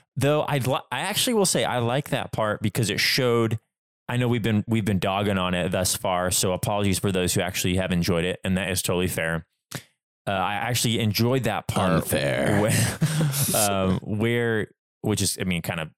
Though 0.16 0.42
I 0.42 0.58
li- 0.58 0.80
I 0.90 1.00
actually 1.00 1.34
will 1.34 1.46
say 1.46 1.64
I 1.64 1.78
like 1.78 2.10
that 2.10 2.32
part 2.32 2.62
because 2.62 2.90
it 2.90 3.00
showed. 3.00 3.58
I 4.08 4.16
know 4.16 4.28
we've 4.28 4.42
been 4.42 4.64
we've 4.66 4.84
been 4.84 4.98
dogging 5.00 5.36
on 5.36 5.52
it 5.52 5.70
thus 5.70 5.94
far, 5.96 6.30
so 6.30 6.52
apologies 6.52 6.98
for 6.98 7.12
those 7.12 7.34
who 7.34 7.40
actually 7.40 7.76
have 7.76 7.92
enjoyed 7.92 8.24
it, 8.24 8.40
and 8.44 8.56
that 8.56 8.70
is 8.70 8.80
totally 8.80 9.08
fair. 9.08 9.46
Uh, 10.28 10.30
I 10.30 10.54
actually 10.54 10.98
enjoyed 11.00 11.44
that 11.44 11.68
part 11.68 11.92
Unfair. 11.92 12.60
where, 12.60 12.98
um, 13.54 13.98
where 14.02 14.68
which 15.02 15.20
is 15.22 15.38
I 15.40 15.44
mean 15.44 15.60
kind 15.62 15.80
of 15.80 15.90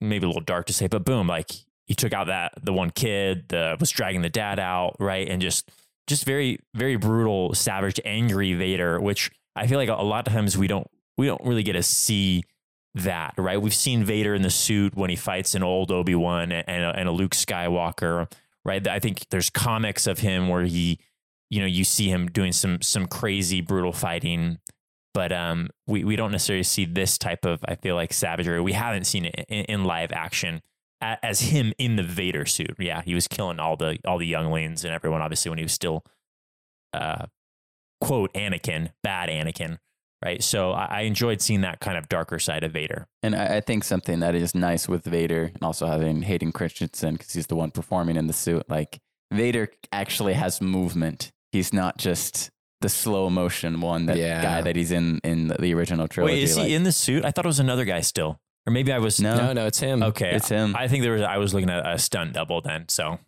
maybe 0.00 0.24
a 0.24 0.28
little 0.28 0.42
dark 0.42 0.66
to 0.66 0.72
say, 0.72 0.86
but 0.86 1.04
boom, 1.04 1.26
like 1.26 1.50
he 1.90 1.94
took 1.96 2.12
out 2.12 2.28
that 2.28 2.52
the 2.62 2.72
one 2.72 2.90
kid, 2.90 3.48
the 3.48 3.76
was 3.80 3.90
dragging 3.90 4.22
the 4.22 4.30
dad 4.30 4.60
out, 4.60 4.94
right, 5.00 5.28
and 5.28 5.42
just 5.42 5.68
just 6.06 6.24
very 6.24 6.60
very 6.72 6.94
brutal, 6.94 7.52
savage, 7.52 7.98
angry 8.04 8.52
Vader, 8.54 9.00
which 9.00 9.32
I 9.56 9.66
feel 9.66 9.76
like 9.76 9.88
a 9.88 9.94
lot 9.94 10.24
of 10.24 10.32
times 10.32 10.56
we 10.56 10.68
don't 10.68 10.86
we 11.18 11.26
don't 11.26 11.42
really 11.44 11.64
get 11.64 11.72
to 11.72 11.82
see 11.82 12.44
that, 12.94 13.34
right? 13.36 13.60
We've 13.60 13.74
seen 13.74 14.04
Vader 14.04 14.36
in 14.36 14.42
the 14.42 14.50
suit 14.50 14.94
when 14.94 15.10
he 15.10 15.16
fights 15.16 15.56
an 15.56 15.64
old 15.64 15.90
Obi 15.90 16.14
Wan 16.14 16.52
and, 16.52 16.84
a, 16.84 16.96
and 16.96 17.08
a 17.08 17.12
Luke 17.12 17.32
Skywalker, 17.32 18.32
right? 18.64 18.86
I 18.86 19.00
think 19.00 19.28
there's 19.30 19.50
comics 19.50 20.06
of 20.06 20.20
him 20.20 20.46
where 20.46 20.62
he, 20.62 21.00
you 21.48 21.58
know, 21.58 21.66
you 21.66 21.82
see 21.82 22.08
him 22.08 22.28
doing 22.28 22.52
some 22.52 22.80
some 22.82 23.08
crazy 23.08 23.62
brutal 23.62 23.92
fighting, 23.92 24.58
but 25.12 25.32
um, 25.32 25.70
we 25.88 26.04
we 26.04 26.14
don't 26.14 26.30
necessarily 26.30 26.62
see 26.62 26.84
this 26.84 27.18
type 27.18 27.44
of 27.44 27.64
I 27.66 27.74
feel 27.74 27.96
like 27.96 28.12
savagery. 28.12 28.60
We 28.60 28.74
haven't 28.74 29.08
seen 29.08 29.24
it 29.24 29.44
in, 29.48 29.64
in 29.64 29.82
live 29.82 30.12
action 30.12 30.62
as 31.00 31.40
him 31.40 31.72
in 31.78 31.96
the 31.96 32.02
Vader 32.02 32.44
suit. 32.46 32.76
Yeah, 32.78 33.02
he 33.02 33.14
was 33.14 33.26
killing 33.28 33.58
all 33.58 33.76
the 33.76 33.98
all 34.06 34.18
the 34.18 34.26
younglings 34.26 34.84
and 34.84 34.92
everyone. 34.94 35.22
Obviously, 35.22 35.48
when 35.48 35.58
he 35.58 35.64
was 35.64 35.72
still, 35.72 36.04
uh, 36.92 37.26
quote 38.00 38.32
Anakin, 38.34 38.90
bad 39.02 39.28
Anakin, 39.28 39.78
right? 40.24 40.42
So 40.42 40.72
I, 40.72 40.84
I 40.86 41.00
enjoyed 41.02 41.40
seeing 41.40 41.62
that 41.62 41.80
kind 41.80 41.96
of 41.96 42.08
darker 42.08 42.38
side 42.38 42.64
of 42.64 42.72
Vader. 42.72 43.06
And 43.22 43.34
I, 43.34 43.56
I 43.56 43.60
think 43.60 43.84
something 43.84 44.20
that 44.20 44.34
is 44.34 44.54
nice 44.54 44.88
with 44.88 45.04
Vader 45.04 45.50
and 45.54 45.62
also 45.62 45.86
having 45.86 46.22
Hayden 46.22 46.52
Christensen 46.52 47.14
because 47.14 47.32
he's 47.32 47.46
the 47.46 47.56
one 47.56 47.70
performing 47.70 48.16
in 48.16 48.26
the 48.26 48.32
suit. 48.32 48.64
Like 48.68 48.98
Vader 49.32 49.70
actually 49.92 50.34
has 50.34 50.60
movement. 50.60 51.32
He's 51.52 51.72
not 51.72 51.98
just 51.98 52.50
the 52.80 52.88
slow 52.88 53.28
motion 53.28 53.80
one 53.80 54.06
that 54.06 54.16
Yeah. 54.16 54.42
guy 54.42 54.62
that 54.62 54.74
he's 54.76 54.90
in 54.92 55.20
in 55.22 55.48
the 55.48 55.74
original 55.74 56.08
trilogy. 56.08 56.34
Wait, 56.36 56.42
is 56.44 56.56
he 56.56 56.62
like, 56.62 56.70
in 56.70 56.82
the 56.84 56.92
suit? 56.92 57.24
I 57.24 57.30
thought 57.30 57.44
it 57.44 57.48
was 57.48 57.60
another 57.60 57.84
guy 57.84 58.00
still, 58.00 58.40
or 58.66 58.72
maybe 58.72 58.92
I 58.92 58.98
was. 58.98 59.20
No. 59.20 59.36
No, 59.36 59.52
no, 59.52 59.66
it's 59.66 59.80
him. 59.80 60.02
Okay, 60.02 60.30
It's 60.34 60.48
him. 60.48 60.74
I 60.76 60.88
think 60.88 61.02
there 61.02 61.12
was. 61.12 61.22
I 61.22 61.38
was 61.38 61.54
looking 61.54 61.70
at 61.70 61.86
a 61.86 61.98
stunt 61.98 62.32
double 62.34 62.60
then. 62.60 62.88
So 62.88 63.18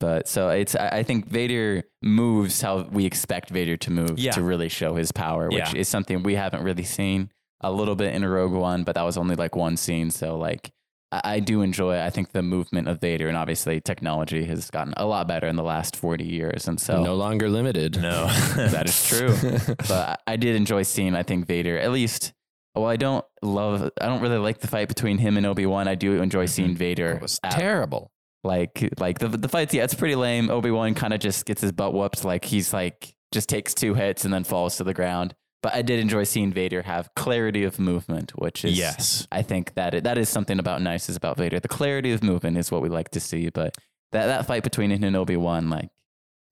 But 0.00 0.28
so 0.28 0.48
it's 0.50 0.74
I 0.74 0.88
I 0.98 1.02
think 1.02 1.26
Vader 1.28 1.84
moves 2.02 2.60
how 2.62 2.82
we 2.90 3.04
expect 3.06 3.50
Vader 3.50 3.76
to 3.78 3.90
move 3.90 4.18
Yeah. 4.18 4.32
to 4.32 4.42
really 4.42 4.68
show 4.68 4.94
his 4.96 5.12
power, 5.12 5.48
which 5.48 5.58
Yeah. 5.74 5.80
is 5.80 5.88
something 5.88 6.22
we 6.22 6.34
haven't 6.34 6.62
really 6.64 6.84
seen 6.84 7.30
a 7.62 7.70
little 7.70 7.94
bit 7.94 8.14
in 8.14 8.24
Rogue 8.24 8.52
One, 8.52 8.84
but 8.84 8.94
that 8.94 9.02
was 9.04 9.16
only 9.18 9.36
like 9.36 9.54
one 9.54 9.76
scene. 9.76 10.10
So 10.10 10.38
like 10.38 10.72
I, 11.12 11.20
I 11.36 11.40
do 11.40 11.60
enjoy 11.62 12.00
I 12.00 12.08
think 12.10 12.32
the 12.32 12.42
movement 12.42 12.88
of 12.88 13.00
Vader 13.00 13.28
and 13.28 13.36
obviously 13.36 13.80
technology 13.80 14.44
has 14.46 14.70
gotten 14.70 14.94
a 14.96 15.04
lot 15.06 15.28
better 15.28 15.46
in 15.46 15.56
the 15.56 15.62
last 15.74 15.94
forty 15.96 16.24
years. 16.24 16.66
And 16.68 16.80
so 16.80 17.02
no 17.04 17.14
longer 17.14 17.48
limited. 17.50 18.00
no, 18.00 18.26
that 18.56 18.88
is 18.88 19.06
true. 19.08 19.34
but 19.88 20.20
I 20.26 20.32
I 20.32 20.36
did 20.36 20.56
enjoy 20.56 20.82
seeing 20.84 21.14
I 21.14 21.22
think 21.22 21.46
Vader 21.46 21.78
at 21.78 21.90
least 21.92 22.32
well, 22.74 22.86
I 22.86 22.96
don't 22.96 23.24
love 23.42 23.90
I 24.00 24.06
don't 24.06 24.20
really 24.20 24.38
like 24.38 24.60
the 24.60 24.68
fight 24.68 24.88
between 24.88 25.18
him 25.18 25.36
and 25.36 25.46
Obi 25.46 25.66
Wan. 25.66 25.88
I 25.88 25.94
do 25.94 26.20
enjoy 26.22 26.46
seeing 26.46 26.70
mm-hmm. 26.70 26.76
Vader 26.78 27.12
It 27.12 27.22
was 27.22 27.40
terrible. 27.50 28.12
like 28.44 28.88
like 28.98 29.18
the 29.18 29.28
the 29.28 29.48
fights, 29.48 29.74
yeah, 29.74 29.84
it's 29.84 29.94
pretty 29.94 30.14
lame. 30.14 30.50
Obi 30.50 30.70
Wan 30.70 30.94
kind 30.94 31.12
of 31.12 31.20
just 31.20 31.46
gets 31.46 31.60
his 31.62 31.72
butt 31.72 31.92
whooped. 31.94 32.24
Like 32.24 32.44
he's 32.44 32.72
like 32.72 33.14
just 33.32 33.48
takes 33.48 33.74
two 33.74 33.94
hits 33.94 34.24
and 34.24 34.32
then 34.34 34.44
falls 34.44 34.76
to 34.76 34.84
the 34.84 34.94
ground. 34.94 35.34
But 35.62 35.74
I 35.74 35.82
did 35.82 36.00
enjoy 36.00 36.24
seeing 36.24 36.52
Vader 36.54 36.80
have 36.82 37.14
clarity 37.14 37.64
of 37.64 37.78
movement, 37.78 38.32
which 38.34 38.64
is 38.64 38.78
yes, 38.78 39.26
I 39.30 39.42
think 39.42 39.74
that 39.74 39.92
it, 39.92 40.04
that 40.04 40.16
is 40.16 40.30
something 40.30 40.58
about 40.58 40.80
nice 40.80 41.10
is 41.10 41.16
about 41.16 41.36
Vader. 41.36 41.60
The 41.60 41.68
clarity 41.68 42.12
of 42.12 42.22
movement 42.22 42.56
is 42.56 42.70
what 42.70 42.80
we 42.80 42.88
like 42.88 43.10
to 43.10 43.20
see. 43.20 43.50
But 43.50 43.76
that 44.12 44.26
that 44.26 44.46
fight 44.46 44.62
between 44.62 44.90
him 44.90 45.04
and 45.04 45.14
Obi 45.16 45.36
Wan, 45.36 45.68
like 45.68 45.90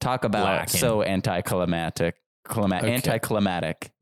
talk 0.00 0.24
about 0.24 0.44
Lacking. 0.44 0.80
so 0.80 1.02
anticlimactic, 1.02 2.16
clima- 2.46 2.82
Okay. 2.82 2.92
anticlimactic. 2.94 3.92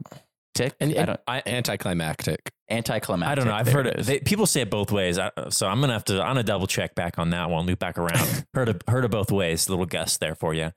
Tick? 0.57 0.75
And, 0.81 0.93
I 0.93 0.95
and 0.97 1.07
don't 1.07 1.21
I, 1.29 1.43
anticlimactic. 1.47 2.51
anticlimactic. 2.71 3.31
I 3.31 3.35
don't 3.35 3.47
know. 3.47 3.55
I've 3.55 3.71
heard 3.71 3.87
it. 3.87 4.01
is. 4.01 4.07
They, 4.07 4.21
people 4.21 4.47
say 4.47 4.63
it 4.63 4.71
both 4.71 4.91
ways, 4.91 5.19
I, 5.19 5.31
so 5.51 5.69
I'm 5.69 5.81
gonna 5.81 5.93
have 5.93 6.05
to. 6.07 6.15
I'm 6.21 6.31
gonna 6.31 6.43
double 6.43 6.67
check 6.67 6.95
back 6.95 7.19
on 7.19 7.31
that 7.31 7.51
one. 7.51 7.67
Loop 7.67 7.79
back 7.79 7.99
around. 7.99 8.47
heard 8.55 8.69
of 8.69 8.81
heard 8.89 9.05
of 9.05 9.11
both 9.11 9.31
ways. 9.31 9.69
Little 9.69 9.87
guess 9.87 10.17
there 10.17 10.35
for 10.35 10.55
you. 10.55 10.73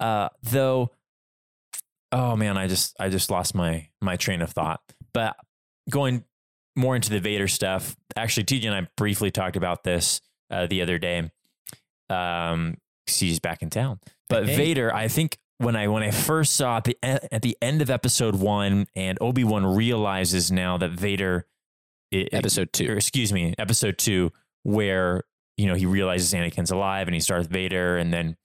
Uh, 0.00 0.28
though, 0.42 0.90
oh 2.12 2.36
man, 2.36 2.56
I 2.56 2.66
just 2.66 2.94
I 2.98 3.08
just 3.08 3.30
lost 3.30 3.54
my 3.54 3.88
my 4.00 4.16
train 4.16 4.40
of 4.42 4.50
thought. 4.50 4.80
But 5.12 5.36
going 5.90 6.24
more 6.76 6.96
into 6.96 7.10
the 7.10 7.20
Vader 7.20 7.48
stuff. 7.48 7.96
Actually, 8.16 8.44
TJ 8.44 8.66
and 8.66 8.74
I 8.74 8.88
briefly 8.96 9.30
talked 9.30 9.56
about 9.56 9.84
this 9.84 10.20
uh, 10.50 10.66
the 10.66 10.82
other 10.82 10.98
day. 10.98 11.30
Um, 12.10 12.76
he's 13.06 13.40
back 13.40 13.62
in 13.62 13.70
town. 13.70 14.00
But 14.28 14.48
Hey. 14.48 14.56
Vader, 14.56 14.94
I 14.94 15.08
think 15.08 15.38
when 15.58 15.76
I 15.76 15.88
when 15.88 16.02
I 16.02 16.10
first 16.10 16.54
saw 16.56 16.78
at 16.78 16.84
the 16.84 16.96
at 17.02 17.42
the 17.42 17.56
end 17.62 17.82
of 17.82 17.90
episode 17.90 18.36
one, 18.36 18.86
and 18.94 19.18
Obi 19.20 19.44
Wan 19.44 19.64
realizes 19.64 20.50
now 20.50 20.76
that 20.78 20.90
Vader, 20.90 21.46
i- 22.12 22.28
Episode 22.32 22.72
two. 22.72 22.90
or 22.92 22.96
excuse 22.96 23.32
me, 23.32 23.54
episode 23.58 23.98
two, 23.98 24.32
where 24.62 25.24
you 25.56 25.66
know 25.66 25.74
he 25.74 25.86
realizes 25.86 26.32
Anakin's 26.32 26.70
alive 26.70 27.06
and 27.08 27.14
he's 27.14 27.26
Darth 27.26 27.48
Vader, 27.48 27.96
and 27.96 28.12
then 28.12 28.36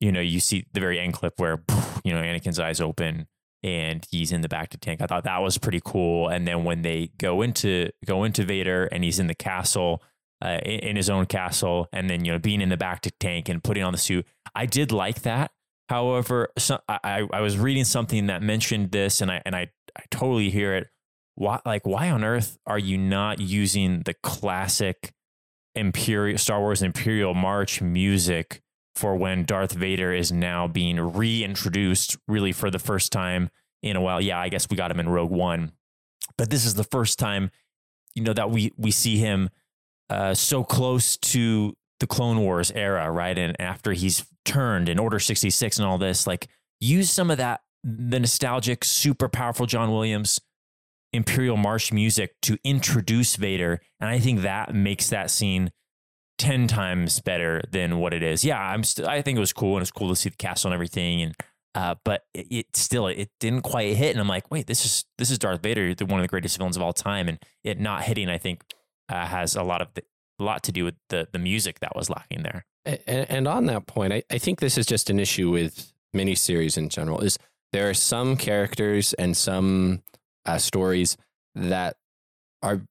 you 0.00 0.12
know 0.12 0.20
you 0.20 0.40
see 0.40 0.66
the 0.72 0.80
very 0.80 0.98
end 1.00 1.12
clip 1.14 1.34
where 1.38 1.62
you 2.04 2.12
know 2.14 2.20
Anakin's 2.22 2.60
eyes 2.60 2.80
open 2.80 3.26
and 3.64 4.06
he's 4.12 4.30
in 4.30 4.40
the 4.42 4.48
bacta 4.48 4.78
tank. 4.80 5.02
I 5.02 5.06
thought 5.06 5.24
that 5.24 5.38
was 5.42 5.58
pretty 5.58 5.80
cool. 5.84 6.28
And 6.28 6.46
then 6.46 6.62
when 6.62 6.82
they 6.82 7.10
go 7.18 7.42
into 7.42 7.90
go 8.06 8.22
into 8.22 8.44
Vader 8.44 8.84
and 8.92 9.02
he's 9.02 9.18
in 9.18 9.26
the 9.26 9.34
castle, 9.34 10.00
uh, 10.44 10.60
in, 10.64 10.78
in 10.90 10.96
his 10.96 11.10
own 11.10 11.26
castle, 11.26 11.88
and 11.92 12.08
then 12.08 12.24
you 12.24 12.30
know 12.30 12.38
being 12.38 12.60
in 12.60 12.68
the 12.68 12.76
bacta 12.76 13.10
tank 13.18 13.48
and 13.48 13.62
putting 13.64 13.82
on 13.82 13.90
the 13.92 13.98
suit, 13.98 14.24
I 14.54 14.66
did 14.66 14.92
like 14.92 15.22
that. 15.22 15.50
However, 15.88 16.50
so, 16.58 16.80
I, 16.88 17.26
I 17.32 17.40
was 17.40 17.56
reading 17.56 17.84
something 17.84 18.26
that 18.26 18.42
mentioned 18.42 18.90
this, 18.90 19.20
and 19.20 19.30
I 19.30 19.42
and 19.44 19.56
I 19.56 19.68
I 19.96 20.02
totally 20.10 20.50
hear 20.50 20.74
it. 20.74 20.88
Why 21.34 21.60
like 21.64 21.86
why 21.86 22.10
on 22.10 22.24
earth 22.24 22.58
are 22.66 22.78
you 22.78 22.98
not 22.98 23.40
using 23.40 24.02
the 24.04 24.14
classic 24.14 25.12
Imperial 25.74 26.38
Star 26.38 26.60
Wars 26.60 26.82
Imperial 26.82 27.34
March 27.34 27.80
music 27.80 28.60
for 28.94 29.16
when 29.16 29.44
Darth 29.44 29.72
Vader 29.72 30.12
is 30.12 30.32
now 30.32 30.66
being 30.66 30.98
reintroduced 30.98 32.16
really 32.26 32.52
for 32.52 32.70
the 32.70 32.80
first 32.80 33.12
time 33.12 33.48
in 33.82 33.96
a 33.96 34.00
while. 34.00 34.20
Yeah, 34.20 34.40
I 34.40 34.48
guess 34.48 34.68
we 34.68 34.76
got 34.76 34.90
him 34.90 34.98
in 34.98 35.08
Rogue 35.08 35.30
One. 35.30 35.72
But 36.36 36.50
this 36.50 36.64
is 36.66 36.74
the 36.74 36.84
first 36.84 37.18
time 37.18 37.50
you 38.14 38.22
know 38.22 38.32
that 38.32 38.50
we 38.50 38.72
we 38.76 38.90
see 38.90 39.16
him 39.16 39.48
uh, 40.10 40.34
so 40.34 40.64
close 40.64 41.16
to 41.16 41.76
the 42.00 42.06
Clone 42.06 42.40
Wars 42.40 42.70
era, 42.72 43.10
right? 43.10 43.36
And 43.36 43.60
after 43.60 43.92
he's 43.92 44.24
turned 44.44 44.88
in 44.88 44.98
Order 44.98 45.18
66 45.18 45.78
and 45.78 45.86
all 45.86 45.98
this, 45.98 46.26
like 46.26 46.48
use 46.80 47.10
some 47.10 47.30
of 47.30 47.38
that 47.38 47.60
the 47.84 48.20
nostalgic, 48.20 48.84
super 48.84 49.28
powerful 49.28 49.66
John 49.66 49.90
Williams 49.90 50.40
Imperial 51.12 51.56
March 51.56 51.92
music 51.92 52.34
to 52.42 52.58
introduce 52.64 53.36
Vader. 53.36 53.80
And 54.00 54.10
I 54.10 54.18
think 54.18 54.42
that 54.42 54.74
makes 54.74 55.08
that 55.10 55.30
scene 55.30 55.70
10 56.38 56.68
times 56.68 57.20
better 57.20 57.62
than 57.70 57.98
what 57.98 58.12
it 58.12 58.22
is. 58.22 58.44
Yeah, 58.44 58.60
I'm 58.60 58.84
st- 58.84 59.08
I 59.08 59.22
think 59.22 59.36
it 59.36 59.40
was 59.40 59.52
cool 59.52 59.76
and 59.76 59.82
it's 59.82 59.90
cool 59.90 60.08
to 60.10 60.16
see 60.16 60.28
the 60.28 60.36
castle 60.36 60.68
and 60.68 60.74
everything. 60.74 61.22
And, 61.22 61.34
uh, 61.74 61.94
but 62.04 62.24
it, 62.34 62.46
it 62.50 62.76
still, 62.76 63.06
it 63.06 63.30
didn't 63.40 63.62
quite 63.62 63.96
hit. 63.96 64.10
And 64.10 64.20
I'm 64.20 64.28
like, 64.28 64.50
wait, 64.50 64.66
this 64.66 64.84
is, 64.84 65.04
this 65.16 65.30
is 65.30 65.38
Darth 65.38 65.62
Vader, 65.62 65.94
one 66.04 66.20
of 66.20 66.24
the 66.24 66.28
greatest 66.28 66.58
villains 66.58 66.76
of 66.76 66.82
all 66.82 66.92
time. 66.92 67.28
And 67.28 67.38
it 67.64 67.80
not 67.80 68.02
hitting, 68.02 68.28
I 68.28 68.38
think, 68.38 68.62
uh, 69.08 69.26
has 69.26 69.56
a 69.56 69.62
lot 69.62 69.80
of, 69.80 69.88
the, 69.94 70.02
a 70.38 70.44
lot 70.44 70.62
to 70.64 70.72
do 70.72 70.84
with 70.84 70.94
the, 71.08 71.28
the 71.32 71.38
music 71.38 71.80
that 71.80 71.94
was 71.96 72.08
lacking 72.10 72.42
there. 72.42 72.64
And, 72.84 73.28
and 73.30 73.48
on 73.48 73.66
that 73.66 73.86
point, 73.86 74.12
I, 74.12 74.22
I 74.30 74.38
think 74.38 74.60
this 74.60 74.78
is 74.78 74.86
just 74.86 75.10
an 75.10 75.18
issue 75.20 75.50
with 75.50 75.92
miniseries 76.14 76.78
in 76.78 76.88
general. 76.88 77.20
Is 77.20 77.38
there 77.72 77.88
are 77.90 77.94
some 77.94 78.36
characters 78.36 79.12
and 79.14 79.36
some 79.36 80.02
uh, 80.46 80.58
stories 80.58 81.16
that 81.54 81.96
are 82.62 82.82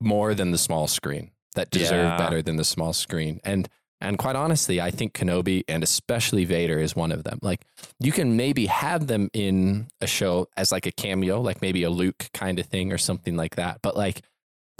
more 0.00 0.34
than 0.34 0.50
the 0.50 0.58
small 0.58 0.88
screen 0.88 1.30
that 1.54 1.70
deserve 1.70 2.06
Yeah. 2.10 2.16
better 2.18 2.42
than 2.42 2.56
the 2.56 2.64
small 2.64 2.92
screen, 2.92 3.40
and 3.44 3.68
And 4.02 4.16
quite 4.16 4.34
honestly, 4.34 4.80
I 4.80 4.90
think 4.90 5.12
Kenobi 5.12 5.62
and 5.68 5.82
especially 5.82 6.46
Vader 6.46 6.78
is 6.78 6.96
one 6.96 7.12
of 7.12 7.22
them. 7.24 7.38
Like 7.42 7.66
you 7.98 8.12
can 8.12 8.34
maybe 8.34 8.64
have 8.64 9.08
them 9.08 9.28
in 9.34 9.88
a 10.00 10.06
show 10.06 10.48
as 10.56 10.72
like 10.72 10.86
a 10.86 10.90
cameo, 10.90 11.38
like 11.42 11.60
maybe 11.60 11.82
a 11.82 11.90
Luke 11.90 12.30
kind 12.32 12.58
of 12.58 12.64
thing 12.64 12.92
or 12.94 12.98
something 12.98 13.36
like 13.36 13.56
that. 13.56 13.80
But 13.82 13.98
like 13.98 14.22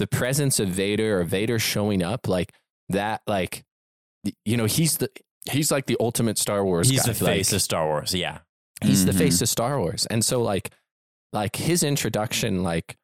the 0.00 0.06
presence 0.08 0.58
of 0.58 0.68
Vader 0.68 1.20
or 1.20 1.24
Vader 1.24 1.58
showing 1.60 2.02
up, 2.02 2.26
like 2.26 2.52
that, 2.88 3.20
like 3.28 3.62
you 4.44 4.56
know, 4.56 4.64
he's 4.66 4.96
the 4.98 5.08
he's 5.50 5.70
like 5.70 5.86
the 5.86 5.96
ultimate 6.00 6.36
Star 6.38 6.64
Wars. 6.64 6.88
He's 6.90 7.02
guy. 7.06 7.12
the 7.12 7.24
face 7.24 7.52
Like, 7.52 7.56
of 7.56 7.62
Star 7.62 7.86
Wars. 7.86 8.12
Yeah. 8.14 8.38
he's 8.82 9.04
the 9.04 9.12
Mhm. 9.12 9.18
face 9.18 9.42
of 9.42 9.48
Star 9.48 9.78
Wars. 9.78 10.06
And 10.10 10.24
so 10.24 10.42
like 10.42 10.70
like 11.32 11.56
his 11.56 11.82
introduction, 11.82 12.62
like 12.62 12.96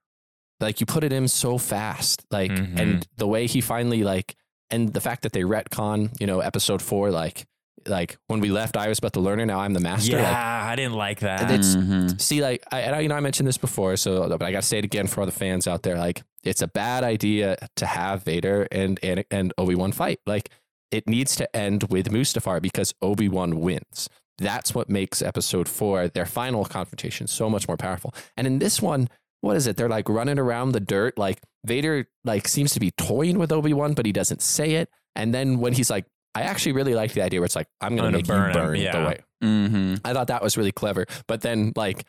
like 0.59 0.80
you 0.80 0.87
put 0.87 1.04
it 1.04 1.12
in 1.12 1.28
so 1.28 1.59
fast. 1.59 2.24
Like 2.30 2.50
Mhm. 2.50 2.78
and 2.80 3.09
the 3.16 3.26
way 3.26 3.46
he 3.46 3.61
finally 3.61 4.02
like 4.02 4.35
and 4.70 4.92
the 4.94 5.00
fact 5.00 5.22
that 5.22 5.32
they 5.32 5.42
retcon, 5.42 6.11
you 6.20 6.26
know, 6.26 6.40
episode 6.40 6.82
four, 6.82 7.11
like 7.11 7.46
like 7.88 8.18
when 8.27 8.40
we 8.40 8.51
left, 8.51 8.77
I 8.77 8.88
was 8.88 9.01
but 9.01 9.12
the 9.12 9.20
learner, 9.20 9.46
now 9.46 9.61
I'm 9.61 9.72
the 9.72 9.81
master. 9.81 10.12
yeah, 10.16 10.22
Like 10.22 10.37
I 10.72 10.77
didn't 10.77 10.94
like 10.94 11.20
that. 11.20 11.42
It's- 11.51 11.75
Mhm. 11.77 12.20
see, 12.20 12.42
like 12.42 12.62
I, 12.72 12.83
I 12.85 13.01
you 13.01 13.09
know, 13.09 13.14
I 13.16 13.20
mentioned 13.20 13.46
this 13.49 13.59
before, 13.59 13.96
so 13.96 14.29
but 14.29 14.42
I 14.42 14.53
gotta 14.53 14.66
say 14.66 14.79
it 14.79 14.85
again 14.85 15.07
for 15.07 15.20
all 15.20 15.27
the 15.27 15.33
fans 15.33 15.66
out 15.68 15.83
there. 15.83 15.96
Like 15.99 16.22
it's 16.44 16.62
a 16.62 16.68
bad 16.68 17.05
idea 17.05 17.57
to 17.77 17.87
have 17.87 18.22
Vader 18.25 18.66
and 18.70 18.99
and, 19.03 19.25
and 19.31 19.53
Obi 19.59 19.75
Wan 19.75 19.92
fight. 19.92 20.20
Like 20.27 20.51
it 20.90 21.09
needs 21.09 21.35
to 21.37 21.57
end 21.57 21.85
with 21.90 22.11
Mustafar 22.11 22.62
because 22.62 22.94
Obi 23.03 23.29
Wan 23.29 23.61
wins. 23.61 24.09
That's 24.38 24.75
what 24.75 24.88
makes 24.90 25.22
episode 25.22 25.66
four, 25.68 26.09
their 26.09 26.27
final 26.27 26.64
confrontation, 26.66 27.27
so 27.27 27.49
much 27.49 27.66
more 27.66 27.77
powerful. 27.79 28.14
And 28.37 28.46
in 28.46 28.59
this 28.59 28.83
one, 28.83 29.09
what 29.40 29.57
is 29.57 29.66
it? 29.66 29.77
They're 29.77 29.88
like 29.88 30.09
running 30.09 30.38
around 30.38 30.72
the 30.72 30.81
dirt. 30.81 31.16
Like 31.18 31.40
Vader 31.64 32.07
like 32.25 32.46
seems 32.46 32.72
to 32.75 32.81
be 32.81 32.90
toying 32.92 33.38
with 33.38 33.51
Obi 33.51 33.72
Wan, 33.72 33.94
but 33.94 34.05
he 34.07 34.12
doesn't 34.12 34.42
say 34.42 34.72
it. 34.75 34.90
And 35.16 35.33
then 35.35 35.59
when 35.59 35.72
he's 35.72 35.88
like, 35.90 36.05
I 36.37 36.42
actually 36.42 36.72
really 36.72 36.94
like 36.94 37.12
the 37.12 37.22
idea 37.22 37.40
where 37.40 37.46
it's 37.46 37.57
like, 37.57 37.68
I'm 37.81 37.96
gonna 37.96 38.11
make 38.12 38.27
burn 38.27 38.53
you 38.55 38.59
him, 38.61 38.66
burn 38.66 38.77
yeah. 38.81 39.01
the 39.01 39.07
way. 39.07 39.20
Mhm. 39.42 40.01
I 40.05 40.12
thought 40.12 40.29
that 40.29 40.42
was 40.42 40.57
really 40.57 40.72
clever. 40.72 41.07
But 41.27 41.40
then 41.40 41.72
like 41.77 42.05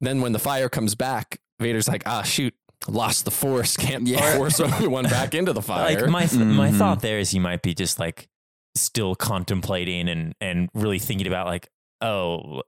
then 0.00 0.20
when 0.20 0.32
the 0.32 0.38
fire 0.38 0.68
comes 0.68 0.94
back, 0.94 1.38
Vader's 1.60 1.88
like, 1.88 2.02
ah 2.06 2.22
shoot, 2.22 2.54
lost 2.86 3.24
the 3.24 3.30
force, 3.30 3.76
can't 3.76 4.06
Yeah. 4.06 4.36
force 4.36 4.60
Obi-Wan 4.66 5.04
back 5.04 5.34
into 5.34 5.52
the 5.52 5.62
fire. 5.62 6.00
like 6.00 6.08
my 6.10 6.26
th- 6.26 6.40
my 6.42 6.70
Mhm. 6.70 6.78
thought 6.78 7.00
there 7.02 7.18
is 7.18 7.30
he 7.30 7.38
might 7.38 7.62
be 7.62 7.74
just 7.74 7.98
like 7.98 8.28
still 8.76 9.14
contemplating 9.16 10.08
and 10.08 10.34
and 10.40 10.68
really 10.74 10.98
thinking 11.00 11.26
about 11.26 11.46
like 11.46 11.68
oh 12.00 12.62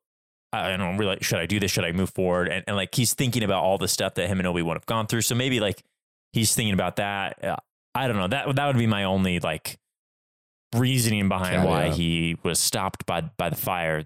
I 0.53 0.76
don't 0.76 0.96
really 0.98 1.18
should 1.20 1.38
I 1.38 1.46
do 1.46 1.61
this 1.61 1.70
should 1.70 1.85
I 1.85 1.92
move 1.92 2.11
forward 2.11 2.48
and, 2.48 2.64
and 2.66 2.76
like 2.76 2.92
he's 2.94 3.14
thinking 3.14 3.44
about 3.44 3.62
all 3.62 3.79
the 3.79 3.87
stuff 3.87 4.14
that 4.14 4.26
him 4.29 4.40
and 4.40 4.48
Obi 4.48 4.62
Wan 4.62 4.74
have 4.76 4.87
gone 4.87 5.07
through 5.07 5.20
so 5.22 5.37
maybe 5.37 5.61
like 5.61 5.85
he's 6.33 6.53
thinking 6.55 6.74
about 6.74 6.96
that 6.96 7.44
Uh, 7.44 7.57
I 7.94 8.09
don't 8.09 8.16
know 8.16 8.26
that 8.29 8.57
that 8.57 8.66
would 8.66 8.76
be 8.79 8.88
my 8.88 9.05
only 9.05 9.38
like 9.38 9.79
reasoning 10.74 11.28
behind 11.28 11.54
Yeah, 11.54 11.64
why 11.64 11.85
yeah. 11.87 11.92
he 11.94 12.37
was 12.42 12.59
stopped 12.59 13.06
by 13.06 13.22
by 13.22 13.50
the 13.50 13.56
fire 13.56 14.04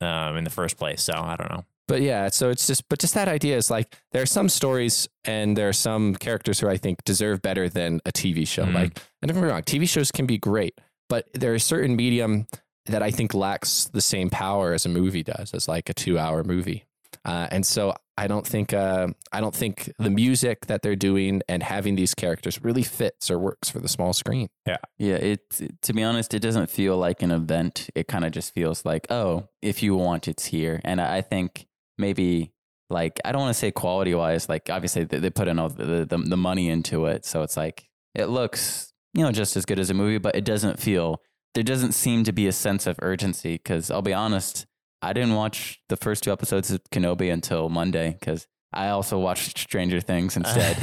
um 0.00 0.36
in 0.36 0.44
the 0.44 0.50
first 0.50 0.76
place 0.76 1.02
so 1.02 1.12
I 1.14 1.36
don't 1.36 1.50
know 1.50 1.64
But 1.88 2.02
yeah, 2.02 2.28
so 2.28 2.50
it's 2.50 2.66
just, 2.66 2.86
but 2.90 2.98
just 2.98 3.14
that 3.14 3.28
idea 3.28 3.56
is 3.56 3.70
like 3.70 3.96
there 4.12 4.20
are 4.22 4.26
some 4.26 4.48
stories 4.50 5.08
and 5.24 5.56
there 5.56 5.68
are 5.70 5.72
some 5.72 6.14
characters 6.16 6.60
who 6.60 6.68
I 6.68 6.76
think 6.76 7.02
deserve 7.04 7.40
better 7.40 7.68
than 7.68 8.00
a 8.04 8.12
TV 8.12 8.46
show. 8.46 8.64
Mhm. 8.64 8.74
Like, 8.74 9.00
and 9.22 9.28
don't 9.30 9.36
get 9.36 9.42
me 9.46 9.50
wrong, 9.50 9.62
TV 9.62 9.88
shows 9.88 10.12
can 10.12 10.26
be 10.26 10.36
great, 10.36 10.78
but 11.08 11.26
there 11.32 11.54
is 11.54 11.64
certain 11.64 11.96
medium 11.96 12.46
that 12.86 13.02
I 13.02 13.10
think 13.10 13.32
lacks 13.34 13.84
the 13.92 14.00
same 14.02 14.28
power 14.28 14.74
as 14.74 14.84
a 14.86 14.88
movie 14.90 15.22
does, 15.22 15.52
as 15.54 15.66
like 15.66 15.88
a 15.90 15.94
two-hour 15.94 16.44
movie. 16.44 16.84
Uh, 17.28 17.46
and 17.50 17.66
so 17.66 17.94
I 18.16 18.26
don't 18.26 18.46
think, 18.46 18.72
uh, 18.72 19.08
I 19.32 19.42
don't 19.42 19.54
think 19.54 19.92
the 19.98 20.08
music 20.08 20.64
that 20.66 20.80
they're 20.80 20.96
doing 20.96 21.42
and 21.46 21.62
having 21.62 21.94
these 21.94 22.14
characters 22.14 22.64
really 22.64 22.82
fits 22.82 23.30
or 23.30 23.38
works 23.38 23.68
for 23.68 23.80
the 23.80 23.88
small 23.88 24.14
screen. 24.14 24.48
Yeah, 24.66 24.78
yeah. 24.96 25.16
it 25.16 25.40
to 25.82 25.92
be 25.92 26.02
honest, 26.02 26.32
it 26.32 26.40
doesn't 26.40 26.70
feel 26.70 26.96
like 26.96 27.22
an 27.22 27.30
event. 27.30 27.90
It 27.94 28.08
kind 28.08 28.24
of 28.24 28.32
just 28.32 28.54
feels 28.54 28.86
like, 28.86 29.06
oh, 29.10 29.48
if 29.60 29.82
you 29.82 29.94
want, 29.94 30.26
it's 30.26 30.46
here. 30.46 30.80
And 30.84 31.02
I 31.02 31.18
I 31.18 31.20
think 31.20 31.66
maybe 31.98 32.54
like 32.88 33.20
I 33.26 33.32
don't 33.32 33.42
want 33.42 33.54
to 33.54 33.58
say 33.58 33.72
quality 33.72 34.14
wise, 34.14 34.48
like 34.48 34.70
obviously 34.70 35.04
they, 35.04 35.18
they 35.18 35.30
put 35.30 35.48
in 35.48 35.58
all 35.58 35.68
the, 35.68 36.06
the 36.06 36.16
the 36.16 36.36
money 36.36 36.70
into 36.70 37.04
it, 37.06 37.26
so 37.26 37.42
it's 37.42 37.58
like 37.58 37.88
it 38.14 38.26
looks 38.26 38.94
you 39.12 39.22
know 39.22 39.32
just 39.32 39.54
as 39.54 39.66
good 39.66 39.78
as 39.78 39.90
a 39.90 39.94
movie, 39.94 40.18
but 40.18 40.34
it 40.34 40.44
doesn't 40.44 40.80
feel 40.80 41.20
there 41.54 41.62
doesn't 41.64 41.92
seem 41.92 42.24
to 42.24 42.32
be 42.32 42.46
a 42.46 42.52
sense 42.52 42.86
of 42.86 42.98
urgency. 43.02 43.54
Because 43.54 43.90
I'll 43.90 44.00
be 44.00 44.14
honest, 44.14 44.64
I 45.02 45.12
didn't 45.12 45.34
watch 45.34 45.80
the 45.88 45.96
first 45.96 46.24
two 46.24 46.32
episodes 46.32 46.70
of 46.70 46.80
Kenobi 46.90 47.32
until 47.32 47.68
Monday 47.68 48.16
because 48.18 48.46
I 48.72 48.88
also 48.88 49.18
watched 49.18 49.56
Stranger 49.58 50.00
Things 50.00 50.36
instead 50.40 50.76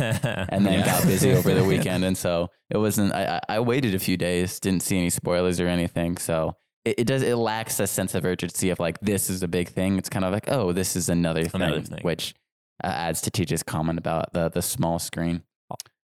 and 0.50 0.66
then 0.66 0.80
Yeah. 0.80 0.86
got 0.86 1.04
busy 1.06 1.32
over 1.34 1.54
the 1.54 1.64
weekend. 1.74 2.04
And 2.04 2.18
so 2.18 2.50
it 2.70 2.78
wasn't, 2.78 3.14
I, 3.14 3.40
I 3.50 3.60
waited 3.60 3.94
a 3.94 4.00
few 4.00 4.18
days, 4.18 4.60
didn't 4.60 4.84
see 4.84 4.98
any 4.98 5.10
spoilers 5.10 5.60
or 5.60 5.68
anything. 5.68 6.18
So 6.18 6.56
it, 6.86 6.96
it 7.00 7.08
does, 7.08 7.22
it 7.22 7.36
lacks 7.36 7.80
a 7.80 7.88
sense 7.88 8.16
of 8.16 8.26
urgency 8.26 8.70
of 8.70 8.80
like, 8.80 9.00
this 9.02 9.30
is 9.30 9.44
a 9.44 9.48
big 9.48 9.70
thing. 9.70 9.98
It's 9.98 10.10
kind 10.10 10.26
of 10.26 10.32
like, 10.32 10.50
oh, 10.50 10.72
this 10.72 10.96
is 10.96 11.10
another 11.10 11.44
thing, 11.44 11.62
Another 11.62 11.82
thing. 11.82 12.00
which 12.02 12.34
uh, 12.84 12.88
adds 12.88 13.22
to 13.22 13.32
TJ's 13.32 13.64
comment 13.64 14.00
about 14.00 14.34
the, 14.34 14.50
the 14.50 14.62
small 14.62 14.98
screen. 14.98 15.44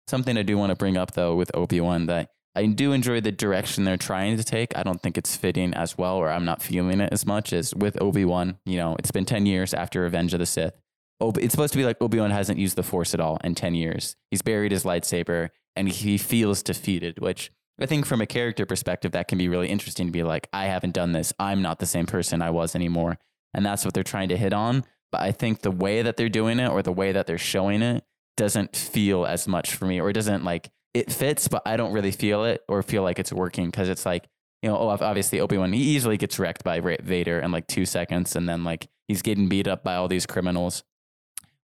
Something 0.10 0.38
I 0.38 0.44
do 0.44 0.58
want 0.58 0.70
to 0.72 0.76
bring 0.76 0.98
up 0.98 1.13
though 1.13 1.36
with 1.36 1.50
Obi 1.56 1.80
Wan 1.80 2.08
that 2.08 2.30
I 2.56 2.66
do 2.68 2.92
enjoy 2.92 3.20
the 3.22 3.32
direction 3.32 3.84
they're 3.84 3.98
trying 3.98 4.38
to 4.38 4.44
take. 4.44 4.78
I 4.78 4.84
don't 4.84 5.02
think 5.02 5.18
it's 5.18 5.36
fitting 5.36 5.74
as 5.74 5.98
well, 5.98 6.18
or 6.18 6.30
I'm 6.30 6.46
not 6.46 6.62
feeling 6.62 7.02
it 7.02 7.12
as 7.12 7.26
much 7.26 7.52
as 7.52 7.74
with 7.74 8.00
Obi 8.02 8.26
Wan. 8.26 8.60
You 8.66 8.78
know, 8.78 8.96
it's 9.00 9.12
been 9.12 9.26
10 9.26 9.46
years 9.46 9.74
after 9.74 10.02
Revenge 10.02 10.34
of 10.34 10.39
the 10.39 10.46
Sith. 10.46 10.80
Obi- 11.20 11.44
it's 11.44 11.52
supposed 11.52 11.74
to 11.74 11.80
be 11.80 11.86
like 11.86 11.98
Obi 12.00 12.20
Wan 12.20 12.32
hasn't 12.32 12.60
used 12.60 12.76
the 12.76 12.84
Force 12.84 13.13
at 13.13 13.20
all 13.20 13.39
in 13.44 13.56
10 13.56 13.74
years. 13.74 14.16
He's 14.30 14.42
buried 14.42 14.72
his 14.72 14.84
lightsaber 14.84 15.50
and 15.76 15.89
he 15.89 16.18
feels 16.18 16.62
defeated, 16.62 17.20
which 17.20 17.52
I 17.82 17.88
think 17.88 18.06
from 18.06 18.22
a 18.22 18.28
character 18.28 18.66
perspective, 18.66 19.13
that 19.13 19.28
can 19.28 19.38
be 19.38 19.50
really 19.50 19.70
interesting 19.70 20.08
to 20.08 20.12
be 20.12 20.24
like, 20.24 20.48
I 20.54 20.66
haven't 20.66 20.94
done 20.94 21.12
this. 21.12 21.34
I'm 21.39 21.62
not 21.62 21.80
the 21.80 21.86
same 21.88 22.06
person 22.06 22.42
I 22.42 22.52
was 22.52 22.76
anymore. 22.76 23.18
And 23.54 23.66
that's 23.66 23.84
what 23.84 23.94
they're 23.94 24.04
trying 24.04 24.30
to 24.30 24.38
hit 24.38 24.54
on. 24.54 24.84
But 25.12 25.22
I 25.22 25.32
think 25.32 25.62
the 25.62 25.72
way 25.72 26.02
that 26.02 26.18
they're 26.18 26.30
doing 26.30 26.60
it 26.60 26.70
or 26.70 26.82
the 26.82 26.92
way 26.92 27.12
that 27.12 27.26
they're 27.26 27.38
showing 27.38 27.82
it 27.82 28.04
doesn't 28.38 28.76
feel 28.76 29.26
as 29.26 29.48
much 29.48 29.76
for 29.76 29.86
me 29.86 30.00
or 30.00 30.10
it 30.10 30.13
doesn't 30.13 30.44
like, 30.44 30.70
it 30.94 31.12
fits, 31.12 31.48
but 31.48 31.64
I 31.66 31.78
don't 31.78 31.94
really 31.94 32.12
feel 32.12 32.46
it 32.46 32.64
or 32.68 32.84
feel 32.84 33.04
like 33.04 33.20
it's 33.20 33.34
working 33.34 33.66
because 33.68 33.90
it's 33.90 34.06
like, 34.06 34.28
you 34.62 34.70
know, 34.70 34.78
oh, 34.78 34.90
obviously 34.90 35.40
Obi 35.40 35.58
Wan, 35.58 35.74
he 35.74 35.82
easily 35.82 36.18
gets 36.18 36.40
wrecked 36.40 36.64
by 36.64 36.80
Vader 36.80 37.40
in 37.40 37.52
like 37.52 37.68
two 37.68 37.86
seconds, 37.86 38.36
and 38.36 38.48
then 38.48 38.64
like 38.64 38.88
he's 39.08 39.22
getting 39.22 39.50
beat 39.50 39.68
up 39.68 39.84
by 39.84 39.96
all 39.96 40.08
these 40.08 40.26
criminals. 40.26 40.84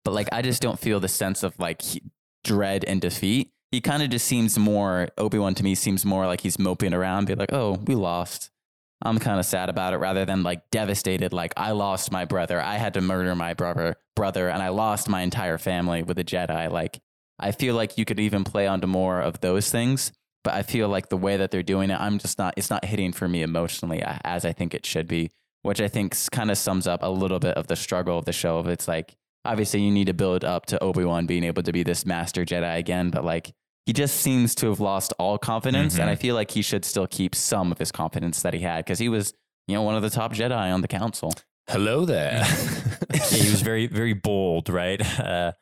But 0.04 0.14
like, 0.14 0.28
I 0.32 0.42
just 0.42 0.62
don't 0.62 0.78
feel 0.78 0.98
the 0.98 1.08
sense 1.08 1.42
of 1.42 1.58
like 1.58 1.82
he, 1.82 2.02
dread 2.42 2.84
and 2.84 3.00
defeat. 3.00 3.52
He 3.70 3.80
kind 3.80 4.02
of 4.02 4.10
just 4.10 4.26
seems 4.26 4.58
more 4.58 5.08
Obi 5.18 5.38
Wan 5.38 5.54
to 5.54 5.62
me 5.62 5.74
seems 5.74 6.04
more 6.04 6.26
like 6.26 6.40
he's 6.40 6.58
moping 6.58 6.94
around, 6.94 7.26
be 7.26 7.34
like, 7.34 7.52
oh, 7.52 7.78
we 7.86 7.94
lost. 7.94 8.50
I'm 9.02 9.18
kind 9.18 9.38
of 9.38 9.46
sad 9.46 9.68
about 9.68 9.92
it, 9.92 9.98
rather 9.98 10.24
than 10.24 10.42
like 10.42 10.68
devastated. 10.70 11.32
Like 11.32 11.52
I 11.56 11.72
lost 11.72 12.10
my 12.10 12.24
brother, 12.24 12.60
I 12.60 12.78
had 12.78 12.94
to 12.94 13.00
murder 13.00 13.36
my 13.36 13.54
brother, 13.54 13.96
brother, 14.16 14.48
and 14.48 14.62
I 14.62 14.70
lost 14.70 15.08
my 15.08 15.20
entire 15.20 15.58
family 15.58 16.02
with 16.02 16.18
a 16.18 16.24
Jedi. 16.24 16.70
Like 16.70 17.00
I 17.38 17.52
feel 17.52 17.74
like 17.74 17.96
you 17.98 18.04
could 18.04 18.18
even 18.20 18.44
play 18.44 18.66
onto 18.66 18.86
more 18.86 19.20
of 19.20 19.40
those 19.40 19.70
things, 19.70 20.12
but 20.44 20.54
I 20.54 20.62
feel 20.62 20.88
like 20.88 21.08
the 21.08 21.16
way 21.16 21.36
that 21.36 21.50
they're 21.50 21.62
doing 21.62 21.90
it, 21.90 22.00
I'm 22.00 22.18
just 22.18 22.38
not. 22.38 22.54
It's 22.56 22.70
not 22.70 22.84
hitting 22.84 23.12
for 23.12 23.28
me 23.28 23.42
emotionally 23.42 24.02
as 24.24 24.44
I 24.44 24.52
think 24.52 24.74
it 24.74 24.84
should 24.86 25.06
be, 25.06 25.30
which 25.62 25.80
I 25.80 25.88
think 25.88 26.16
kind 26.32 26.50
of 26.50 26.58
sums 26.58 26.86
up 26.86 27.02
a 27.02 27.08
little 27.10 27.38
bit 27.38 27.56
of 27.56 27.66
the 27.68 27.76
struggle 27.76 28.18
of 28.18 28.24
the 28.24 28.32
show. 28.32 28.58
Of 28.58 28.66
it's 28.68 28.88
like 28.88 29.14
obviously 29.44 29.80
you 29.82 29.90
need 29.90 30.06
to 30.08 30.14
build 30.14 30.44
up 30.44 30.66
to 30.66 30.82
Obi 30.82 31.04
Wan 31.04 31.26
being 31.26 31.44
able 31.44 31.62
to 31.62 31.72
be 31.72 31.82
this 31.82 32.04
master 32.04 32.44
Jedi 32.44 32.76
again, 32.78 33.10
but 33.10 33.24
like 33.24 33.52
he 33.86 33.92
just 33.92 34.16
seems 34.20 34.54
to 34.56 34.68
have 34.68 34.80
lost 34.80 35.12
all 35.18 35.38
confidence, 35.38 35.94
and 35.98 36.08
Mhm. 36.08 36.12
I 36.12 36.16
feel 36.16 36.34
like 36.34 36.50
he 36.50 36.60
should 36.62 36.84
still 36.84 37.06
keep 37.06 37.34
some 37.34 37.72
of 37.72 37.78
his 37.78 37.90
confidence 37.90 38.42
that 38.42 38.52
he 38.52 38.60
had 38.60 38.84
because 38.84 38.98
he 38.98 39.08
was, 39.08 39.32
you 39.66 39.74
know, 39.74 39.82
one 39.82 39.94
of 39.94 40.02
the 40.02 40.10
top 40.10 40.34
Jedi 40.34 40.72
on 40.74 40.80
the 40.82 40.88
council. 40.88 41.32
Hello 41.68 42.04
there. 42.04 42.44
Yeah, 43.14 43.24
he 43.24 43.50
was 43.50 43.62
very, 43.62 43.86
very 43.86 44.12
bold, 44.12 44.68
right? 44.68 45.00
Uh, 45.18 45.52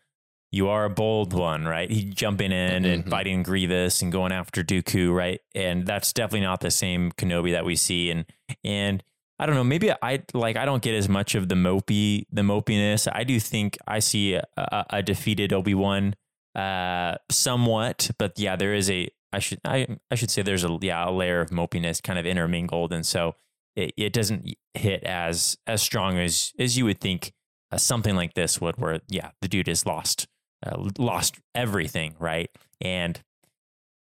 you 0.52 0.68
are 0.68 0.84
a 0.84 0.90
bold 0.90 1.32
one, 1.32 1.64
right? 1.64 1.90
He 1.90 2.04
jumping 2.04 2.52
in 2.52 2.84
and 2.84 3.04
Mhm. 3.04 3.10
fighting 3.10 3.42
Grievous 3.42 4.00
and 4.02 4.10
going 4.12 4.32
after 4.32 4.62
Dooku, 4.62 5.12
right? 5.14 5.40
And 5.54 5.86
that's 5.86 6.12
definitely 6.12 6.40
not 6.46 6.60
the 6.60 6.70
same 6.70 7.12
Kenobi 7.12 7.52
that 7.52 7.64
we 7.64 7.76
see. 7.76 8.10
And 8.10 8.24
and 8.64 9.02
I 9.38 9.44
don't 9.46 9.54
know, 9.54 9.64
maybe 9.64 9.90
I 9.90 10.22
like 10.32 10.56
I 10.56 10.64
don't 10.64 10.82
get 10.82 10.94
as 10.94 11.08
much 11.08 11.34
of 11.34 11.48
the 11.48 11.54
mopey, 11.56 12.24
the 12.30 12.42
mopiness. 12.42 13.06
I 13.12 13.24
do 13.24 13.38
think 13.40 13.76
I 13.86 13.98
see 13.98 14.34
a, 14.34 14.44
a, 14.56 14.84
a 14.90 15.02
defeated 15.02 15.52
Obi 15.52 15.74
Wan, 15.74 16.14
uh, 16.54 17.16
somewhat, 17.30 18.10
but 18.18 18.38
yeah, 18.38 18.56
there 18.56 18.72
is 18.74 18.90
a. 18.90 19.08
I 19.32 19.38
should 19.40 19.60
I 19.64 19.86
I 20.10 20.14
should 20.14 20.30
say 20.30 20.40
there's 20.42 20.64
a 20.64 20.78
yeah 20.80 21.06
a 21.06 21.10
layer 21.10 21.40
of 21.40 21.50
mopiness 21.50 22.02
kind 22.02 22.18
of 22.18 22.24
intermingled, 22.24 22.92
and 22.94 23.04
so 23.04 23.34
it, 23.74 23.92
it 23.98 24.12
doesn't 24.14 24.54
hit 24.72 25.02
as 25.04 25.58
as 25.66 25.82
strong 25.82 26.16
as 26.18 26.52
as 26.58 26.78
you 26.78 26.86
would 26.86 27.00
think 27.00 27.32
uh, 27.70 27.76
something 27.76 28.14
like 28.16 28.32
this 28.34 28.60
would 28.60 28.76
where 28.78 29.00
yeah 29.08 29.32
the 29.42 29.48
dude 29.48 29.68
is 29.68 29.84
lost 29.84 30.28
uh, 30.64 30.88
lost 30.98 31.36
everything 31.54 32.14
right 32.18 32.50
and 32.80 33.20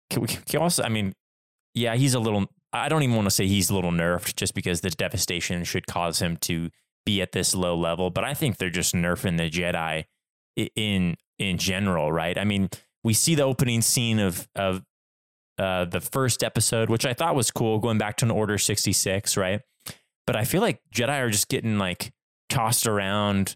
can 0.10 0.22
we 0.22 0.28
can 0.28 0.62
also 0.62 0.84
i 0.84 0.90
mean 0.90 1.14
yeah 1.74 1.96
he's 1.96 2.14
a 2.14 2.20
little 2.20 2.46
i 2.74 2.90
don't 2.90 3.04
even 3.04 3.16
want 3.16 3.26
to 3.26 3.32
say 3.32 3.48
he's 3.48 3.70
a 3.70 3.76
little 3.76 3.92
nerfed 3.92 4.36
just 4.36 4.54
because 4.54 4.82
the 4.82 4.90
devastation 4.90 5.64
should 5.64 5.88
cause 5.88 6.20
him 6.20 6.38
to 6.38 6.70
be 7.06 7.22
at 7.22 7.32
this 7.32 7.56
low 7.56 7.76
level 7.76 8.10
but 8.10 8.24
i 8.24 8.34
think 8.34 8.58
they're 8.58 8.70
just 8.70 8.94
nerfing 8.94 9.38
the 9.38 9.50
jedi 9.50 10.04
in 10.76 11.16
in 11.40 11.58
general 11.58 12.12
right 12.12 12.38
i 12.38 12.44
mean 12.44 12.70
we 13.04 13.14
see 13.14 13.36
the 13.36 13.44
opening 13.44 13.82
scene 13.82 14.20
of 14.20 14.48
of 14.56 14.84
uh, 15.58 15.86
the 15.86 16.02
first 16.02 16.44
episode, 16.44 16.90
which 16.90 17.06
I 17.06 17.14
thought 17.14 17.36
was 17.36 17.52
cool, 17.52 17.80
going 17.80 17.98
back 17.98 18.18
to 18.18 18.26
an 18.26 18.32
Order 18.32 18.58
66, 18.58 19.38
right? 19.38 19.62
But 20.28 20.36
I 20.36 20.44
feel 20.44 20.62
like 20.62 20.82
Jedi 20.94 21.20
are 21.20 21.30
just 21.30 21.48
getting 21.48 21.78
like 21.78 22.12
tossed 22.50 22.86
around 22.86 23.56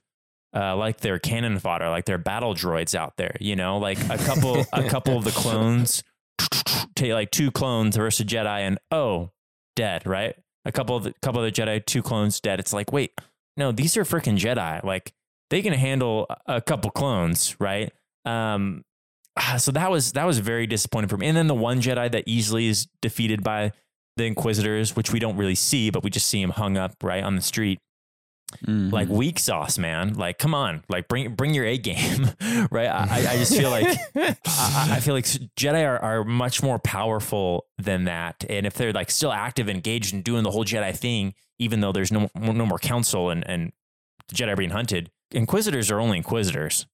uh, 0.56 0.76
like 0.76 1.00
they're 1.00 1.20
cannon 1.20 1.60
fodder, 1.60 1.90
like 1.90 2.06
they're 2.06 2.18
battle 2.18 2.54
droids 2.54 2.96
out 2.96 3.18
there, 3.18 3.36
you 3.40 3.56
know, 3.56 3.78
like 3.78 4.00
a 4.10 4.18
couple, 4.18 4.66
a 4.74 4.84
couple 4.90 5.18
of 5.18 5.24
the 5.24 5.32
clones, 5.32 6.04
take 6.96 7.12
like 7.14 7.32
two 7.32 7.52
clones 7.52 7.96
versus 7.96 8.22
a 8.22 8.26
Jedi, 8.26 8.60
and 8.60 8.80
oh, 8.92 9.32
dead, 9.76 10.06
right? 10.06 10.36
A 10.66 10.72
couple 10.72 10.96
of 10.96 11.04
the 11.04 11.14
couple 11.22 11.44
of 11.44 11.54
the 11.54 11.62
Jedi, 11.62 11.84
two 11.86 12.02
clones 12.02 12.40
dead. 12.40 12.60
It's 12.60 12.74
like, 12.74 12.92
wait, 12.92 13.20
no, 13.58 13.72
these 13.72 13.98
are 13.98 14.04
freaking 14.04 14.38
Jedi. 14.38 14.84
Like 14.84 15.14
they 15.50 15.62
can 15.62 15.74
handle 15.74 16.28
a 16.46 16.62
couple 16.62 16.92
clones, 16.92 17.56
right? 17.60 17.92
Um, 18.26 18.84
so 19.58 19.72
that 19.72 19.90
was 19.90 20.14
that 20.14 20.26
was 20.26 20.40
very 20.40 20.68
disappointing 20.68 21.10
for 21.10 21.18
me. 21.18 21.28
And 21.28 21.38
then 21.38 21.48
the 21.48 21.56
one 21.56 21.82
Jedi 21.82 22.12
that 22.12 22.24
easily 22.26 22.68
is 22.68 22.88
defeated 23.02 23.44
by 23.44 23.72
the 24.18 24.26
Inquisitors, 24.26 24.96
which 24.96 25.12
we 25.12 25.20
don't 25.20 25.38
really 25.38 25.56
see, 25.56 25.90
but 25.90 26.04
we 26.04 26.10
just 26.10 26.28
see 26.28 26.42
him 26.42 26.52
hung 26.52 26.78
up 26.78 26.96
right 27.04 27.24
on 27.24 27.36
the 27.36 27.42
street. 27.42 27.80
Mhm. 28.66 28.92
Like 28.92 29.08
weak 29.10 29.40
sauce, 29.40 29.78
man. 29.78 30.14
Like, 30.14 30.38
come 30.38 30.54
on, 30.54 30.84
like 30.90 31.08
bring 31.08 31.34
bring 31.36 31.54
your 31.54 31.66
A 31.66 31.78
game, 31.78 32.30
right? 32.72 32.88
I, 32.88 33.28
I 33.32 33.38
just 33.38 33.56
feel 33.56 33.70
like 33.70 33.88
I, 34.16 34.36
I 34.46 35.00
feel 35.00 35.14
like 35.14 35.26
Jedi 35.26 35.86
are, 35.88 36.00
are 36.00 36.24
much 36.24 36.62
more 36.62 36.80
powerful 36.80 37.66
than 37.78 38.06
that. 38.06 38.44
And 38.50 38.66
if 38.66 38.74
they're 38.76 38.94
like 38.94 39.12
still 39.12 39.32
active, 39.32 39.70
engaged, 39.70 40.14
and 40.14 40.24
doing 40.24 40.44
the 40.44 40.52
whole 40.52 40.66
Jedi 40.66 40.96
thing, 40.96 41.34
even 41.60 41.80
though 41.82 41.92
there's 41.92 42.12
no 42.12 42.30
no 42.36 42.66
more 42.66 42.80
council 42.80 43.30
and 43.30 43.48
and 43.48 43.72
the 44.28 44.36
Jedi 44.36 44.50
are 44.54 44.56
being 44.56 44.70
hunted, 44.72 45.12
Inquisitors 45.32 45.90
are 45.92 46.00
only 46.00 46.18
Inquisitors, 46.18 46.86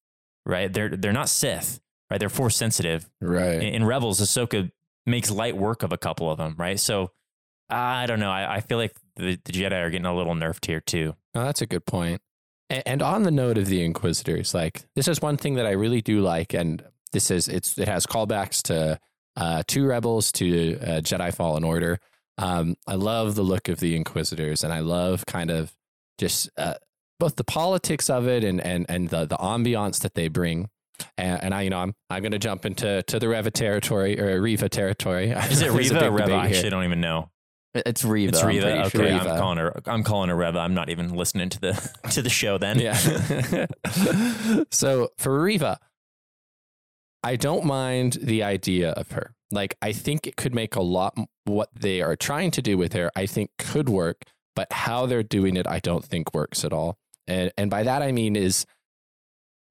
right? 0.46 0.72
They're 0.72 0.90
they're 0.90 1.14
not 1.14 1.30
Sith, 1.30 1.80
right? 2.12 2.20
They're 2.20 2.30
Force 2.30 2.56
sensitive. 2.56 3.10
Right. 3.22 3.56
In, 3.56 3.62
in 3.64 3.84
Rebels, 3.86 4.20
Ahsoka 4.22 4.72
makes 5.06 5.32
light 5.32 5.58
work 5.58 5.84
of 5.84 5.92
a 5.92 5.98
couple 5.98 6.30
of 6.30 6.38
them, 6.38 6.56
right? 6.58 6.80
So 6.80 7.12
I 7.70 8.06
don't 8.06 8.20
know. 8.20 8.32
I, 8.32 8.56
I 8.56 8.62
feel 8.62 8.78
like 8.78 8.94
the, 9.18 9.40
the 9.44 9.52
Jedi 9.52 9.74
are 9.74 9.90
getting 9.90 10.06
a 10.06 10.16
little 10.16 10.34
nerfed 10.36 10.66
here 10.66 10.80
too. 10.80 11.16
No, 11.38 11.46
that's 11.46 11.62
a 11.62 11.68
good 11.68 11.86
point. 11.86 12.20
And, 12.70 12.84
and 12.88 13.02
on 13.04 13.22
the 13.22 13.30
note 13.30 13.60
of 13.60 13.68
the 13.68 13.84
Inquisitors, 13.84 14.56
like 14.56 14.86
this 14.96 15.08
is 15.08 15.22
one 15.22 15.38
thing 15.38 15.54
that 15.54 15.68
I 15.68 15.72
really 15.72 16.02
do 16.02 16.20
like, 16.20 16.56
and 16.56 16.84
this 17.12 17.30
is 17.30 17.48
it's 17.48 17.78
it 17.78 17.88
has 17.88 18.08
callbacks 18.08 18.64
to 18.64 19.00
uh, 19.36 19.62
two 19.68 19.86
Rebels 19.86 20.32
to 20.34 20.80
uh, 20.80 20.86
Jedi 21.02 21.32
Fallen 21.32 21.64
Order. 21.64 22.00
Um, 22.40 22.76
I 22.88 22.96
love 22.96 23.36
the 23.36 23.44
look 23.44 23.70
of 23.70 23.80
the 23.80 23.96
Inquisitors, 23.96 24.64
and 24.64 24.74
I 24.74 24.80
love 24.80 25.28
kind 25.28 25.52
of 25.52 25.76
just 26.18 26.50
uh, 26.58 26.74
both 27.20 27.36
the 27.36 27.44
politics 27.44 28.10
of 28.10 28.28
it 28.28 28.44
and 28.44 28.60
and 28.60 28.88
and 28.90 29.10
the 29.10 29.28
the 29.28 29.38
ambiance 29.38 30.02
that 30.02 30.16
they 30.16 30.28
bring. 30.28 30.70
And, 31.20 31.44
and 31.44 31.54
I, 31.54 31.62
you 31.62 31.70
know, 31.70 31.78
I'm 31.78 31.94
I'm 32.10 32.24
going 32.24 32.32
to 32.32 32.40
jump 32.40 32.66
into 32.66 33.04
to 33.04 33.20
the 33.20 33.30
Reva 33.30 33.52
territory 33.52 34.20
or 34.20 34.42
Reva 34.42 34.70
territory. 34.70 35.30
Is 35.52 35.62
it 35.62 35.72
Reva 35.72 36.08
or 36.08 36.12
Reva? 36.12 36.34
I 36.34 36.48
actually 36.48 36.72
don't 36.72 36.84
even 36.84 37.00
know. 37.02 37.30
It's 37.86 38.04
Reva. 38.04 38.30
It's 38.30 38.42
I'm 38.44 38.50
Okay, 38.50 38.90
sure. 38.90 39.02
Reva. 39.04 39.30
I'm 39.32 39.38
calling 39.40 39.58
her. 39.58 39.82
I'm 39.86 40.04
calling 40.04 40.30
her 40.30 40.36
Reva. 40.36 40.60
I'm 40.60 40.74
not 40.74 40.90
even 40.90 41.10
listening 41.16 41.50
to 41.50 41.60
the 41.60 41.92
to 42.12 42.22
the 42.22 42.30
show 42.30 42.58
then. 42.58 42.80
Yeah. 42.80 42.98
so 44.72 45.10
for 45.18 45.42
Reva, 45.42 45.80
I 47.24 47.36
don't 47.36 47.66
mind 47.66 48.18
the 48.22 48.44
idea 48.44 48.92
of 48.92 49.12
her. 49.12 49.34
Like, 49.52 49.76
I 49.82 49.92
think 49.94 50.28
it 50.28 50.36
could 50.36 50.54
make 50.54 50.76
a 50.76 50.82
lot 50.82 51.18
what 51.46 51.70
they 51.74 52.02
are 52.02 52.16
trying 52.16 52.52
to 52.52 52.62
do 52.62 52.78
with 52.78 52.94
her, 52.94 53.10
I 53.16 53.26
think 53.26 53.52
could 53.58 53.88
work, 53.90 54.24
but 54.56 54.72
how 54.72 55.06
they're 55.06 55.24
doing 55.24 55.56
it, 55.56 55.66
I 55.68 55.80
don't 55.80 56.04
think 56.04 56.34
works 56.34 56.66
at 56.66 56.74
all. 56.74 56.98
And, 57.28 57.52
and 57.58 57.70
by 57.70 57.84
that, 57.84 58.02
I 58.02 58.12
mean 58.12 58.36
is 58.36 58.66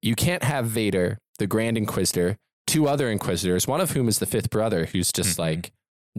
you 0.01 0.15
can't 0.15 0.43
have 0.43 0.65
Vader, 0.65 1.19
the 1.39 1.47
Grand 1.47 1.77
Inquisitor, 1.77 2.37
two 2.65 2.87
other 2.87 3.09
Inquisitors, 3.09 3.67
one 3.67 3.81
of 3.81 3.91
whom 3.91 4.07
is 4.07 4.19
the 4.19 4.25
fifth 4.25 4.49
brother, 4.49 4.85
who's 4.87 5.11
just 5.11 5.37
Mhm. 5.37 5.39
like, 5.39 5.71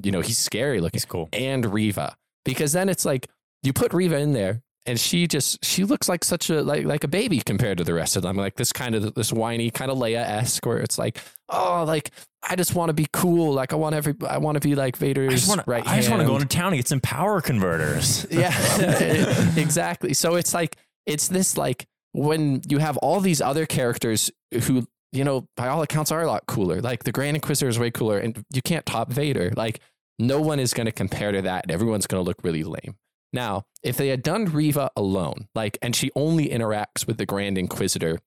you 0.04 0.12
know, 0.12 0.20
he's 0.20 0.38
scary 0.38 0.80
looking 0.80 0.96
He's 0.98 1.04
cool. 1.04 1.28
and 1.32 1.64
Reva 1.72 2.16
because 2.44 2.72
then 2.72 2.88
it's 2.88 3.04
like 3.04 3.28
you 3.62 3.72
put 3.72 3.92
Reva 3.92 4.16
in 4.18 4.32
there 4.32 4.62
and 4.87 4.98
she 4.98 5.26
just 5.26 5.62
she 5.64 5.84
looks 5.84 6.08
like 6.08 6.24
such 6.24 6.48
a 6.50 6.62
like 6.62 6.84
like 6.84 7.04
a 7.04 7.08
baby 7.08 7.40
compared 7.44 7.76
to 7.78 7.84
the 7.84 7.92
rest 7.92 8.16
of 8.16 8.22
them 8.22 8.37
like 8.37 8.54
this 8.56 8.72
kind 8.72 8.94
of 8.94 9.14
this 9.14 9.32
whiny 9.32 9.70
kind 9.70 9.90
of 9.90 9.98
Leia 9.98 10.20
esque 10.26 10.64
where 10.64 10.78
it's 10.78 10.98
like 10.98 11.18
oh 11.50 11.84
like 11.87 12.11
I 12.48 12.56
just 12.56 12.74
want 12.74 12.88
to 12.88 12.94
be 12.94 13.06
cool 13.12 13.52
like 13.52 13.72
I 13.72 13.76
want 13.76 13.94
every 13.94 14.14
I 14.26 14.38
want 14.38 14.54
to 14.54 14.61
be 14.66 14.74
like 14.74 14.96
Vader's 14.96 15.32
I 15.32 15.34
just 15.37 15.48
want 15.48 15.64
to. 15.64 15.70
right 15.70 15.87
I 15.87 15.96
just 15.96 16.08
want 16.08 16.22
to 16.22 16.26
go 16.28 16.37
into 16.37 16.46
town 16.46 16.68
and 16.68 16.76
get 16.76 16.88
some 16.88 17.00
power 17.00 17.40
converters. 17.40 18.26
yeah 18.30 18.54
exactly 19.56 20.14
so 20.14 20.37
it's 20.37 20.54
like 20.54 20.76
it's 21.04 21.28
this 21.28 21.56
like 21.58 21.87
when 22.12 22.62
you 22.68 22.78
have 22.78 22.96
all 22.98 23.20
these 23.20 23.40
other 23.42 23.66
characters 23.66 24.30
who 24.64 24.87
you 25.12 25.25
know 25.25 25.49
by 25.57 25.68
all 25.68 25.83
accounts 25.83 26.11
are 26.12 26.23
a 26.23 26.27
lot 26.27 26.47
cooler 26.47 26.81
like 26.81 27.05
the 27.05 27.12
Grand 27.12 27.37
Inquisitor 27.37 27.68
is 27.68 27.79
way 27.79 27.90
cooler 27.90 28.18
and 28.18 28.44
you 28.53 28.62
can't 28.62 28.85
top 28.87 29.11
Vader 29.12 29.53
like 29.57 29.81
no 30.18 30.40
one 30.40 30.59
is 30.61 30.75
going 30.75 30.87
to 30.87 30.92
compare 30.92 31.33
to 31.33 31.42
that 31.42 31.64
and 31.64 31.71
everyone's 31.73 32.07
going 32.07 32.23
to 32.23 32.27
look 32.27 32.37
really 32.42 32.62
lame 32.64 32.97
now 33.33 33.64
if 33.83 33.97
they 33.97 34.09
had 34.09 34.23
done 34.23 34.44
Reva 34.47 34.90
alone 34.97 35.49
like 35.55 35.79
and 35.83 35.94
she 35.97 36.11
only 36.14 36.49
interacts 36.49 37.07
with 37.07 37.16
the 37.18 37.27
Grand 37.27 37.57
Inquisitor 37.59 38.18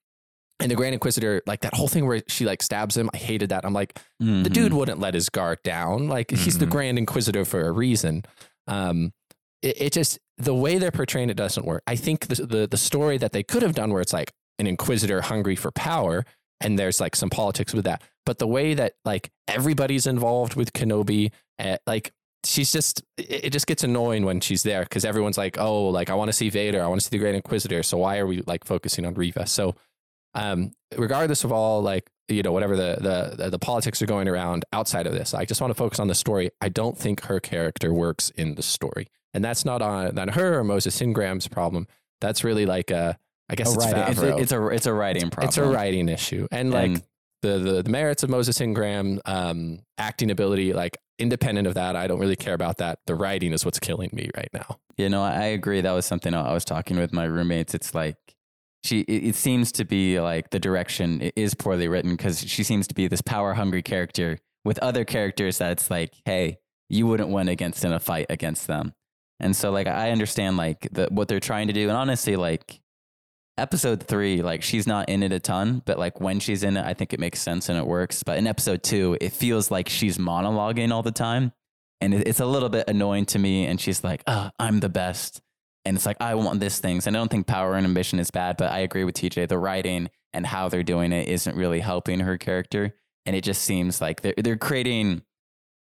and 0.60 0.70
the 0.72 0.76
Grand 0.76 0.94
Inquisitor 0.94 1.42
like 1.48 1.62
that 1.62 1.74
whole 1.74 1.88
thing 1.88 2.06
where 2.08 2.22
she 2.28 2.46
like 2.46 2.62
stabs 2.64 2.96
him 2.98 3.10
I 3.14 3.18
hated 3.18 3.50
that 3.50 3.66
I'm 3.66 3.74
like 3.74 4.00
the 4.20 4.26
Mhm. 4.26 4.54
dude 4.54 4.74
wouldn't 4.74 5.00
let 5.00 5.14
his 5.16 5.30
guard 5.30 5.60
down. 5.64 6.08
Like 6.08 6.30
he's 6.32 6.58
the 6.60 6.66
Mhm. 6.68 6.72
Grand 6.72 6.98
Inquisitor 7.00 7.46
for 7.46 7.62
a 7.62 7.72
reason. 7.72 8.24
Um, 8.68 9.12
it, 9.64 9.82
it 9.82 9.94
just 9.94 10.20
the 10.38 10.54
way 10.56 10.78
they're 10.78 10.92
portraying 10.92 11.30
it 11.32 11.38
doesn't 11.38 11.66
work. 11.66 11.82
I 11.88 11.96
think 11.96 12.28
the, 12.28 12.46
the 12.46 12.68
the 12.68 12.78
story 12.78 13.18
that 13.18 13.32
they 13.32 13.42
could 13.44 13.64
have 13.64 13.74
done, 13.74 13.92
where 13.92 14.02
it's 14.02 14.14
like 14.14 14.32
an 14.60 14.68
Inquisitor 14.68 15.22
hungry 15.22 15.56
for 15.56 15.72
power, 15.72 16.26
and 16.62 16.80
there's 16.80 17.02
like 17.02 17.16
some 17.16 17.30
politics 17.30 17.74
with 17.74 17.86
that. 17.86 18.02
But 18.26 18.40
the 18.40 18.48
way 18.48 18.74
that 18.74 18.94
like 19.04 19.32
everybody's 19.48 20.08
involved 20.08 20.56
with 20.56 20.74
Kenobi, 20.74 21.32
uh, 21.60 21.78
like 21.86 22.14
she's 22.46 22.72
just 22.72 23.04
it, 23.18 23.46
it 23.46 23.50
just 23.54 23.68
gets 23.68 23.84
annoying 23.84 24.26
when 24.26 24.40
she's 24.40 24.64
there 24.64 24.84
because 24.84 25.04
everyone's 25.04 25.38
like, 25.38 25.58
oh, 25.58 25.88
like 25.90 26.10
I 26.10 26.16
want 26.16 26.30
to 26.30 26.34
see 26.34 26.50
Vader, 26.50 26.82
I 26.82 26.88
want 26.88 27.02
to 27.02 27.06
see 27.06 27.12
the 27.12 27.20
Great 27.20 27.36
Inquisitor. 27.36 27.84
So 27.84 27.98
why 27.98 28.20
are 28.20 28.28
we 28.28 28.42
like 28.48 28.64
focusing 28.64 29.06
on 29.06 29.16
Reva? 29.16 29.48
So 29.48 29.76
um, 30.34 30.72
regardless 30.98 31.44
of 31.44 31.52
all 31.52 31.82
like 31.82 32.10
you 32.28 32.42
know 32.42 32.54
whatever 32.54 32.78
the, 32.78 33.36
the 33.38 33.50
the 33.50 33.60
politics 33.60 34.02
are 34.02 34.06
going 34.06 34.28
around 34.28 34.64
outside 34.72 35.08
of 35.08 35.14
this, 35.14 35.34
I 35.34 35.46
just 35.46 35.60
want 35.60 35.72
to 35.72 35.76
focus 35.76 36.00
on 36.00 36.08
the 36.08 36.16
story. 36.16 36.52
I 36.62 36.70
don't 36.70 36.98
think 36.98 37.26
her 37.26 37.40
character 37.40 37.94
works 37.94 38.30
in 38.32 38.56
the 38.56 38.64
story, 38.64 39.08
and 39.34 39.44
that's 39.44 39.66
not 39.66 39.82
on 39.82 40.18
on 40.18 40.30
her 40.30 40.60
or 40.60 40.64
Moses 40.64 41.02
Ingram's 41.02 41.48
problem. 41.48 41.88
That's 42.22 42.44
really 42.44 42.66
like 42.66 42.92
a 42.92 43.18
I 43.52 43.56
guess 43.56 43.74
it's 43.76 43.86
writing- 43.86 44.04
it's, 44.12 44.22
a, 44.22 44.38
it's 44.38 44.52
a 44.52 44.68
it's 44.68 44.86
a 44.86 44.94
writing 44.94 45.30
problem. 45.30 45.48
It's 45.50 45.58
a 45.58 45.66
writing 45.66 46.10
issue, 46.10 46.48
and 46.52 46.72
like 46.72 46.92
And- 46.92 47.04
the, 47.42 47.58
the 47.58 47.82
the 47.84 47.90
merits 47.90 48.22
of 48.24 48.30
Moses 48.30 48.62
Ingram 48.62 49.20
um, 49.26 49.80
acting 49.98 50.30
ability, 50.32 50.74
like 50.74 50.98
independent 51.20 51.68
of 51.68 51.74
that, 51.74 51.96
I 51.96 52.06
don't 52.08 52.20
really 52.20 52.36
care 52.36 52.54
about 52.54 52.78
that. 52.78 53.00
The 53.08 53.16
writing 53.16 53.52
is 53.52 53.66
what's 53.66 53.80
killing 53.80 54.10
me 54.14 54.30
right 54.38 54.50
now. 54.54 54.78
You 54.98 55.10
know, 55.10 55.24
I 55.24 55.46
agree. 55.46 55.82
That 55.82 55.92
was 55.94 56.06
something 56.06 56.34
I 56.36 56.54
was 56.54 56.64
talking 56.66 56.98
with 56.98 57.12
my 57.14 57.24
roommates. 57.26 57.74
It's 57.74 57.96
like 57.96 58.18
she. 58.84 59.02
It, 59.02 59.30
it 59.30 59.36
seems 59.36 59.72
to 59.74 59.86
be 59.86 60.20
like 60.20 60.52
the 60.52 60.60
direction 60.60 61.22
is 61.36 61.56
poorly 61.56 61.88
written 61.88 62.12
because 62.12 62.40
she 62.42 62.64
seems 62.64 62.88
to 62.88 62.94
be 62.94 63.08
this 63.08 63.22
power 63.22 63.56
hungry 63.56 63.82
character 63.82 64.38
with 64.64 64.78
other 64.80 65.04
characters 65.04 65.58
that's 65.58 65.90
like, 65.90 66.14
hey, 66.26 66.60
you 66.90 67.08
wouldn't 67.08 67.30
win 67.30 67.48
against 67.48 67.84
in 67.84 67.92
a 67.92 68.00
fight 68.00 68.28
against 68.30 68.68
them. 68.68 68.94
And 69.40 69.56
so, 69.56 69.72
like, 69.72 69.88
I 69.88 70.12
understand 70.12 70.58
like 70.58 70.88
the, 70.92 71.08
what 71.10 71.28
they're 71.28 71.40
trying 71.40 71.66
to 71.70 71.74
do, 71.74 71.88
and 71.90 71.98
honestly, 71.98 72.36
like 72.36 72.80
episode 73.62 74.04
three, 74.04 74.42
like 74.42 74.62
she's 74.64 74.88
not 74.88 75.08
in 75.10 75.24
it 75.24 75.32
a 75.32 75.40
ton, 75.40 75.82
but 75.86 75.98
like 76.00 76.20
when 76.20 76.40
she's 76.40 76.64
in 76.64 76.76
it, 76.78 76.86
I 76.86 76.94
think 76.94 77.14
it 77.14 77.20
makes 77.20 77.42
sense 77.42 77.70
and 77.70 77.78
it 77.78 77.86
works. 77.86 78.24
But 78.24 78.38
in 78.38 78.48
episode 78.48 78.84
two, 78.84 79.18
it 79.22 79.32
feels 79.32 79.72
like 79.72 79.88
she's 79.88 80.18
monologuing 80.18 80.92
all 80.92 81.04
the 81.04 81.12
time. 81.12 81.54
And 82.02 82.14
it- 82.14 82.28
it's 82.28 82.40
a 82.40 82.46
little 82.46 82.70
bit 82.70 82.90
annoying 82.90 83.26
to 83.28 83.40
me. 83.40 83.66
And 83.66 83.80
she's 83.80 84.04
like, 84.04 84.24
oh, 84.28 84.50
I'm 84.60 84.80
the 84.80 84.90
best. 84.90 85.42
And 85.86 85.96
it's 85.96 86.06
like, 86.06 86.18
I 86.20 86.36
want 86.36 86.60
this 86.60 86.80
things. 86.80 87.08
And 87.08 87.16
I 87.16 87.20
don't 87.20 87.30
think 87.32 87.48
power 87.48 87.76
and 87.76 87.86
ambition 87.86 88.20
is 88.20 88.32
bad, 88.32 88.58
but 88.58 88.72
I 88.72 88.80
agree 88.80 89.04
with 89.04 89.16
TJ. 89.16 89.48
The 89.48 89.58
writing 89.58 90.10
and 90.34 90.46
how 90.46 90.70
they're 90.70 90.84
doing 90.84 91.12
it 91.12 91.28
isn't 91.28 91.56
really 91.56 91.80
helping 91.80 92.20
her 92.22 92.38
character. 92.38 92.96
And 93.26 93.36
it 93.36 93.44
just 93.44 93.62
seems 93.64 94.02
like 94.02 94.22
they're, 94.22 94.34
they're 94.38 94.58
creating, 94.58 95.22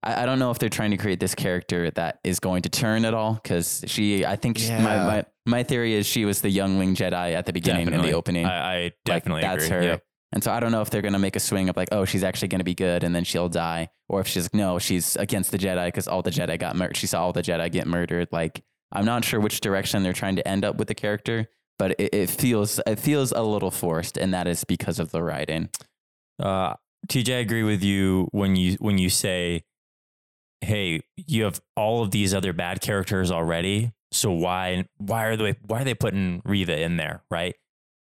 I, 0.04 0.24
I 0.24 0.26
don't 0.26 0.40
know 0.40 0.52
if 0.52 0.60
they're 0.60 0.70
trying 0.70 0.92
to 0.92 0.98
create 0.98 1.20
this 1.20 1.36
character 1.36 1.92
that 1.92 2.20
is 2.24 2.40
going 2.40 2.64
to 2.64 2.70
turn 2.70 3.06
at 3.06 3.14
all. 3.14 3.40
Cause 3.44 3.84
she, 3.88 4.26
I 4.26 4.36
think 4.36 4.58
she- 4.58 4.72
my, 4.72 4.82
my, 4.82 5.26
my 5.46 5.64
theory 5.64 5.94
is 5.94 6.06
she 6.06 6.26
was 6.26 6.42
the 6.42 6.50
youngling 6.50 6.96
Jedi 6.96 7.34
at 7.34 7.46
the 7.46 7.54
beginning 7.54 7.92
in 7.92 8.02
the 8.02 8.14
opening. 8.14 8.46
I, 8.46 8.86
I 8.86 8.92
definitely 9.06 9.42
like, 9.44 9.52
that's 9.52 9.66
agree. 9.66 9.78
her. 9.78 9.84
Yep. 9.84 10.04
And 10.32 10.44
so 10.44 10.52
I 10.52 10.60
don't 10.60 10.72
know 10.72 10.82
if 10.82 10.92
they're 10.92 11.02
going 11.02 11.14
to 11.14 11.20
make 11.20 11.36
a 11.36 11.40
swing 11.40 11.70
of 11.70 11.76
like, 11.78 11.90
oh, 11.92 12.06
she's 12.06 12.24
actually 12.24 12.50
going 12.50 12.60
to 12.60 12.66
be 12.66 12.76
good 12.76 13.04
and 13.04 13.16
then 13.16 13.24
she'll 13.24 13.50
die. 13.50 13.90
Or 14.08 14.22
if 14.22 14.28
she's 14.28 14.44
like, 14.46 14.54
no, 14.54 14.78
she's 14.78 15.16
against 15.16 15.52
the 15.52 15.58
Jedi 15.58 15.88
because 15.88 16.08
all 16.08 16.22
the 16.22 16.30
Jedi 16.30 16.60
got 16.60 16.76
murdered. 16.76 16.98
She 16.98 17.08
saw 17.08 17.24
all 17.24 17.34
the 17.34 17.42
Jedi 17.42 17.72
get 17.72 17.88
murdered. 17.88 18.28
Like, 18.32 18.64
I'm 18.92 19.06
not 19.06 19.26
sure 19.26 19.40
which 19.40 19.60
direction 19.62 20.04
they're 20.04 20.14
trying 20.14 20.36
to 20.36 20.48
end 20.48 20.66
up 20.66 20.78
with 20.78 20.88
the 20.88 20.96
character, 20.96 21.48
but 21.78 21.92
it, 22.00 22.14
it 22.14 22.30
feels 22.30 22.80
it 22.88 23.00
feels 23.00 23.32
a 23.32 23.44
little 23.44 23.72
forced, 23.72 24.18
and 24.18 24.34
that 24.34 24.48
is 24.48 24.64
because 24.64 25.00
of 25.00 25.12
the 25.12 25.22
writing. 25.22 25.70
Uh, 26.40 26.74
TJ, 27.08 27.36
I 27.36 27.40
agree 27.40 27.64
with 27.64 27.84
you 27.84 28.30
when 28.32 28.56
you 28.56 28.78
when 28.80 28.98
you 28.98 29.10
say, 29.10 29.64
"Hey, 30.62 31.02
you 31.16 31.44
have 31.44 31.62
all 31.76 32.04
of 32.04 32.12
these 32.12 32.34
other 32.34 32.54
bad 32.54 32.82
characters 32.82 33.32
already, 33.32 33.92
so 34.12 34.32
why 34.32 34.86
why 34.98 35.26
are 35.26 35.36
they 35.36 35.56
why 35.66 35.82
are 35.82 35.86
they 35.86 35.94
putting 35.94 36.42
Reva 36.46 36.80
in 36.80 36.98
there?" 36.98 37.24
Right? 37.30 37.56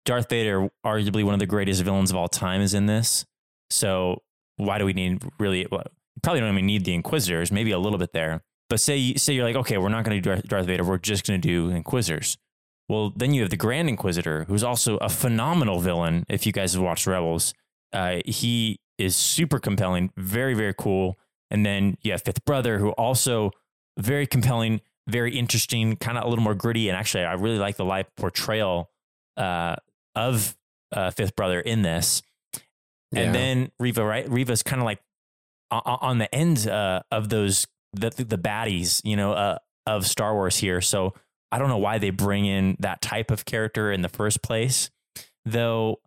Darth 0.04 0.28
Vader, 0.28 0.68
arguably 0.84 1.24
one 1.24 1.34
of 1.34 1.40
the 1.40 1.46
greatest 1.46 1.82
villains 1.82 2.10
of 2.10 2.16
all 2.16 2.28
time, 2.28 2.60
is 2.60 2.74
in 2.74 2.86
this. 2.86 3.24
So 3.70 4.22
why 4.56 4.78
do 4.78 4.84
we 4.84 4.92
need 4.92 5.22
really? 5.38 5.60
you 5.60 5.68
probably 6.22 6.40
don't 6.40 6.52
even 6.52 6.66
need 6.66 6.84
the 6.84 6.94
Inquisitors, 6.94 7.50
maybe 7.50 7.72
a 7.72 7.78
little 7.78 7.98
bit 7.98 8.12
there. 8.12 8.42
But 8.68 8.80
say 8.80 9.14
say 9.14 9.34
you're 9.34 9.44
like, 9.44 9.56
okay, 9.56 9.78
we're 9.78 9.88
not 9.88 10.04
going 10.04 10.16
to 10.16 10.20
do 10.20 10.30
Darth- 10.30 10.48
Darth 10.48 10.66
Vader. 10.66 10.84
We're 10.84 10.98
just 10.98 11.26
going 11.26 11.40
to 11.40 11.48
do 11.48 11.70
Inquisitors. 11.70 12.36
Well, 12.88 13.12
then 13.16 13.32
you 13.32 13.40
have 13.40 13.50
the 13.50 13.56
Grand 13.56 13.88
Inquisitor, 13.88 14.44
who's 14.44 14.62
also 14.62 14.98
a 14.98 15.08
phenomenal 15.08 15.80
villain. 15.80 16.24
If 16.28 16.46
you 16.46 16.52
guys 16.52 16.74
have 16.74 16.82
watched 16.82 17.06
Rebels, 17.06 17.54
uh, 17.92 18.18
he 18.26 18.78
is 18.98 19.16
super 19.16 19.58
compelling, 19.58 20.10
very 20.16 20.54
very 20.54 20.74
cool. 20.76 21.18
And 21.50 21.64
then 21.64 21.96
you 22.02 22.12
have 22.12 22.22
Fifth 22.22 22.44
Brother, 22.44 22.78
who 22.78 22.90
also 22.90 23.50
very 23.98 24.26
compelling, 24.26 24.80
very 25.08 25.36
interesting, 25.36 25.96
kind 25.96 26.18
of 26.18 26.24
a 26.24 26.28
little 26.28 26.42
more 26.42 26.54
gritty. 26.54 26.88
And 26.88 26.96
actually, 26.96 27.24
I 27.24 27.34
really 27.34 27.58
like 27.58 27.76
the 27.76 27.84
live 27.84 28.14
portrayal 28.16 28.90
uh, 29.36 29.76
of 30.14 30.56
uh, 30.92 31.10
Fifth 31.10 31.36
Brother 31.36 31.60
in 31.60 31.82
this. 31.82 32.22
Yeah. 33.12 33.22
And 33.22 33.34
then 33.34 33.70
Reva, 33.78 34.04
right? 34.04 34.28
Reva's 34.28 34.62
kind 34.62 34.80
of 34.80 34.86
like 34.86 35.00
on 35.70 36.18
the 36.18 36.32
end 36.34 36.68
uh, 36.68 37.02
of 37.10 37.28
those 37.28 37.66
the 37.92 38.10
the 38.10 38.38
baddies, 38.38 39.00
you 39.04 39.16
know, 39.16 39.32
uh, 39.32 39.58
of 39.86 40.06
Star 40.06 40.34
Wars 40.34 40.56
here. 40.56 40.80
So 40.80 41.14
I 41.52 41.58
don't 41.58 41.68
know 41.68 41.78
why 41.78 41.98
they 41.98 42.10
bring 42.10 42.46
in 42.46 42.76
that 42.80 43.00
type 43.00 43.30
of 43.30 43.44
character 43.44 43.92
in 43.92 44.02
the 44.02 44.08
first 44.08 44.42
place. 44.42 44.90
Though 45.44 46.00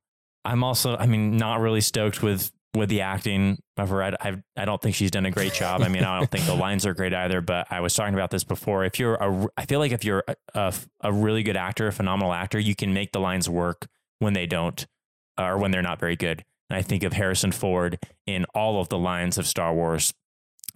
I'm 0.44 0.64
also, 0.64 0.98
I 0.98 1.06
mean, 1.06 1.38
not 1.38 1.60
really 1.60 1.82
stoked 1.82 2.22
with 2.22 2.52
with 2.76 2.90
the 2.90 3.02
acting 3.02 3.60
of 3.78 3.90
her. 3.90 4.04
I, 4.04 4.16
I, 4.20 4.44
I 4.56 4.66
don't 4.66 4.82
think 4.82 4.96
she's 4.96 5.12
done 5.12 5.26
a 5.26 5.32
great 5.32 5.54
job. 5.54 5.82
I 5.82 5.88
mean, 5.90 6.04
I 6.04 6.20
don't 6.20 6.30
think 6.30 6.46
the 6.46 6.56
lines 6.68 6.86
are 6.86 6.94
great 6.94 7.14
either. 7.14 7.42
But 7.42 7.68
I 7.72 7.80
was 7.80 7.94
talking 7.94 8.14
about 8.14 8.32
this 8.32 8.44
before. 8.44 8.84
If 8.86 9.00
you're 9.00 9.16
a, 9.16 9.48
I 9.58 9.66
feel 9.66 9.80
like 9.80 9.92
if 9.92 10.04
you're 10.04 10.24
a, 10.28 10.36
a, 10.54 10.74
a 11.02 11.14
really 11.14 11.44
good 11.44 11.58
actor, 11.58 11.88
a 11.88 11.92
phenomenal 11.92 12.34
actor, 12.34 12.60
you 12.60 12.76
can 12.76 12.94
make 12.94 13.12
the 13.12 13.20
lines 13.20 13.50
work 13.50 13.88
when 14.20 14.34
they 14.34 14.46
don't, 14.46 14.86
or 15.40 15.58
when 15.58 15.72
they're 15.72 15.82
not 15.82 16.00
very 16.00 16.16
good. 16.16 16.44
And 16.70 16.78
I 16.78 16.82
think 16.82 17.04
of 17.04 17.14
Harrison 17.14 17.52
Ford 17.52 18.00
in 18.26 18.46
all 18.54 18.82
of 18.82 18.90
the 18.90 18.98
lines 18.98 19.38
of 19.38 19.48
Star 19.48 19.74
Wars 19.74 20.14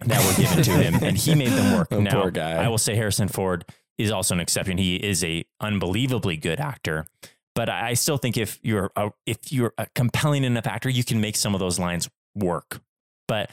that 0.00 0.24
were 0.24 0.42
given 0.42 0.64
to 0.64 0.70
him, 0.72 0.94
and 1.02 1.16
he 1.16 1.34
made 1.34 1.50
them 1.50 1.76
work. 1.76 1.88
Oh, 1.92 2.00
now. 2.00 2.30
I 2.34 2.68
will 2.68 2.78
say 2.78 2.96
Harrison 2.96 3.28
Ford 3.28 3.64
is 3.98 4.10
also 4.10 4.34
an 4.34 4.40
exception. 4.40 4.78
He 4.78 4.96
is 4.96 5.22
a 5.22 5.44
unbelievably 5.60 6.38
good 6.38 6.58
actor. 6.58 7.06
But 7.54 7.68
I 7.68 7.94
still 7.94 8.16
think 8.16 8.36
if 8.36 8.58
you're 8.62 8.90
a, 8.96 9.10
if 9.26 9.52
you're 9.52 9.74
a 9.76 9.86
compelling 9.94 10.44
enough 10.44 10.66
actor, 10.66 10.88
you 10.88 11.04
can 11.04 11.20
make 11.20 11.36
some 11.36 11.54
of 11.54 11.60
those 11.60 11.78
lines 11.78 12.08
work. 12.34 12.80
But 13.28 13.50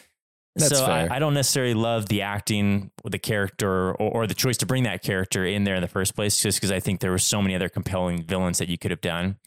That's 0.55 0.77
so 0.77 0.85
I. 0.85 1.15
I 1.15 1.19
don't 1.19 1.33
necessarily 1.33 1.73
love 1.73 2.07
the 2.07 2.21
acting 2.21 2.91
the 3.03 3.19
character 3.19 3.91
or, 3.91 4.11
or 4.11 4.27
the 4.27 4.33
choice 4.33 4.57
to 4.57 4.65
bring 4.65 4.83
that 4.83 5.03
character 5.03 5.45
in 5.45 5.65
there 5.65 5.75
in 5.75 5.81
the 5.81 5.87
first 5.87 6.15
place, 6.15 6.41
just 6.41 6.57
because 6.57 6.71
I 6.71 6.79
think 6.79 7.01
there 7.01 7.11
were 7.11 7.17
so 7.17 7.41
many 7.41 7.55
other 7.55 7.69
compelling 7.69 8.23
villains 8.23 8.57
that 8.59 8.69
you 8.69 8.77
could 8.77 8.91
have 8.91 9.01
done. 9.01 9.37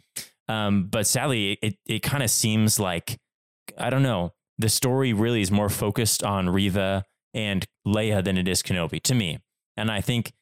Um, 0.48 0.88
but 0.88 1.06
sadly, 1.06 1.58
it 1.62 1.76
it 1.86 2.00
kind 2.00 2.22
of 2.22 2.30
seems 2.30 2.78
like 2.78 3.18
I 3.78 3.88
don't 3.90 4.02
know. 4.02 4.34
The 4.58 4.68
story 4.68 5.12
really 5.14 5.40
is 5.40 5.50
more 5.50 5.70
focused 5.70 6.22
on 6.22 6.50
Reva 6.50 7.04
and 7.32 7.64
Leia 7.86 8.22
than 8.22 8.36
it 8.36 8.46
is 8.46 8.62
Kenobi 8.62 9.00
to 9.02 9.14
me. 9.14 9.38
And 9.76 9.90
I 9.90 10.02
think 10.02 10.32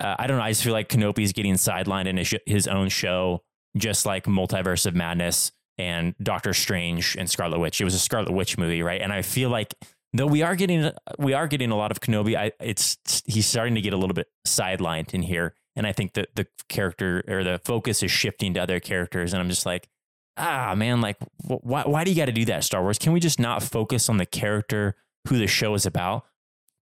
uh, 0.00 0.16
I 0.18 0.26
don't 0.26 0.38
know. 0.38 0.44
I 0.44 0.50
just 0.50 0.62
feel 0.62 0.72
like 0.72 0.88
Kenobi 0.88 1.22
is 1.22 1.32
getting 1.32 1.54
sidelined 1.54 2.06
in 2.06 2.16
his, 2.16 2.34
his 2.46 2.68
own 2.68 2.88
show, 2.88 3.42
just 3.78 4.06
like 4.06 4.24
Multiverse 4.24 4.86
of 4.86 4.94
Madness 4.94 5.52
and 5.76 6.14
Doctor 6.22 6.52
Strange 6.52 7.16
and 7.16 7.30
Scarlet 7.30 7.58
Witch. 7.58 7.80
It 7.80 7.84
was 7.84 7.94
a 7.94 7.98
Scarlet 7.98 8.32
Witch 8.32 8.58
movie, 8.58 8.82
right? 8.82 9.00
And 9.00 9.12
I 9.12 9.22
feel 9.22 9.50
like 9.50 9.74
though 10.12 10.26
we 10.26 10.42
are 10.42 10.56
getting 10.56 10.90
we 11.18 11.32
are 11.34 11.46
getting 11.46 11.70
a 11.70 11.76
lot 11.76 11.90
of 11.90 12.00
Kenobi, 12.00 12.36
I, 12.36 12.52
it's 12.60 12.98
he's 13.26 13.46
starting 13.46 13.74
to 13.74 13.80
get 13.80 13.92
a 13.92 13.96
little 13.96 14.14
bit 14.14 14.28
sidelined 14.46 15.14
in 15.14 15.22
here. 15.22 15.54
And 15.76 15.86
I 15.86 15.92
think 15.92 16.14
that 16.14 16.30
the 16.34 16.46
character 16.68 17.22
or 17.28 17.44
the 17.44 17.60
focus 17.64 18.02
is 18.02 18.10
shifting 18.10 18.54
to 18.54 18.60
other 18.60 18.80
characters. 18.80 19.32
And 19.32 19.40
I'm 19.40 19.48
just 19.48 19.64
like, 19.64 19.88
ah, 20.36 20.74
man, 20.74 21.00
like, 21.00 21.18
wh- 21.44 21.64
why, 21.64 21.82
why 21.84 22.02
do 22.02 22.10
you 22.10 22.16
got 22.16 22.24
to 22.24 22.32
do 22.32 22.44
that, 22.46 22.64
Star 22.64 22.82
Wars? 22.82 22.98
Can 22.98 23.12
we 23.12 23.20
just 23.20 23.38
not 23.38 23.62
focus 23.62 24.08
on 24.08 24.16
the 24.16 24.26
character 24.26 24.96
who 25.28 25.38
the 25.38 25.46
show 25.46 25.74
is 25.74 25.86
about? 25.86 26.24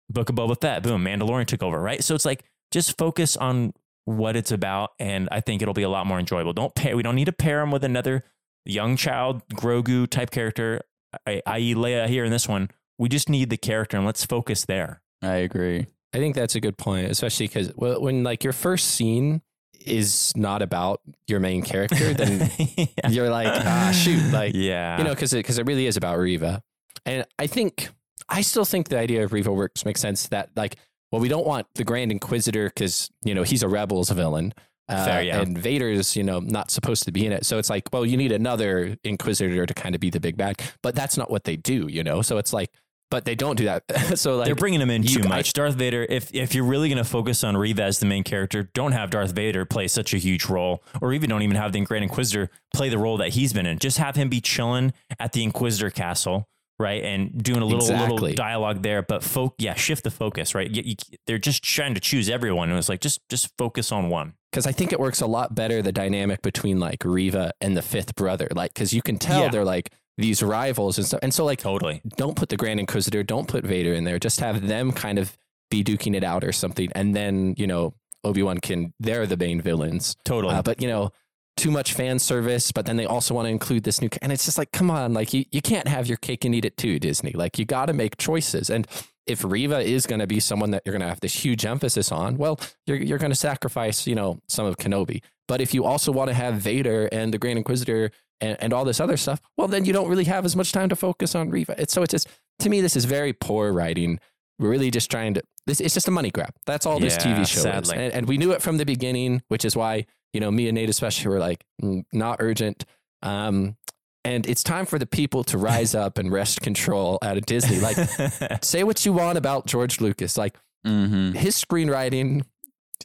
Book 0.09 0.29
of 0.29 0.35
Boba 0.35 0.59
Fett, 0.59 0.83
boom, 0.83 1.03
Mandalorian 1.03 1.47
took 1.47 1.63
over, 1.63 1.81
right? 1.81 2.01
So 2.01 2.15
it's 2.15 2.23
like, 2.23 2.45
just 2.71 2.97
focus 2.97 3.35
on 3.35 3.73
what 4.07 4.37
it's 4.37 4.51
about. 4.51 4.91
And 4.99 5.27
I 5.33 5.41
think 5.41 5.61
it'll 5.61 5.73
be 5.73 5.83
a 5.83 5.89
lot 5.89 6.07
more 6.07 6.17
enjoyable. 6.17 6.53
Don't 6.53 6.73
pair, 6.73 6.95
we 6.95 7.03
don't 7.03 7.15
need 7.15 7.25
to 7.25 7.33
pair 7.33 7.61
him 7.61 7.71
with 7.71 7.83
another 7.83 8.23
young 8.65 8.95
child, 8.95 9.45
Grogu 9.49 10.09
type 10.09 10.31
character, 10.31 10.81
i.e., 11.25 11.75
Leia 11.75 12.07
here 12.07 12.23
in 12.23 12.31
this 12.31 12.47
one. 12.47 12.69
We 12.97 13.09
just 13.09 13.27
need 13.27 13.49
the 13.49 13.57
character 13.57 13.97
and 13.97 14.05
let's 14.05 14.25
focus 14.25 14.63
there. 14.63 15.01
I 15.21 15.35
agree. 15.35 15.87
I 16.13 16.19
think 16.19 16.35
that's 16.35 16.55
a 16.55 16.61
good 16.61 16.77
point, 16.77 17.11
especially 17.11 17.47
because 17.47 17.73
well, 17.75 18.01
when 18.01 18.23
like 18.23 18.45
your 18.45 18.53
first 18.53 18.87
scene 18.91 19.41
is 19.85 20.31
not 20.37 20.61
about 20.61 21.01
your 21.27 21.41
main 21.41 21.61
character, 21.63 22.13
then 22.13 22.49
yeah. 22.77 23.09
you're 23.09 23.29
like, 23.29 23.49
ah, 23.49 23.91
shoot, 23.91 24.31
like 24.31 24.53
yeah. 24.55 24.97
you 24.97 25.03
know, 25.03 25.13
because 25.13 25.33
because 25.33 25.59
it, 25.59 25.67
really 25.67 25.85
is 25.85 25.97
about 25.97 26.17
Reva, 26.17 26.63
and 27.05 27.25
I 27.37 27.47
think 27.47 27.89
I 28.29 28.41
still 28.41 28.65
think 28.65 28.87
the 28.87 28.97
idea 28.97 29.25
of 29.25 29.33
Reva 29.33 29.51
works 29.51 29.85
makes 29.85 29.99
sense. 29.99 30.29
That 30.29 30.49
like, 30.55 30.77
well, 31.11 31.21
we 31.21 31.29
don't 31.29 31.45
want 31.45 31.67
the 31.75 31.83
Grand 31.83 32.11
Inquisitor 32.11 32.67
because 32.67 33.09
you 33.23 33.33
know 33.33 33.43
he's 33.43 33.63
a 33.63 33.67
rebel's 33.67 34.09
villain. 34.09 34.53
Uh, 34.89 35.03
Fair, 35.03 35.21
yeah. 35.21 35.41
And 35.41 35.57
Vader's, 35.57 36.15
you 36.15 36.23
know, 36.23 36.39
not 36.39 36.71
supposed 36.71 37.03
to 37.03 37.11
be 37.11 37.25
in 37.25 37.33
it. 37.33 37.45
So 37.45 37.57
it's 37.57 37.69
like, 37.69 37.89
well, 37.91 38.05
you 38.05 38.15
need 38.15 38.31
another 38.31 38.95
Inquisitor 39.03 39.65
to 39.65 39.73
kind 39.73 39.95
of 39.95 39.99
be 39.99 40.09
the 40.09 40.21
big 40.21 40.37
bad. 40.37 40.61
But 40.81 40.95
that's 40.95 41.17
not 41.17 41.29
what 41.29 41.43
they 41.43 41.57
do, 41.57 41.87
you 41.89 42.05
know? 42.05 42.21
So 42.21 42.37
it's 42.37 42.53
like, 42.53 42.71
but 43.09 43.25
they 43.25 43.35
don't 43.35 43.55
do 43.55 43.65
that. 43.65 43.83
so 44.17 44.37
like, 44.37 44.45
They're 44.45 44.55
bringing 44.55 44.81
him 44.81 44.89
in 44.89 45.03
too 45.03 45.27
much. 45.27 45.53
Darth 45.53 45.75
Vader, 45.75 46.05
if 46.09 46.33
if 46.33 46.53
you're 46.53 46.65
really 46.65 46.89
going 46.89 46.97
to 46.97 47.09
focus 47.09 47.43
on 47.43 47.55
Reva 47.55 47.83
as 47.83 47.99
the 47.99 48.05
main 48.05 48.23
character, 48.23 48.69
don't 48.73 48.91
have 48.91 49.09
Darth 49.09 49.31
Vader 49.33 49.65
play 49.65 49.87
such 49.87 50.13
a 50.13 50.17
huge 50.17 50.45
role, 50.45 50.83
or 51.01 51.13
even 51.13 51.29
don't 51.29 51.41
even 51.41 51.55
have 51.55 51.71
the 51.71 51.81
Grand 51.81 52.03
Inquisitor 52.03 52.49
play 52.73 52.89
the 52.89 52.97
role 52.97 53.17
that 53.17 53.29
he's 53.29 53.53
been 53.53 53.65
in. 53.65 53.79
Just 53.79 53.97
have 53.97 54.15
him 54.15 54.29
be 54.29 54.41
chilling 54.41 54.93
at 55.19 55.33
the 55.33 55.43
Inquisitor 55.43 55.89
castle, 55.89 56.47
right, 56.79 57.03
and 57.03 57.41
doing 57.43 57.61
a 57.61 57.65
little 57.65 57.87
little 57.87 58.33
dialogue 58.33 58.81
there. 58.83 59.01
But 59.01 59.23
folk, 59.23 59.55
yeah, 59.57 59.73
shift 59.75 60.03
the 60.03 60.11
focus, 60.11 60.53
right? 60.55 60.69
You, 60.69 60.83
you, 60.85 60.95
they're 61.25 61.37
just 61.37 61.63
trying 61.63 61.93
to 61.95 61.99
choose 61.99 62.29
everyone, 62.29 62.69
and 62.69 62.77
it's 62.77 62.89
like 62.89 63.01
just 63.01 63.19
just 63.29 63.49
focus 63.57 63.91
on 63.91 64.09
one. 64.09 64.33
because 64.51 64.65
I 64.67 64.71
think 64.71 64.91
it 64.93 64.99
works 64.99 65.21
a 65.21 65.27
lot 65.27 65.55
better 65.55 65.81
the 65.81 65.91
dynamic 65.91 66.41
between 66.41 66.79
like 66.79 67.03
Reva 67.05 67.51
and 67.61 67.75
the 67.75 67.81
fifth 67.81 68.15
brother, 68.15 68.47
like 68.55 68.73
because 68.73 68.93
you 68.93 69.01
can 69.01 69.17
tell 69.17 69.43
Yeah. 69.43 69.49
they're 69.49 69.65
like 69.65 69.91
these 70.17 70.41
rivals 70.41 70.97
and 70.97 71.05
stuff. 71.05 71.19
And 71.21 71.33
so 71.33 71.45
like, 71.45 71.59
Totally. 71.59 72.01
don't 72.15 72.35
put 72.35 72.49
the 72.49 72.57
Grand 72.57 72.79
Inquisitor, 72.79 73.21
don't 73.23 73.47
put 73.47 73.63
Vader 73.65 73.93
in 73.93 74.03
there. 74.03 74.17
Just 74.17 74.39
have 74.39 74.65
them 74.67 74.91
kind 74.91 75.19
of 75.19 75.37
be 75.69 75.83
duking 75.83 76.15
it 76.15 76.23
out 76.23 76.43
or 76.43 76.51
something, 76.51 76.89
and 76.95 77.15
then 77.15 77.53
you 77.57 77.67
know 77.67 77.93
Obi 78.23 78.41
Wan 78.43 78.57
can 78.57 78.93
they're 78.99 79.27
the 79.27 79.37
main 79.37 79.61
villains. 79.61 80.15
Totally. 80.25 80.55
Uh, 80.55 80.61
but 80.63 80.81
you 80.81 80.87
know, 80.87 81.11
too 81.57 81.71
much 81.71 81.93
fan 81.93 82.19
service. 82.19 82.71
But 82.71 82.85
then 82.85 82.95
they 82.95 83.05
also 83.05 83.33
want 83.33 83.47
to 83.47 83.49
include 83.49 83.83
this 83.83 84.01
new, 84.01 84.09
and 84.21 84.31
it's 84.31 84.45
just 84.45 84.57
like, 84.57 84.71
come 84.71 84.89
on, 84.89 85.13
like 85.13 85.33
you, 85.33 85.45
you 85.51 85.61
can't 85.61 85.87
have 85.87 86.07
your 86.07 86.17
cake 86.17 86.45
and 86.45 86.55
eat 86.55 86.63
it 86.63 86.77
too, 86.77 86.99
Disney. 86.99 87.31
Like 87.31 87.59
you 87.59 87.65
got 87.65 87.87
to 87.87 87.93
make 87.93 88.17
choices. 88.17 88.69
And 88.69 88.87
if 89.25 89.43
Reva 89.43 89.79
is 89.79 90.07
going 90.07 90.19
to 90.19 90.27
be 90.27 90.39
someone 90.39 90.71
that 90.71 90.83
you're 90.85 90.93
going 90.93 91.01
to 91.01 91.09
have 91.09 91.19
this 91.19 91.43
huge 91.43 91.65
emphasis 91.65 92.11
on, 92.11 92.37
well, 92.37 92.59
you're 92.85 92.97
you're 92.97 93.17
going 93.17 93.31
to 93.31 93.35
sacrifice, 93.35 94.07
you 94.07 94.15
know, 94.15 94.39
some 94.47 94.65
of 94.65 94.77
Kenobi. 94.77 95.21
But 95.47 95.61
if 95.61 95.73
you 95.73 95.83
also 95.83 96.11
want 96.11 96.29
to 96.29 96.33
have 96.33 96.55
Vader 96.55 97.07
and 97.11 97.33
the 97.33 97.37
Grand 97.37 97.57
Inquisitor 97.57 98.11
and, 98.41 98.57
and 98.59 98.73
all 98.73 98.85
this 98.85 98.99
other 98.99 99.17
stuff, 99.17 99.41
well, 99.55 99.67
then 99.67 99.85
you 99.85 99.93
don't 99.93 100.09
really 100.09 100.25
have 100.25 100.45
as 100.45 100.55
much 100.55 100.71
time 100.71 100.89
to 100.89 100.95
focus 100.95 101.35
on 101.35 101.49
Reva. 101.49 101.75
It's 101.77 101.93
so 101.93 102.03
it's 102.03 102.11
just 102.11 102.27
to 102.59 102.69
me, 102.69 102.81
this 102.81 102.95
is 102.95 103.05
very 103.05 103.33
poor 103.33 103.71
writing. 103.71 104.19
We're 104.59 104.69
really 104.69 104.91
just 104.91 105.11
trying 105.11 105.35
to. 105.35 105.43
This 105.65 105.81
it's 105.81 105.93
just 105.93 106.07
a 106.07 106.11
money 106.11 106.31
grab. 106.31 106.53
That's 106.65 106.85
all 106.85 106.99
this 106.99 107.17
TV 107.17 107.45
show 107.45 107.69
is, 107.69 107.91
and, 107.91 108.13
and 108.13 108.27
we 108.27 108.37
knew 108.37 108.53
it 108.53 108.61
from 108.61 108.77
the 108.77 108.85
beginning, 108.85 109.43
which 109.49 109.65
is 109.65 109.75
why 109.75 110.05
you 110.33 110.39
know 110.39 110.51
me 110.51 110.67
and 110.67 110.75
Nate 110.75 110.89
especially 110.89 111.29
were 111.29 111.39
like 111.39 111.63
"Mm, 111.81 112.05
not 112.13 112.37
urgent. 112.39 112.85
Um, 113.23 113.75
and 114.23 114.45
it's 114.47 114.61
time 114.63 114.85
for 114.85 114.99
the 114.99 115.05
people 115.07 115.43
to 115.45 115.57
rise 115.57 115.95
up 115.95 116.17
and 116.17 116.31
wrest 116.31 116.61
control 116.61 117.17
out 117.21 117.37
of 117.37 117.45
Disney. 117.45 117.79
Like, 117.79 117.95
say 118.63 118.83
what 118.83 119.05
you 119.05 119.13
want 119.13 119.37
about 119.37 119.65
George 119.67 120.01
Lucas, 120.01 120.37
like 120.37 120.55
Mm-hmm. 120.85 121.31
his 121.33 121.55
screenwriting. 121.55 122.43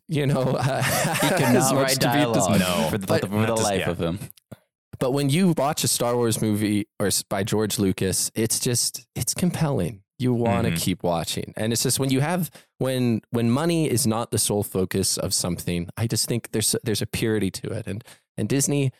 You 0.09 0.27
know, 0.27 0.45
He 1.23 1.29
could 1.29 1.41
not 1.41 1.75
write 1.75 1.99
dialogue 1.99 2.59
No. 2.61 2.89
for 2.91 2.99
the, 2.99 3.07
But- 3.07 3.23
for 3.23 3.29
the 3.29 3.47
Not 3.47 3.57
to- 3.59 3.63
life 3.63 3.81
yeah. 3.81 3.91
of 3.91 4.01
him. 4.01 4.19
But 4.99 5.13
when 5.13 5.31
you 5.31 5.55
watch 5.57 5.83
a 5.85 5.89
Star 5.89 6.15
Wars 6.17 6.41
movie 6.41 6.87
or 7.01 7.11
by 7.29 7.43
George 7.45 7.79
Lucas, 7.79 8.31
it's 8.35 8.61
just 8.61 9.07
it's 9.17 9.35
compelling. 9.35 10.02
You 10.23 10.33
want 10.35 10.67
to 10.67 10.73
Mhm. 10.73 10.81
keep 10.81 11.03
watching. 11.03 11.53
And 11.57 11.73
it's 11.73 11.83
just 11.83 11.99
when 12.01 12.11
you 12.11 12.21
have 12.21 12.51
when 12.79 13.21
when 13.31 13.51
money 13.51 13.91
is 13.91 14.07
not 14.07 14.31
the 14.31 14.39
sole 14.39 14.63
focus 14.63 15.17
of 15.19 15.33
something, 15.35 15.89
I 15.97 16.07
just 16.07 16.29
think 16.29 16.51
there's 16.53 16.77
there's 16.85 17.03
a 17.03 17.07
purity 17.07 17.51
to 17.51 17.67
it. 17.79 17.87
And 17.87 18.05
and 18.39 18.49
Disney 18.49 18.93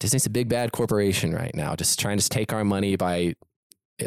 Disney's 0.00 0.26
a 0.26 0.30
big 0.30 0.48
bad 0.48 0.72
corporation 0.72 1.32
right 1.32 1.54
now, 1.54 1.76
just 1.76 1.98
trying 2.00 2.18
to 2.18 2.28
take 2.28 2.52
our 2.52 2.64
money 2.64 2.96
by 2.96 3.34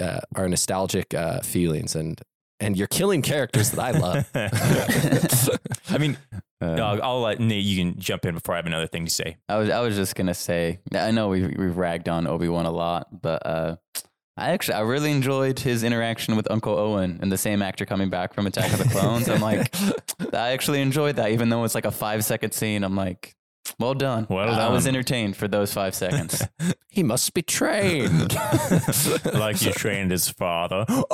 uh, 0.01 0.19
our 0.35 0.47
nostalgic 0.49 1.13
uh, 1.13 1.39
feelings 1.41 1.95
and 1.95 2.21
and 2.59 2.77
you're 2.77 2.87
killing 2.99 3.21
characters 3.21 3.71
that 3.71 3.79
I 3.81 3.91
love. 3.91 4.29
I 5.89 5.97
mean, 5.97 6.17
Uh, 6.61 6.71
I'll, 6.81 7.01
I'll 7.03 7.21
let 7.21 7.39
Nate. 7.41 7.63
You 7.65 7.77
can 7.83 7.99
jump 7.99 8.25
in 8.25 8.33
before 8.35 8.55
I 8.55 8.57
have 8.57 8.65
another 8.65 8.87
thing 8.87 9.05
to 9.05 9.11
say. 9.11 9.37
I 9.49 9.57
was 9.57 9.69
I 9.69 9.81
was 9.81 9.95
just 9.95 10.15
gonna 10.15 10.33
say 10.33 10.79
I 10.93 11.11
know 11.11 11.27
we've, 11.27 11.53
we've 11.57 11.77
ragged 11.77 12.07
on 12.09 12.27
Obi 12.27 12.47
Wan 12.47 12.65
a 12.65 12.71
lot, 12.71 13.07
but 13.21 13.45
uh, 13.45 13.75
I 14.37 14.49
actually 14.51 14.75
I 14.75 14.81
really 14.81 15.11
enjoyed 15.11 15.59
his 15.59 15.83
interaction 15.83 16.35
with 16.35 16.49
Uncle 16.51 16.77
Owen 16.77 17.19
and 17.21 17.31
the 17.31 17.37
same 17.37 17.61
actor 17.61 17.85
coming 17.85 18.09
back 18.09 18.33
from 18.33 18.47
Attack 18.47 18.73
of 18.73 18.79
the 18.79 18.89
Clones. 18.89 19.29
I'm 19.29 19.39
like, 19.41 19.73
I 20.33 20.51
actually 20.51 20.81
enjoyed 20.81 21.15
that, 21.15 21.31
even 21.31 21.47
though 21.49 21.63
it's 21.63 21.73
like 21.75 21.85
a 21.85 21.91
five 21.91 22.25
second 22.25 22.51
scene. 22.51 22.83
I'm 22.83 22.95
like, 22.97 23.33
well 23.79 23.93
done. 23.93 24.27
Well 24.29 24.49
I 24.53 24.69
was 24.69 24.87
entertained 24.87 25.37
for 25.37 25.47
those 25.47 25.73
five 25.73 25.95
seconds. 25.95 26.43
he 26.89 27.01
must 27.01 27.33
be 27.33 27.41
trained. 27.43 28.33
like 29.33 29.61
you 29.61 29.71
trained 29.71 30.11
his 30.11 30.27
father. 30.29 30.85
Oh, 30.89 31.05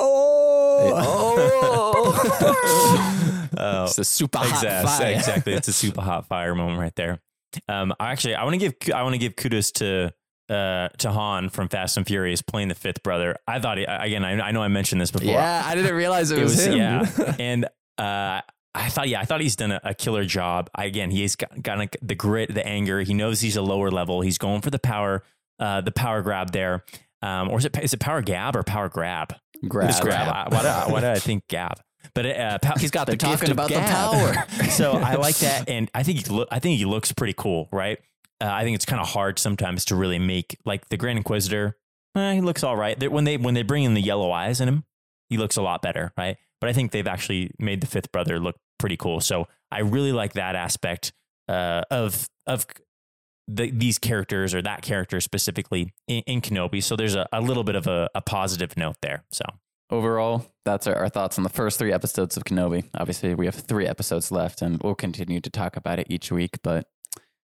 Oh, 1.94 3.48
Uh, 3.56 3.84
it's 3.86 3.98
a 3.98 4.04
super 4.04 4.38
hot 4.38 4.48
exactly, 4.48 4.88
fire. 5.04 5.14
exactly. 5.14 5.52
It's 5.54 5.68
a 5.68 5.72
super 5.72 6.00
hot 6.00 6.26
fire 6.26 6.54
moment 6.54 6.80
right 6.80 6.94
there. 6.96 7.20
Um, 7.68 7.94
I 8.00 8.10
actually, 8.10 8.34
I 8.34 8.42
want 8.44 8.54
to 8.54 8.58
give, 8.58 8.74
I 8.94 9.02
want 9.02 9.12
to 9.14 9.18
give 9.18 9.36
kudos 9.36 9.70
to, 9.72 10.12
uh, 10.48 10.88
to 10.98 11.10
Han 11.10 11.48
from 11.48 11.68
Fast 11.68 11.96
and 11.96 12.06
Furious 12.06 12.42
playing 12.42 12.68
the 12.68 12.74
fifth 12.74 13.02
brother. 13.02 13.36
I 13.46 13.58
thought, 13.58 13.78
he, 13.78 13.84
again, 13.84 14.24
I, 14.24 14.40
I 14.40 14.50
know 14.52 14.62
I 14.62 14.68
mentioned 14.68 15.00
this 15.00 15.10
before. 15.10 15.32
Yeah, 15.32 15.62
I 15.64 15.74
didn't 15.74 15.94
realize 15.94 16.30
it, 16.30 16.38
it 16.40 16.42
was, 16.42 16.56
was, 16.56 16.66
him. 16.66 16.76
yeah. 16.78 17.36
And 17.38 17.64
uh, 17.98 18.40
I 18.74 18.88
thought, 18.88 19.08
yeah, 19.08 19.20
I 19.20 19.24
thought 19.24 19.40
he's 19.40 19.56
done 19.56 19.72
a, 19.72 19.80
a 19.84 19.94
killer 19.94 20.24
job. 20.24 20.70
I, 20.74 20.84
again, 20.84 21.10
he's 21.10 21.36
got, 21.36 21.62
got 21.62 21.78
like 21.78 21.96
the 22.02 22.14
grit, 22.14 22.54
the 22.54 22.66
anger. 22.66 23.00
He 23.00 23.14
knows 23.14 23.40
he's 23.40 23.56
a 23.56 23.62
lower 23.62 23.90
level. 23.90 24.20
He's 24.20 24.38
going 24.38 24.62
for 24.62 24.70
the 24.70 24.78
power, 24.78 25.22
uh, 25.58 25.80
the 25.80 25.92
power 25.92 26.22
grab 26.22 26.52
there. 26.52 26.84
Um, 27.22 27.50
or 27.50 27.58
is 27.58 27.64
it 27.64 27.78
is 27.80 27.94
it 27.94 28.00
power 28.00 28.20
gab 28.20 28.56
or 28.56 28.64
power 28.64 28.88
grab? 28.88 29.34
Grab. 29.68 30.02
Grab. 30.02 30.28
I, 30.28 30.48
why, 30.48 30.62
did 30.62 30.66
I, 30.66 30.88
why 30.88 31.00
did 31.00 31.10
I 31.10 31.18
think 31.20 31.46
gab? 31.48 31.80
But 32.14 32.26
uh, 32.26 32.58
pow- 32.58 32.74
he's 32.76 32.90
got 32.90 33.06
They're 33.06 33.16
the 33.16 33.26
gift 33.26 33.40
talking 33.40 33.52
about 33.52 33.68
the 33.68 33.76
power. 33.76 34.64
so 34.70 34.92
I 34.92 35.14
like 35.14 35.36
that, 35.36 35.68
and 35.68 35.88
I 35.94 36.02
think 36.02 36.26
he 36.26 36.32
look. 36.32 36.48
I 36.50 36.58
think 36.58 36.78
he 36.78 36.84
looks 36.84 37.12
pretty 37.12 37.34
cool, 37.36 37.68
right? 37.70 37.98
Uh, 38.42 38.50
I 38.50 38.64
think 38.64 38.74
it's 38.74 38.84
kind 38.84 39.00
of 39.00 39.08
hard 39.08 39.38
sometimes 39.38 39.84
to 39.86 39.94
really 39.94 40.18
make 40.18 40.58
like 40.64 40.88
the 40.88 40.96
Grand 40.96 41.18
Inquisitor. 41.18 41.76
Eh, 42.16 42.34
he 42.34 42.40
looks 42.40 42.64
all 42.64 42.76
right. 42.76 43.10
When 43.10 43.24
they 43.24 43.36
when 43.36 43.54
they 43.54 43.62
bring 43.62 43.84
in 43.84 43.94
the 43.94 44.00
yellow 44.00 44.32
eyes 44.32 44.60
in 44.60 44.68
him, 44.68 44.84
he 45.28 45.36
looks 45.36 45.56
a 45.56 45.62
lot 45.62 45.80
better, 45.80 46.12
right? 46.18 46.36
But 46.60 46.70
I 46.70 46.72
think 46.72 46.90
they've 46.90 47.06
actually 47.06 47.52
made 47.58 47.80
the 47.80 47.86
fifth 47.86 48.10
brother 48.10 48.40
look 48.40 48.56
pretty 48.78 48.96
cool. 48.96 49.20
So 49.20 49.46
I 49.70 49.80
really 49.80 50.12
like 50.12 50.32
that 50.34 50.56
aspect 50.56 51.12
uh, 51.48 51.82
of 51.90 52.28
of 52.46 52.66
the, 53.48 53.70
these 53.70 53.98
characters 53.98 54.54
or 54.54 54.62
that 54.62 54.82
character 54.82 55.20
specifically 55.20 55.92
in, 56.08 56.22
in 56.26 56.40
Kenobi. 56.40 56.82
So 56.82 56.96
there's 56.96 57.14
a, 57.14 57.28
a 57.32 57.40
little 57.40 57.64
bit 57.64 57.74
of 57.76 57.86
a, 57.86 58.08
a 58.14 58.20
positive 58.20 58.76
note 58.76 58.96
there. 59.02 59.24
So 59.30 59.44
Overall, 59.92 60.46
that's 60.64 60.86
our, 60.86 60.94
our 60.94 61.10
thoughts 61.10 61.36
on 61.36 61.44
the 61.44 61.50
first 61.50 61.78
three 61.78 61.92
episodes 61.92 62.38
of 62.38 62.44
Kenobi. 62.44 62.88
Obviously, 62.94 63.34
we 63.34 63.44
have 63.44 63.54
three 63.54 63.86
episodes 63.86 64.32
left, 64.32 64.62
and 64.62 64.82
we'll 64.82 64.94
continue 64.94 65.38
to 65.38 65.50
talk 65.50 65.76
about 65.76 65.98
it 65.98 66.06
each 66.08 66.32
week. 66.32 66.62
But 66.62 66.86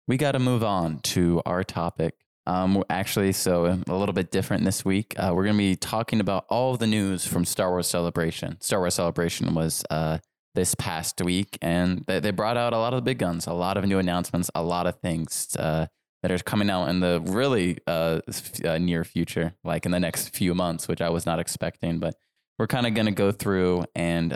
we 0.07 0.17
got 0.17 0.33
to 0.33 0.39
move 0.39 0.63
on 0.63 0.99
to 0.99 1.41
our 1.45 1.63
topic. 1.63 2.15
Um, 2.45 2.83
actually, 2.89 3.31
so 3.31 3.65
a 3.87 3.95
little 3.95 4.13
bit 4.13 4.29
different 4.29 4.65
this 4.65 4.83
week. 4.83 5.13
Uh, 5.17 5.31
we're 5.33 5.45
going 5.45 5.55
to 5.55 5.63
be 5.63 5.75
talking 5.77 6.19
about 6.19 6.45
all 6.49 6.75
the 6.75 6.87
news 6.87 7.25
from 7.25 7.45
Star 7.45 7.69
Wars 7.69 7.87
Celebration. 7.87 8.59
Star 8.59 8.79
Wars 8.79 8.95
Celebration 8.95 9.53
was 9.55 9.85
uh, 9.89 10.17
this 10.53 10.75
past 10.75 11.21
week, 11.21 11.57
and 11.61 12.03
they, 12.05 12.19
they 12.19 12.31
brought 12.31 12.57
out 12.57 12.73
a 12.73 12.77
lot 12.77 12.93
of 12.93 12.97
the 12.97 13.01
big 13.01 13.17
guns, 13.17 13.47
a 13.47 13.53
lot 13.53 13.77
of 13.77 13.85
new 13.85 13.97
announcements, 13.97 14.51
a 14.53 14.61
lot 14.61 14.87
of 14.87 14.99
things 14.99 15.55
uh, 15.57 15.85
that 16.21 16.31
are 16.31 16.37
coming 16.39 16.69
out 16.69 16.89
in 16.89 16.99
the 16.99 17.21
really 17.25 17.77
uh, 17.87 18.19
f- 18.27 18.65
uh, 18.65 18.77
near 18.77 19.05
future, 19.05 19.53
like 19.63 19.85
in 19.85 19.91
the 19.93 19.99
next 19.99 20.35
few 20.35 20.53
months, 20.53 20.87
which 20.87 21.01
I 21.01 21.09
was 21.09 21.25
not 21.25 21.39
expecting. 21.39 21.99
But 21.99 22.15
we're 22.59 22.67
kind 22.67 22.85
of 22.85 22.93
going 22.93 23.05
to 23.05 23.13
go 23.13 23.31
through 23.31 23.85
and 23.95 24.33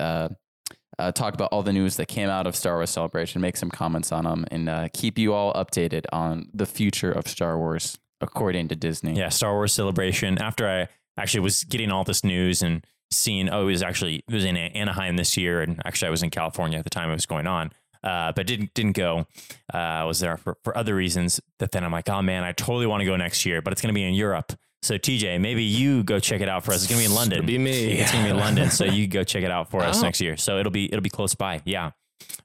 uh, 1.00 1.12
talk 1.12 1.34
about 1.34 1.50
all 1.52 1.64
the 1.64 1.74
news 1.74 1.98
that 1.98 2.08
came 2.08 2.30
out 2.30 2.48
of 2.48 2.56
Star 2.56 2.76
Wars 2.76 2.89
Celebration, 2.89 3.41
make 3.41 3.58
some 3.58 3.70
comments 3.70 4.12
on 4.12 4.24
them, 4.24 4.45
and 4.52 4.70
uh, 4.70 4.88
keep 4.93 5.18
you 5.18 5.34
all 5.34 5.54
updated 5.54 6.06
on 6.12 6.50
the 6.54 6.66
future 6.66 7.12
of 7.12 7.28
Star 7.28 7.58
Wars 7.58 7.98
according 8.20 8.68
to 8.70 8.76
Disney. 8.76 9.14
yeah, 9.14 9.30
Star 9.30 9.54
Wars 9.54 9.74
Celebration. 9.74 10.39
After 10.39 10.68
I 10.68 10.88
actually 11.22 11.41
was 11.41 11.64
getting 11.66 11.91
all 11.91 12.04
this 12.04 12.24
news 12.24 12.62
and 12.62 12.86
seeing, 13.12 13.50
oh, 13.50 13.64
it 13.64 13.72
was 13.72 13.84
actually 13.84 14.24
it 14.28 14.34
was 14.34 14.45
in 14.45 14.58
Anaheim 14.58 15.18
this 15.18 15.38
year, 15.38 15.62
and 15.62 15.82
actually 15.86 16.08
I 16.08 16.12
was 16.12 16.24
in 16.24 16.30
California 16.30 16.80
at 16.80 16.84
the 16.84 16.89
time 16.89 17.10
it 17.10 17.14
was 17.14 17.28
going 17.28 17.48
on, 17.48 17.72
uh, 18.04 18.32
but 18.32 18.48
didn't 18.48 18.74
didn't 18.74 18.93
go. 18.93 19.28
Uh, 19.72 20.04
was 20.08 20.20
there 20.20 20.38
for, 20.38 20.58
for 20.64 20.76
other 20.78 20.95
reasons. 20.95 21.39
That 21.60 21.72
then 21.72 21.84
I'm 21.84 21.91
like, 21.91 22.10
oh 22.10 22.22
man, 22.22 22.43
I 22.43 22.54
totally 22.54 22.88
want 22.88 23.02
to 23.02 23.06
go 23.06 23.16
next 23.16 23.45
year, 23.45 23.62
but 23.62 23.72
it's 23.72 23.82
going 23.82 23.93
to 23.93 23.98
be 23.98 24.04
in 24.04 24.16
Europe. 24.16 24.54
So 24.88 24.97
TJ, 24.97 25.39
maybe 25.41 25.63
you 25.63 26.03
go 26.03 26.19
check 26.19 26.41
it 26.41 26.49
out 26.49 26.63
for 26.63 26.71
us. 26.71 26.83
It's 26.83 26.88
going 26.91 27.01
to 27.01 27.07
be 27.07 27.11
in 27.11 27.15
London. 27.15 27.39
It'll 27.39 27.47
be 27.47 27.57
me. 27.57 27.99
It's 27.99 28.11
going 28.11 28.23
to 28.25 28.31
be 28.33 28.38
in 28.38 28.39
London, 28.45 28.69
so 28.71 28.85
you 28.85 29.05
go 29.07 29.23
check 29.23 29.43
it 29.43 29.51
out 29.51 29.69
for 29.69 29.81
us 29.81 29.99
Oh. 29.99 30.01
next 30.01 30.21
year. 30.21 30.38
So 30.38 30.57
it'll 30.59 30.71
be 30.71 30.85
it'll 30.85 31.01
be 31.01 31.09
close 31.09 31.35
by. 31.35 31.61
Yeah. 31.65 31.91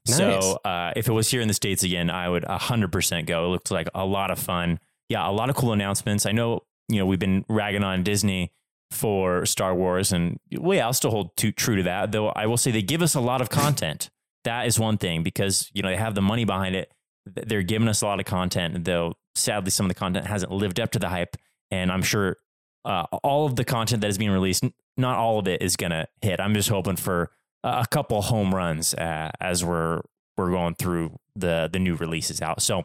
Nice. 0.07 0.17
So 0.17 0.59
uh, 0.65 0.91
if 0.95 1.07
it 1.07 1.11
was 1.13 1.29
here 1.31 1.41
in 1.41 1.47
the 1.47 1.53
states 1.53 1.83
again, 1.83 2.09
I 2.09 2.27
would 2.29 2.43
hundred 2.43 2.91
percent 2.91 3.27
go. 3.27 3.45
It 3.45 3.49
looked 3.49 3.71
like 3.71 3.87
a 3.95 4.05
lot 4.05 4.29
of 4.31 4.37
fun. 4.39 4.79
Yeah, 5.09 5.27
a 5.27 5.31
lot 5.31 5.49
of 5.49 5.55
cool 5.55 5.71
announcements. 5.73 6.25
I 6.25 6.31
know 6.33 6.61
you 6.89 6.99
know 6.99 7.05
we've 7.05 7.19
been 7.19 7.45
ragging 7.49 7.83
on 7.83 8.03
Disney 8.03 8.51
for 8.91 9.45
Star 9.45 9.73
Wars, 9.73 10.11
and 10.11 10.39
well, 10.59 10.77
yeah, 10.77 10.85
I'll 10.85 10.93
still 10.93 11.11
hold 11.11 11.35
to, 11.37 11.51
true 11.51 11.77
to 11.77 11.83
that. 11.83 12.11
Though 12.11 12.27
I 12.29 12.45
will 12.45 12.57
say 12.57 12.71
they 12.71 12.81
give 12.81 13.01
us 13.01 13.15
a 13.15 13.21
lot 13.21 13.41
of 13.41 13.49
content. 13.49 14.09
that 14.43 14.67
is 14.67 14.77
one 14.77 14.97
thing 14.97 15.23
because 15.23 15.71
you 15.73 15.81
know 15.81 15.89
they 15.89 15.95
have 15.97 16.13
the 16.15 16.21
money 16.21 16.43
behind 16.45 16.75
it. 16.75 16.91
They're 17.25 17.63
giving 17.63 17.87
us 17.87 18.01
a 18.01 18.05
lot 18.05 18.19
of 18.19 18.25
content, 18.25 18.83
though. 18.83 19.13
Sadly, 19.35 19.71
some 19.71 19.85
of 19.85 19.89
the 19.89 19.95
content 19.95 20.27
hasn't 20.27 20.51
lived 20.51 20.79
up 20.79 20.91
to 20.91 20.99
the 20.99 21.07
hype, 21.09 21.37
and 21.73 21.91
I'm 21.91 22.03
sure 22.03 22.37
uh, 22.85 23.05
all 23.23 23.45
of 23.45 23.55
the 23.55 23.65
content 23.65 24.01
that 24.01 24.09
is 24.09 24.17
being 24.17 24.31
released, 24.31 24.63
not 24.95 25.17
all 25.17 25.39
of 25.39 25.47
it 25.47 25.61
is 25.61 25.75
gonna 25.75 26.07
hit. 26.21 26.39
I'm 26.39 26.53
just 26.53 26.69
hoping 26.69 26.97
for 26.97 27.31
a 27.63 27.85
couple 27.89 28.21
home 28.21 28.53
runs 28.53 28.93
uh, 28.93 29.31
as 29.39 29.65
we're 29.65 30.01
we're 30.37 30.51
going 30.51 30.75
through 30.75 31.17
the 31.35 31.69
the 31.71 31.79
new 31.79 31.95
releases 31.95 32.41
out. 32.41 32.61
So, 32.61 32.83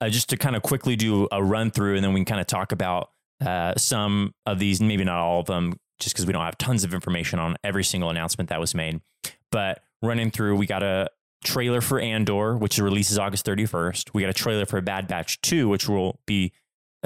uh, 0.00 0.08
just 0.10 0.28
to 0.30 0.36
kind 0.36 0.54
of 0.54 0.62
quickly 0.62 0.94
do 0.94 1.26
a 1.32 1.42
run 1.42 1.70
through, 1.70 1.96
and 1.96 2.04
then 2.04 2.12
we 2.12 2.20
can 2.20 2.26
kind 2.26 2.40
of 2.40 2.46
talk 2.46 2.70
about 2.70 3.10
uh, 3.44 3.74
some 3.76 4.32
of 4.44 4.58
these, 4.58 4.80
maybe 4.80 5.04
not 5.04 5.18
all 5.18 5.40
of 5.40 5.46
them, 5.46 5.78
just 5.98 6.14
because 6.14 6.26
we 6.26 6.32
don't 6.32 6.44
have 6.44 6.58
tons 6.58 6.84
of 6.84 6.94
information 6.94 7.38
on 7.38 7.56
every 7.64 7.84
single 7.84 8.10
announcement 8.10 8.50
that 8.50 8.60
was 8.60 8.74
made. 8.74 9.00
But 9.50 9.82
running 10.02 10.30
through, 10.30 10.56
we 10.56 10.66
got 10.66 10.82
a 10.84 11.08
trailer 11.44 11.80
for 11.80 11.98
Andor, 11.98 12.56
which 12.56 12.78
releases 12.78 13.18
August 13.18 13.44
31st. 13.44 14.10
We 14.14 14.22
got 14.22 14.30
a 14.30 14.34
trailer 14.34 14.66
for 14.66 14.80
Bad 14.80 15.08
Batch 15.08 15.40
2, 15.40 15.68
which 15.68 15.88
will 15.88 16.20
be 16.26 16.52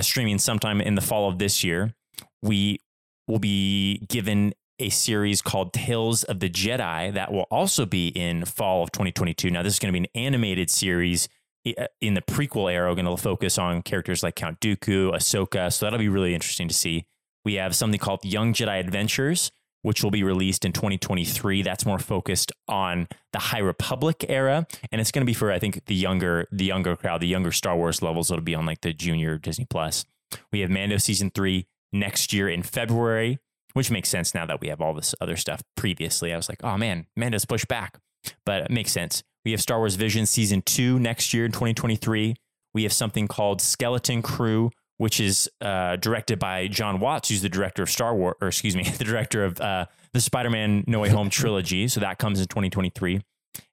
streaming 0.01 0.39
sometime 0.39 0.81
in 0.81 0.95
the 0.95 1.01
fall 1.01 1.29
of 1.29 1.39
this 1.39 1.65
year. 1.65 1.95
We 2.43 2.79
will 3.27 3.39
be 3.39 3.99
given 4.09 4.55
a 4.79 4.89
series 4.89 5.43
called 5.43 5.73
Tales 5.73 6.25
of 6.25 6.41
the 6.41 6.49
Jedi 6.49 7.13
that 7.13 7.33
will 7.33 7.47
also 7.51 7.85
be 7.85 8.09
in 8.09 8.45
fall 8.45 8.83
of 8.83 8.93
2022. 8.93 9.51
Now, 9.51 9.63
this 9.63 9.75
is 9.75 9.79
going 9.79 9.93
to 9.93 10.01
be 10.01 10.05
an 10.05 10.11
animated 10.15 10.71
series 10.71 11.29
uh, 11.67 11.87
in 12.01 12.15
the 12.15 12.23
prequel 12.23 12.73
era, 12.73 12.95
going 12.95 13.05
to 13.05 13.17
focus 13.17 13.59
on 13.59 13.83
characters 13.83 14.23
like 14.23 14.37
Count 14.37 14.61
Dooku, 14.61 15.13
Ahsoka. 15.13 15.73
So 15.73 15.85
that'll 15.85 15.99
be 15.99 16.09
really 16.09 16.35
interesting 16.35 16.69
to 16.69 16.75
see. 16.75 17.07
We 17.45 17.55
have 17.55 17.77
something 17.77 17.99
called 18.01 18.25
Young 18.25 18.53
Jedi 18.55 18.81
Adventures, 18.81 19.53
which 19.83 20.03
will 20.03 20.11
be 20.11 20.23
released 20.23 20.65
in 20.65 20.73
2023. 20.73 21.63
That's 21.63 21.87
more 21.87 21.99
focused 21.99 22.53
on 22.69 23.09
the 23.33 23.39
High 23.39 23.61
Republic 23.61 24.25
era, 24.29 24.67
and 24.91 25.01
it's 25.01 25.11
going 25.11 25.23
to 25.23 25.27
be 25.27 25.35
for 25.35 25.51
I 25.51 25.59
think 25.59 25.85
the 25.87 25.95
younger 25.95 26.47
the 26.51 26.65
younger 26.65 26.97
crowd, 26.97 27.21
the 27.21 27.27
younger 27.27 27.53
Star 27.53 27.77
Wars 27.77 28.03
levels. 28.03 28.31
It'll 28.31 28.43
be 28.43 28.55
on 28.55 28.67
like 28.67 28.81
the 28.81 28.93
junior 28.93 29.39
Disney 29.39 29.67
Plus. 29.69 30.05
We 30.53 30.61
have 30.61 30.71
Mando 30.71 30.99
season 30.99 31.31
three 31.31 31.67
next 31.93 32.33
year 32.33 32.49
in 32.49 32.63
February, 32.63 33.39
which 33.73 33.91
makes 33.91 34.09
sense 34.09 34.35
now 34.35 34.47
that 34.47 34.61
we 34.61 34.69
have 34.69 34.81
all 34.81 34.95
this 34.95 35.15
other 35.21 35.37
stuff 35.37 35.63
previously. 35.77 36.33
I 36.33 36.37
was 36.37 36.49
like, 36.49 36.63
oh 36.63 36.77
man, 36.77 37.07
Mando's 37.17 37.45
pushed 37.45 37.69
back, 37.69 37.99
but 38.45 38.63
it 38.63 38.71
makes 38.71 38.93
sense. 38.93 39.23
We 39.45 39.53
have 39.53 39.61
Star 39.61 39.79
Wars 39.79 39.95
Vision 39.95 40.27
season 40.27 40.63
two 40.63 40.99
next 40.99 41.33
year 41.33 41.45
in 41.45 41.53
2023. 41.53 42.35
We 42.73 42.83
have 42.85 42.93
something 42.93 43.27
called 43.27 43.61
Skeleton 43.61 44.23
Crew, 44.23 44.71
which 45.01 45.19
is 45.19 45.49
uh, 45.63 45.97
directed 45.97 46.39
by 46.39 46.69
Jon 46.69 47.01
Watts, 47.01 47.31
who's 47.31 47.41
the 47.41 47.49
director 47.49 47.83
of 47.83 47.89
Star 47.89 48.15
Wars, 48.15 48.35
or 48.43 48.49
excuse 48.49 48.77
me, 48.77 48.83
the 48.99 49.05
director 49.05 49.45
of 49.45 49.59
uh, 49.59 49.87
the 50.13 50.21
Spider-Man 50.21 50.85
No 50.87 51.01
Way 51.01 51.09
Home 51.09 51.31
trilogy. 51.31 51.89
So 51.89 52.01
that 52.01 52.19
comes 52.19 52.39
in 52.39 52.47
2023. 52.49 53.23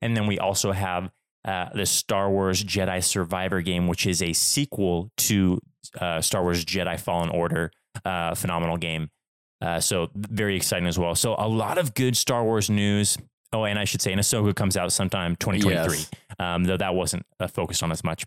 And 0.01 0.15
then 0.15 0.25
we 0.25 0.39
also 0.39 0.71
have 0.71 1.11
uh, 1.43 1.67
the 1.73 1.85
Star 1.85 2.29
Wars 2.29 2.63
Jedi 2.63 3.03
Survivor 3.03 3.61
game, 3.61 3.89
which 3.89 4.05
is 4.05 4.21
a 4.21 4.31
sequel 4.31 5.11
to 5.17 5.59
uh, 5.99 6.21
Star 6.21 6.43
Wars 6.43 6.63
Jedi 6.63 6.97
Fallen 6.97 7.29
Order. 7.29 7.73
Uh, 8.05 8.33
phenomenal 8.33 8.77
game. 8.77 9.09
Uh, 9.59 9.81
so 9.81 10.09
very 10.15 10.55
exciting 10.55 10.87
as 10.87 10.97
well. 10.97 11.13
So 11.13 11.35
a 11.37 11.49
lot 11.49 11.77
of 11.77 11.93
good 11.93 12.15
Star 12.15 12.45
Wars 12.45 12.69
news. 12.69 13.17
Oh, 13.51 13.65
and 13.65 13.77
I 13.77 13.83
should 13.83 14.01
say, 14.01 14.13
and 14.13 14.21
Ahsoka 14.21 14.55
comes 14.55 14.77
out 14.77 14.93
sometime 14.93 15.35
2023. 15.35 15.97
Yes. 15.97 16.09
Um, 16.39 16.63
though 16.63 16.77
that 16.77 16.95
wasn't 16.95 17.25
uh, 17.41 17.47
focused 17.47 17.83
on 17.83 17.91
as 17.91 18.01
much, 18.01 18.23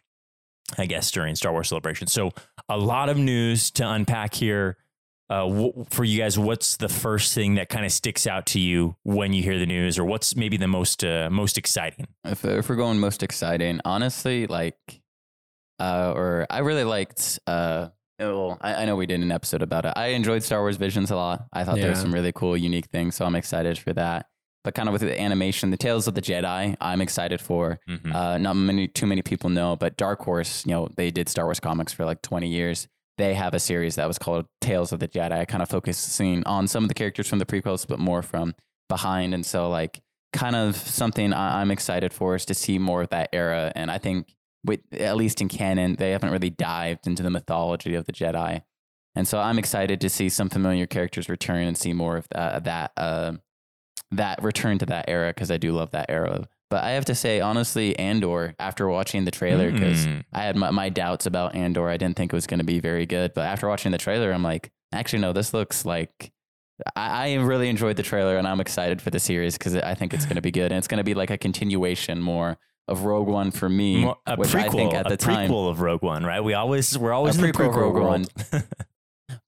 I 0.79 0.87
guess, 0.87 1.11
during 1.11 1.35
Star 1.35 1.53
Wars 1.53 1.69
Celebration. 1.69 2.07
So 2.07 2.31
a 2.69 2.77
lot 2.79 3.09
of 3.09 3.19
news 3.19 3.71
to 3.73 3.89
unpack 3.89 4.35
here. 4.35 4.77
Uh, 5.29 5.49
wh- 5.49 5.89
for 5.89 6.03
you 6.03 6.19
guys, 6.19 6.37
what's 6.37 6.77
the 6.77 6.89
first 6.89 7.35
thing 7.35 7.55
that 7.55 7.69
kind 7.69 7.85
of 7.87 7.93
sticks 7.93 8.27
out 8.27 8.47
to 8.47 8.59
you 8.59 8.97
when 9.05 9.33
you 9.33 9.43
hear 9.45 9.59
the 9.61 9.67
news, 9.67 9.97
or 9.97 10.05
what's 10.05 10.35
maybe 10.35 10.57
the 10.57 10.67
most 10.67 11.05
uh, 11.05 11.29
most 11.31 11.57
exciting? 11.57 12.09
If, 12.25 12.45
if 12.45 12.69
we're 12.69 12.75
going 12.75 12.99
most 12.99 13.23
exciting, 13.23 13.81
honestly, 13.85 14.49
like, 14.49 14.77
uh, 15.79 16.13
or 16.17 16.47
I 16.51 16.59
really 16.59 16.83
liked. 16.83 17.39
Uh, 17.47 17.91
well, 18.19 18.59
I, 18.61 18.75
I 18.75 18.85
know 18.87 18.97
we 18.97 19.07
did 19.07 19.21
an 19.21 19.31
episode 19.33 19.63
about 19.63 19.85
it. 19.87 19.93
I 19.97 20.09
enjoyed 20.09 20.43
Star 20.43 20.61
Wars 20.61 20.77
Visions 20.77 21.11
a 21.13 21.17
lot. 21.17 21.47
I 21.53 21.63
thought 21.65 21.77
there 21.77 21.91
were 21.91 21.95
some 21.97 22.13
really 22.13 22.33
cool, 22.33 22.57
unique 22.57 22.87
things, 22.87 23.15
so 23.15 23.25
I'm 23.25 23.37
excited 23.37 23.79
for 23.79 23.93
that. 23.93 24.27
But 24.63 24.75
kind 24.75 24.89
of 24.89 24.93
with 24.93 25.01
the 25.03 25.19
animation, 25.19 25.71
the 25.71 25.77
Tales 25.79 26.07
of 26.07 26.15
the 26.15 26.21
Jedi, 26.21 26.77
I'm 26.81 27.01
excited 27.01 27.41
for. 27.41 27.81
Mhm. 27.89 28.15
Uh, 28.15 28.37
not 28.39 28.55
many, 28.57 28.89
too 28.89 29.07
many 29.07 29.23
people 29.23 29.49
know, 29.49 29.75
but 29.77 29.97
Dark 29.97 30.21
Horse, 30.23 30.67
you 30.67 30.73
know, 30.73 30.89
they 30.97 31.11
did 31.11 31.29
Star 31.31 31.47
Wars 31.47 31.61
comics 31.61 31.93
for 31.95 32.05
like 32.05 32.21
20 32.23 32.47
years. 32.49 32.87
They 33.17 33.35
have 33.35 33.55
a 33.55 33.59
series 33.59 33.97
that 33.97 34.07
was 34.07 34.19
called 34.19 34.47
Tales 34.61 34.93
of 34.93 35.01
the 35.01 35.09
Jedi, 35.09 35.47
kind 35.49 35.63
of 35.63 35.69
focusing 35.71 36.43
on 36.47 36.69
some 36.69 36.85
of 36.85 36.89
the 36.89 36.95
characters 36.95 37.27
from 37.27 37.39
the 37.39 37.47
prequels, 37.47 37.87
but 37.87 37.99
more 37.99 38.23
from 38.23 38.55
behind. 38.89 39.33
And 39.35 39.45
so, 39.47 39.69
like, 39.69 40.01
kind 40.33 40.55
of 40.57 40.77
something 40.77 41.33
I- 41.33 41.61
I'm 41.61 41.71
excited 41.71 42.13
for 42.13 42.35
is 42.35 42.45
to 42.47 42.55
see 42.55 42.79
more 42.79 43.03
of 43.03 43.09
that 43.11 43.31
era. 43.33 43.73
And 43.75 43.91
I 43.91 43.99
think, 43.99 44.35
with 44.65 44.81
at 44.93 45.17
least 45.17 45.41
in 45.41 45.49
canon, 45.49 45.97
they 45.97 46.11
haven't 46.11 46.31
really 46.33 46.51
dived 46.51 47.07
into 47.07 47.23
the 47.23 47.31
mythology 47.31 47.95
of 47.95 48.05
the 48.05 48.13
Jedi. 48.13 48.63
And 49.17 49.27
so 49.27 49.41
I'm 49.41 49.59
excited 49.59 50.01
to 50.03 50.09
see 50.11 50.29
some 50.29 50.49
familiar 50.51 50.87
characters 50.87 51.29
return 51.29 51.67
and 51.67 51.77
see 51.79 51.93
more 51.95 52.17
of 52.19 52.29
that 52.31 52.65
that 52.65 52.93
uh, 52.97 53.33
that 54.13 54.43
return 54.43 54.79
to 54.79 54.87
that 54.87 55.05
era 55.09 55.29
because 55.29 55.51
I 55.51 55.57
do 55.57 55.73
love 55.73 55.91
that 55.93 56.07
era. 56.09 56.47
But 56.69 56.85
I 56.85 56.91
have 56.91 57.05
to 57.07 57.15
say, 57.17 57.41
honestly, 57.41 57.99
Andor, 57.99 58.55
after 58.61 58.89
watching 58.89 59.25
the 59.25 59.31
trailer, 59.33 59.73
because 59.73 60.07
Mm. 60.07 60.25
I 60.33 60.43
had 60.43 60.57
my, 60.57 60.71
my 60.71 60.89
doubts 60.89 61.27
about 61.27 61.55
Andor, 61.57 61.89
I 61.89 61.97
didn't 61.97 62.17
think 62.17 62.33
it 62.33 62.37
was 62.37 62.47
going 62.47 62.59
to 62.59 62.65
be 62.65 62.79
very 62.81 63.07
good. 63.07 63.35
But 63.35 63.43
after 63.47 63.67
watching 63.69 63.91
the 63.93 63.99
trailer, 63.99 64.31
I'm 64.33 64.43
like, 64.45 64.71
actually, 64.93 65.21
no, 65.21 65.33
this 65.33 65.53
looks 65.53 65.85
like. 65.85 66.33
I, 66.97 67.33
I 67.33 67.35
really 67.35 67.69
enjoyed 67.69 67.97
the 67.97 68.03
trailer 68.03 68.37
and 68.39 68.47
I'm 68.49 68.61
excited 68.61 69.03
for 69.03 69.11
the 69.11 69.19
series 69.21 69.59
because 69.59 69.75
I 69.77 69.95
think 69.95 70.15
it's 70.15 70.25
going 70.25 70.37
to 70.37 70.41
be 70.43 70.51
good. 70.53 70.71
And 70.73 70.79
it's 70.79 70.89
going 70.89 70.99
to 70.99 71.05
be 71.05 71.13
like 71.15 71.31
a 71.31 71.37
continuation 71.37 72.23
more 72.23 72.57
of 72.89 73.05
Rogue 73.05 73.29
One 73.29 73.51
for 73.51 73.69
me, 73.69 74.03
More- 74.05 74.17
a 74.27 74.37
which 74.37 74.49
prequel, 74.51 74.65
I 74.65 74.69
think 74.71 74.95
at 74.95 75.07
the 75.09 75.15
a 75.15 75.17
time. 75.19 75.51
prequel 75.51 75.69
of 75.71 75.81
Rogue 75.81 76.03
One, 76.03 76.25
right? 76.25 76.41
We 76.43 76.55
always 76.55 76.97
we're 76.97 77.13
always 77.13 77.37
A 77.37 77.45
in 77.45 77.53
the 77.53 77.59
prequel 77.59 77.67
of 77.69 77.75
prequel 77.75 77.77
Rogue 77.77 77.95
world. 77.95 78.33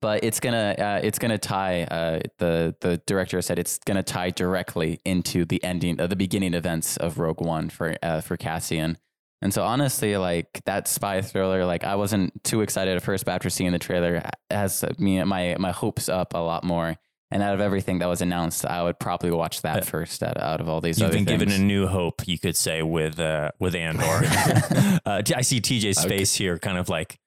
but 0.01 0.25
it's 0.25 0.41
gonna 0.41 0.75
uh, 0.79 1.01
it's 1.03 1.19
gonna 1.19 1.39
tie 1.39 1.83
uh, 1.85 2.21
the 2.39 2.75
the 2.81 3.01
director 3.07 3.41
said 3.43 3.59
it's 3.59 3.79
gonna 3.79 4.03
tie 4.03 4.31
directly 4.31 5.01
into 5.05 5.45
the 5.45 5.63
ending 5.65 6.01
of 6.01 6.11
the 6.11 6.17
beginning 6.17 6.55
events 6.55 6.97
of 6.97 7.19
Rogue 7.19 7.41
One 7.41 7.69
for 7.71 7.97
uh, 8.03 8.21
for 8.21 8.37
Cassian. 8.37 8.99
And 9.41 9.53
so 9.53 9.65
honestly, 9.65 10.17
like 10.17 10.63
that 10.67 10.87
spy 10.87 11.21
thriller, 11.21 11.65
like 11.65 11.83
I 11.83 11.97
wasn't 11.97 12.45
too 12.45 12.61
excited 12.61 12.97
at 12.97 13.03
first, 13.03 13.25
but 13.25 13.33
after 13.33 13.51
seeing 13.51 13.73
the 13.73 13.79
trailer, 13.79 14.23
has 14.51 14.85
me 14.99 15.23
my 15.25 15.57
my 15.59 15.73
hopes 15.73 16.09
up 16.09 16.35
a 16.35 16.39
lot 16.39 16.63
more. 16.65 16.97
And 17.33 17.43
out 17.43 17.55
of 17.55 17.63
everything 17.63 18.01
that 18.01 18.09
was 18.09 18.21
announced, 18.21 18.67
I 18.67 18.83
would 18.83 18.99
probably 19.01 19.31
watch 19.31 19.63
that 19.63 19.79
Uh, 19.79 19.87
first 19.87 20.23
out, 20.23 20.37
out 20.37 20.61
of 20.61 20.69
all 20.69 20.83
these 20.83 21.01
You've 21.01 21.07
other 21.09 21.17
been 21.17 21.25
given 21.25 21.51
a 21.51 21.59
new 21.59 21.87
hope, 21.87 22.29
you 22.29 22.39
could 22.39 22.57
say, 22.57 22.83
with 22.83 23.19
uh, 23.19 23.53
with 23.59 23.75
Andor. 23.75 24.05
uh, 25.07 25.23
I 25.35 25.41
see 25.41 25.59
TJ's 25.63 26.05
Okay. 26.05 26.19
face 26.19 26.35
here, 26.35 26.59
kind 26.59 26.77
of 26.77 26.91
like, 26.91 27.19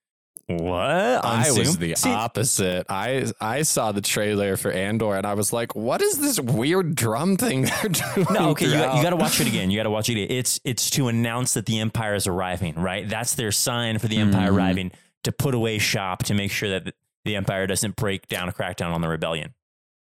what? 0.48 1.26
On 1.26 1.40
I 1.40 1.52
was 1.52 1.78
the 1.78 1.96
See, 1.96 2.12
opposite. 2.12 2.86
I 2.90 3.32
I 3.42 3.64
saw 3.64 3.92
the 3.92 4.02
trailer 4.02 4.58
for 4.58 4.72
Andor 4.72 5.16
and 5.16 5.26
I 5.26 5.34
was 5.34 5.52
like, 5.52 5.76
"What 5.76 6.02
is 6.02 6.20
this 6.20 6.40
weird 6.40 6.96
drum 6.96 7.36
thing 7.38 7.64
they're 7.82 7.90
doing?" 7.90 8.28
No, 8.32 8.50
okay, 8.50 8.66
you, 8.66 8.72
throughout? 8.72 8.96
you 8.98 9.04
got 9.04 9.10
to 9.10 9.16
watch 9.16 9.42
it 9.42 9.48
again. 9.48 9.72
You 9.72 9.80
got 9.80 9.84
to 9.84 9.90
watch 9.90 10.10
it. 10.10 10.14
Again. 10.14 10.28
It's 10.38 10.60
it's 10.64 10.90
to 10.92 11.08
announce 11.08 11.56
that 11.56 11.66
the 11.66 11.80
Empire 11.80 12.14
is 12.16 12.28
arriving, 12.28 12.76
right? 12.76 13.08
That's 13.10 13.34
their 13.36 13.52
sign 13.52 13.98
for 13.98 14.08
the 14.08 14.18
Empire 14.18 14.52
Mhm. 14.52 14.56
arriving 14.58 14.92
to 15.24 15.32
put 15.32 15.56
away 15.56 15.80
shop 15.80 16.24
to 16.26 16.34
make 16.36 16.52
sure 16.52 16.70
that 16.70 16.94
the 17.24 17.36
Empire 17.36 17.66
doesn't 17.66 17.96
break 17.96 18.28
down 18.28 18.48
a 18.48 18.52
crackdown 18.52 18.94
on 18.94 19.02
the 19.02 19.08
rebellion. 19.08 19.56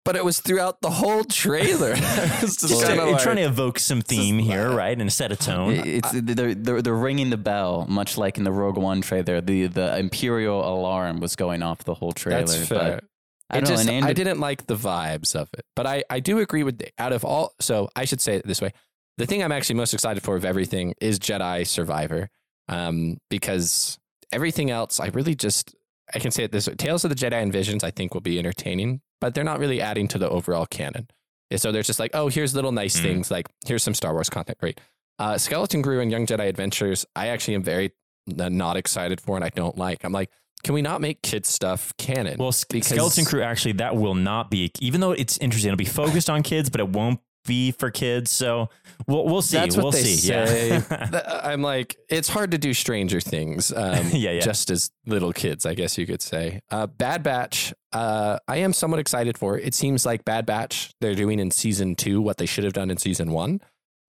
But 0.05 0.15
it 0.15 0.23
was 0.23 0.39
throughout 0.39 0.79
the 0.81 0.89
whole 0.89 1.23
trailer. 1.25 1.93
It 1.97 2.41
was 2.41 2.55
just 2.55 2.59
Just 2.69 2.81
kinda 2.85 2.95
trying, 2.95 3.11
like- 3.11 3.21
trying 3.21 3.35
to 3.37 3.41
evoke 3.41 3.79
some 3.79 4.01
theme 4.01 4.39
here, 4.39 4.69
right, 4.71 4.97
and 4.97 5.11
set 5.11 5.31
a 5.31 5.35
tone. 5.35 5.73
It's 5.73 6.11
they're, 6.13 6.55
they're 6.55 6.81
they're 6.81 6.93
ringing 6.93 7.29
the 7.31 7.37
bell, 7.37 7.85
much 7.89 8.17
like 8.17 8.37
in 8.37 8.43
the 8.45 8.51
Rogue 8.51 8.77
One 8.77 9.01
trailer. 9.01 9.41
The 9.41 9.67
the 9.67 9.97
Imperial 9.97 10.61
alarm 10.67 11.19
was 11.19 11.35
going 11.35 11.63
off 11.63 11.83
the 11.83 11.95
whole 11.95 12.13
trailer. 12.13 12.45
That's 12.45 12.69
but 12.69 12.81
fair. 12.81 13.01
I 13.49 13.59
don't 13.59 13.69
just, 13.69 13.85
know. 13.85 13.93
and 13.93 14.05
I 14.05 14.13
didn't 14.13 14.39
like 14.39 14.65
the 14.65 14.75
vibes 14.75 15.35
of 15.35 15.49
it, 15.53 15.65
but 15.75 15.85
I, 15.85 16.03
I 16.09 16.19
do 16.19 16.39
agree 16.39 16.63
with 16.63 16.81
out 16.97 17.13
of 17.13 17.23
all. 17.23 17.53
So 17.59 17.89
I 17.95 18.05
should 18.05 18.21
say 18.21 18.35
it 18.35 18.47
this 18.47 18.61
way: 18.61 18.71
the 19.17 19.25
thing 19.25 19.43
I'm 19.43 19.51
actually 19.51 19.75
most 19.75 19.93
excited 19.93 20.23
for 20.23 20.35
of 20.35 20.45
everything 20.45 20.95
is 20.99 21.19
Jedi 21.19 21.65
Survivor, 21.67 22.29
um, 22.69 23.17
because 23.29 23.99
everything 24.31 24.71
else 24.71 24.99
I 24.99 25.07
really 25.07 25.35
just 25.35 25.75
I 26.13 26.19
can 26.19 26.31
say 26.31 26.43
it 26.43 26.51
this 26.51 26.67
way: 26.67 26.75
Tales 26.75 27.03
of 27.05 27.09
the 27.09 27.15
Jedi 27.15 27.41
and 27.41 27.51
Visions 27.51 27.83
I 27.83 27.91
think 27.91 28.13
will 28.15 28.21
be 28.21 28.39
entertaining, 28.39 29.01
but 29.21 29.33
they're 29.33 29.43
not 29.43 29.59
really 29.59 29.81
adding 29.81 30.07
to 30.09 30.17
the 30.17 30.29
overall 30.29 30.65
canon. 30.65 31.07
So 31.55 31.71
they're 31.71 31.83
just 31.83 31.99
like, 31.99 32.11
oh, 32.13 32.27
here's 32.27 32.53
little 32.55 32.71
nice 32.71 32.97
Mm. 32.99 33.03
things, 33.03 33.31
like 33.31 33.47
here's 33.65 33.83
some 33.83 33.93
Star 33.93 34.13
Wars 34.13 34.29
content, 34.29 34.57
great. 34.57 34.81
Uh, 35.19 35.37
Skeleton 35.37 35.81
Crew 35.83 36.01
and 36.01 36.11
Young 36.11 36.25
Jedi 36.25 36.47
Adventures, 36.49 37.05
I 37.15 37.27
actually 37.27 37.55
am 37.55 37.63
very 37.63 37.91
not 38.27 38.75
excited 38.75 39.21
for, 39.21 39.35
and 39.37 39.45
I 39.45 39.49
don't 39.49 39.77
like. 39.77 40.03
I'm 40.03 40.11
like, 40.11 40.29
can 40.63 40.73
we 40.73 40.81
not 40.81 40.99
make 40.99 41.21
kids 41.21 41.47
stuff 41.47 41.93
canon? 41.97 42.37
Well, 42.39 42.51
Because- 42.69 42.87
Skeleton 42.87 43.23
Crew 43.25 43.41
actually 43.43 43.73
that 43.73 43.95
will 43.95 44.15
not 44.15 44.49
be, 44.49 44.71
even 44.79 44.99
though 44.99 45.11
it's 45.11 45.37
interesting, 45.37 45.69
it'll 45.69 45.77
be 45.77 45.85
focused 45.85 46.29
on 46.29 46.41
kids, 46.43 46.69
but 46.71 46.81
it 46.81 46.89
won't 46.89 47.19
be 47.45 47.71
for 47.71 47.91
kids. 47.91 48.31
So 48.31 48.69
we'll 49.07 49.25
we'll 49.25 49.41
see. 49.41 49.57
That's 49.57 49.75
what 49.75 49.83
we'll 49.83 49.91
they 49.91 50.03
see. 50.03 50.15
say. 50.27 50.69
Yeah. 50.89 51.39
I'm 51.43 51.61
like, 51.61 51.95
it's 52.09 52.27
hard 52.29 52.51
to 52.51 52.57
do 52.57 52.73
Stranger 52.73 53.19
Things, 53.21 53.71
um, 53.71 54.07
Yeah, 54.11 54.31
yeah. 54.31 54.39
just 54.41 54.69
as 54.69 54.91
little 55.05 55.31
kids, 55.33 55.65
I 55.65 55.73
guess 55.73 55.97
you 55.97 56.05
could 56.05 56.21
say. 56.21 56.61
Uh, 56.69 56.87
Bad 56.87 57.23
Batch, 57.23 57.73
uh, 57.93 58.39
I 58.47 58.57
am 58.57 58.73
somewhat 58.73 58.99
excited 58.99 59.37
for. 59.37 59.57
It 59.57 59.73
seems 59.73 60.05
like 60.05 60.25
Bad 60.25 60.45
Batch 60.45 60.91
they're 61.01 61.15
doing 61.15 61.39
in 61.39 61.51
season 61.51 61.95
two 61.95 62.21
what 62.21 62.37
they 62.37 62.45
should 62.45 62.63
have 62.63 62.73
done 62.73 62.89
in 62.91 62.97
season 62.97 63.31
one, 63.31 63.61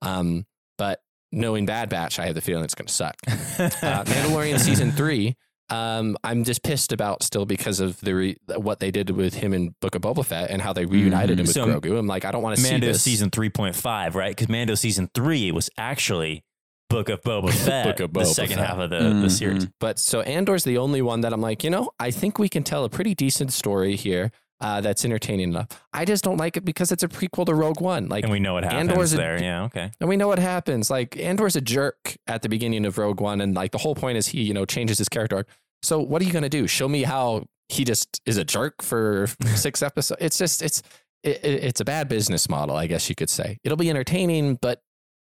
um, 0.03 0.47
but 0.79 1.01
knowing 1.33 1.67
Bad 1.67 1.89
Batch, 1.89 2.19
I 2.19 2.27
have 2.27 2.35
the 2.35 2.41
feeling 2.41 2.65
it's 2.65 2.75
going 2.75 2.87
to 2.87 2.93
suck. 2.93 3.17
Uh, 3.59 4.05
Mandalorian 4.05 4.59
season 4.59 4.93
three. 4.93 5.35
Um, 5.69 6.17
I'm 6.23 6.45
just 6.45 6.63
pissed 6.63 6.93
about 6.93 7.23
still 7.23 7.45
because 7.47 7.81
of 7.81 8.01
the 8.01 8.15
re- 8.15 8.37
what 8.57 8.79
they 8.81 8.91
did 8.91 9.11
with 9.11 9.35
him 9.35 9.53
in 9.53 9.75
Book 9.81 9.95
of 9.97 10.03
Boba 10.03 10.25
Fett 10.25 10.51
and 10.51 10.63
how 10.63 10.73
they 10.73 10.87
reunited 10.87 11.39
Mhm. 11.39 11.41
him 11.41 11.47
with 11.47 11.55
So, 11.55 11.67
Grogu. 11.81 11.99
I'm 11.99 12.07
like, 12.07 12.25
I 12.25 12.31
don't 12.31 12.43
want 12.43 12.57
to 12.57 12.63
see 12.63 12.71
Mando 12.71 12.87
this. 12.89 13.03
season 13.03 13.31
three 13.31 13.51
point 13.51 13.75
five, 13.75 14.15
right? 14.15 14.31
Because 14.31 14.49
Mando 14.49 14.75
season 14.77 15.11
three 15.15 15.51
was 15.51 15.69
actually 15.77 16.45
Book 16.89 17.09
of 17.09 17.21
Boba 17.23 17.51
Fett, 17.67 17.85
Book 17.85 18.01
of 18.01 18.13
the 18.13 18.25
second 18.25 18.59
Fett. 18.59 18.67
half 18.69 18.79
of 18.79 18.91
the, 18.91 18.99
the 18.99 19.05
Mhm. 19.27 19.31
series. 19.31 19.67
But 19.81 19.99
so 19.99 20.21
Andor's 20.21 20.63
the 20.63 20.79
only 20.79 21.03
one 21.03 21.23
that 21.23 21.33
I'm 21.33 21.41
like, 21.41 21.65
you 21.65 21.71
know, 21.71 21.91
I 21.99 22.13
think 22.13 22.39
we 22.39 22.49
can 22.49 22.63
tell 22.63 22.85
a 22.85 22.89
pretty 22.89 23.15
decent 23.17 23.53
story 23.53 23.97
here 23.97 24.31
uh, 24.61 24.81
that's 24.81 25.05
entertaining 25.05 25.51
enough. 25.51 25.69
I 25.93 26.05
just 26.05 26.25
don't 26.25 26.37
like 26.39 26.57
it 26.57 26.65
because 26.65 26.91
it's 26.93 27.03
a 27.03 27.09
prequel 27.09 27.45
to 27.47 27.55
Rogue 27.55 27.81
One. 27.81 28.09
Like, 28.09 28.25
And 28.25 28.33
we 28.33 28.41
know 28.41 28.55
what 28.55 28.65
happens 28.65 28.89
Andor's 28.91 29.13
a- 29.13 29.17
there. 29.17 29.43
Yeah, 29.43 29.65
okay. 29.65 29.91
and 30.01 30.09
we 30.09 30.17
know 30.17 30.29
what 30.29 30.39
happens. 30.39 30.89
Like, 30.91 31.17
Andor's 31.19 31.57
a 31.57 31.61
jerk 31.61 32.17
at 32.27 32.43
the 32.43 32.49
beginning 32.49 32.87
of 32.87 32.97
Rogue 32.99 33.21
One, 33.21 33.41
and 33.41 33.55
like 33.55 33.73
the 33.73 33.79
whole 33.79 33.95
point 33.95 34.17
is 34.19 34.29
he, 34.29 34.43
you 34.43 34.55
know, 34.55 34.65
changes 34.65 34.99
his 34.99 35.09
character 35.09 35.37
arc. 35.37 35.49
So 35.83 36.01
what 36.01 36.23
are 36.23 36.25
you 36.25 36.33
gonna 36.33 36.49
do? 36.49 36.67
Show 36.67 36.89
me 36.89 37.03
how 37.03 37.45
he 37.69 37.85
just 37.85 38.21
is 38.27 38.37
a 38.39 38.45
jerk 38.45 38.83
for 38.83 39.29
six 39.55 39.83
episodes? 39.83 40.21
It's 40.23 40.39
just 40.39 40.63
it's 40.63 40.83
it, 41.23 41.45
it- 41.45 41.65
it's 41.65 41.81
a 41.81 41.85
bad 41.85 42.09
business 42.09 42.49
model, 42.49 42.77
I 42.77 42.87
guess 42.87 43.09
you 43.09 43.15
could 43.15 43.31
say. 43.31 43.59
It'll 43.65 43.77
be 43.77 43.91
entertaining, 43.91 44.57
but 44.63 44.81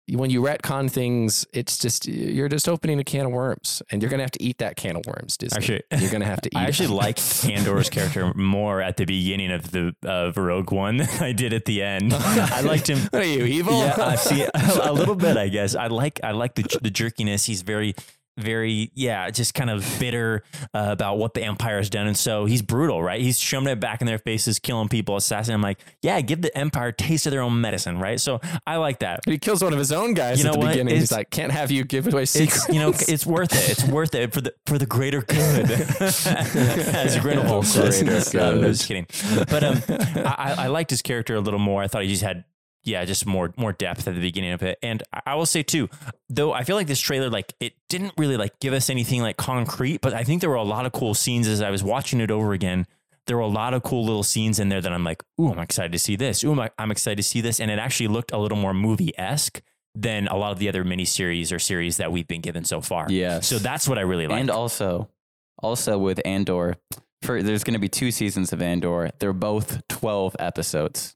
when 0.10 0.30
you 0.30 0.41
retcon 0.41 0.89
things, 0.89 1.45
it's 1.51 1.78
just 1.78 2.08
you're 2.08 2.47
just 2.47 2.70
opening 2.70 2.99
a 2.99 3.03
can 3.03 3.26
of 3.26 3.32
worms, 3.32 3.82
and 3.91 4.01
you're 4.01 4.12
gonna 4.12 4.24
have 4.24 4.32
to 4.32 4.43
eat 4.43 4.60
that 4.60 4.76
can 4.76 4.95
of 4.95 5.06
worms, 5.08 5.38
Disney. 5.38 5.58
Actually, 5.58 5.82
you're 5.99 6.12
gonna 6.12 6.26
have 6.26 6.41
to 6.41 6.49
eat. 6.53 6.58
It. 6.58 6.60
I 6.60 6.66
actually 6.66 6.89
like 6.89 7.20
Andor's 7.45 7.89
character 7.89 8.32
more 8.36 8.82
at 8.82 8.97
the 8.97 9.06
beginning 9.06 9.51
of 9.51 9.72
the 9.72 9.95
of 10.03 10.38
Rogue 10.38 10.72
One 10.72 10.97
than 10.97 11.10
I 11.24 11.32
did 11.32 11.53
at 11.53 11.66
the 11.66 11.82
end. 11.82 12.14
I 12.16 12.62
liked 12.62 12.88
him. 12.88 12.99
What 13.10 13.24
are 13.24 13.26
you 13.26 13.45
evil? 13.45 13.80
Yeah, 13.80 13.95
I 13.97 14.16
see 14.16 14.43
a, 14.43 14.51
a 14.84 14.93
little 14.93 15.16
bit. 15.16 15.38
I 15.38 15.47
guess 15.47 15.76
I 15.76 15.88
like 15.88 16.20
I 16.24 16.32
like 16.32 16.56
the 16.56 16.64
the 16.82 16.91
jerkiness. 16.91 17.45
He's 17.45 17.64
very 17.64 17.95
very 18.38 18.92
yeah, 18.96 19.30
just 19.30 19.54
kind 19.54 19.70
of 19.70 19.86
bitter 20.00 20.44
uh, 20.74 20.88
about 20.90 21.18
what 21.18 21.34
the 21.34 21.44
empire 21.44 21.78
has 21.78 21.90
done, 21.90 22.08
and 22.08 22.18
so 22.18 22.46
he's 22.46 22.62
brutal, 22.62 23.02
right? 23.02 23.22
He's 23.22 23.40
shoving 23.40 23.70
it 23.70 23.80
back 23.80 24.02
in 24.02 24.08
their 24.08 24.18
faces, 24.18 24.60
killing 24.60 24.90
people, 24.90 25.16
assassinating. 25.16 25.56
I'm 25.56 25.62
like, 25.62 25.80
yeah, 26.02 26.20
give 26.22 26.42
the 26.42 26.56
empire 26.58 26.88
a 26.90 26.94
taste 26.94 27.26
of 27.28 27.32
their 27.32 27.42
own 27.42 27.62
medicine, 27.62 28.00
right? 28.00 28.20
So 28.20 28.42
I 28.68 28.78
like 28.78 29.00
that. 29.00 29.22
he 29.26 29.38
kills 29.38 29.64
one 29.64 29.74
of 29.74 29.80
his 29.80 29.92
own 29.92 30.14
guys 30.14 30.42
You 30.42 30.48
at 30.50 30.54
the 30.54 30.60
what? 30.60 30.70
beginning. 30.70 30.96
He's 30.96 31.12
like, 31.12 31.30
"Can't 31.30 31.52
have 31.52 31.72
you 31.72 31.84
give 31.84 32.08
away 32.12 32.26
secrets." 32.26 32.68
You 32.70 32.80
know 32.80 32.90
it's 33.08 33.26
worth 33.26 33.54
it. 33.54 33.70
It's 33.70 33.84
worth 33.86 34.14
it 34.16 34.34
for 34.34 34.42
the 34.42 34.54
for 34.66 34.78
the 34.78 34.86
greater 34.86 35.22
good. 35.22 35.72
As 35.72 37.18
Grindelwald 37.20 37.66
says. 37.66 38.02
Greater 38.04 38.40
I'm 38.46 38.60
good. 38.62 38.74
just 38.74 38.88
kidding. 38.88 39.06
But 39.50 39.64
um, 39.64 39.82
I, 39.90 40.56
I 40.58 40.64
I 40.66 40.68
liked 40.68 40.90
his 40.90 41.02
character 41.02 41.36
a 41.36 41.40
little 41.42 41.60
more. 41.60 41.82
I 41.82 41.88
thought 41.88 42.04
he 42.04 42.10
just 42.10 42.24
had 42.24 42.44
yeah, 42.86 43.04
just 43.04 43.26
more 43.26 43.54
more 43.58 43.74
depth 43.74 44.08
at 44.08 44.16
the 44.16 44.22
beginning 44.22 44.54
of 44.54 44.64
it. 44.64 44.78
And 44.82 45.04
I- 45.26 45.36
will 45.36 45.46
say 45.46 45.64
too, 45.64 45.90
though 46.30 46.54
I 46.54 46.64
feel 46.64 46.76
like 46.76 46.88
this 46.88 47.00
trailer 47.02 47.30
like 47.30 47.54
it 47.60 47.74
didn't 47.90 48.14
really 48.18 48.38
like 48.38 48.60
give 48.60 48.74
us 48.74 48.90
anything 48.90 49.22
like 49.22 49.38
concrete, 49.38 50.02
but 50.02 50.14
I 50.14 50.24
think 50.24 50.42
there 50.42 50.50
were 50.50 50.56
a 50.56 50.64
lot 50.64 50.86
of 50.86 50.92
cool 50.92 51.14
scenes 51.14 51.48
as 51.48 51.62
I 51.62 51.72
was 51.72 51.84
watching 51.84 52.22
it 52.22 52.32
over 52.32 52.54
again. 52.54 52.86
There 53.28 53.36
were 53.38 53.44
a 53.44 53.48
lot 53.48 53.74
of 53.74 53.82
cool 53.82 54.06
little 54.06 54.22
scenes 54.24 54.60
in 54.60 54.70
there 54.70 54.82
that 54.82 54.94
I'm 54.94 55.04
like, 55.04 55.24
ooh, 55.42 55.52
I'm 55.52 55.58
excited 55.60 55.92
to 55.94 56.00
see 56.00 56.16
this. 56.16 56.44
Ooh, 56.44 56.60
I'm, 56.60 56.70
I'm 56.78 56.92
excited 56.92 57.18
to 57.18 57.24
see 57.24 57.42
this. 57.42 57.60
And 57.60 57.72
it 57.72 57.80
actually 57.80 58.08
looked 58.08 58.32
a 58.32 58.38
little 58.38 58.58
more 58.58 58.74
movie 58.74 59.18
esque 59.18 59.62
than 59.96 60.28
a 60.28 60.36
lot 60.38 60.52
of 60.52 60.60
the 60.60 60.70
other 60.70 60.84
miniseries 60.84 61.52
or 61.52 61.58
series 61.58 61.98
that 61.98 62.12
we've 62.12 62.28
been 62.28 62.42
given 62.42 62.66
so 62.66 62.82
far. 62.82 63.08
Yeah. 63.10 63.40
So 63.40 63.58
that's 63.58 63.90
what 63.90 63.98
I 63.98 64.02
really 64.02 64.28
like. 64.28 64.40
And 64.40 64.52
also, 64.52 65.10
also 65.58 65.98
with 65.98 66.22
Andor, 66.24 66.76
for 67.24 67.42
there's 67.42 67.64
going 67.64 67.74
to 67.74 67.80
be 67.80 67.90
two 67.90 68.12
seasons 68.12 68.54
of 68.54 68.62
Andor. 68.62 69.10
They're 69.18 69.34
both 69.34 69.82
12 69.88 70.36
episodes. 70.38 71.16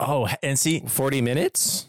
Oh, 0.00 0.28
and 0.42 0.58
see, 0.58 0.80
Forty 0.86 1.20
minutes. 1.20 1.86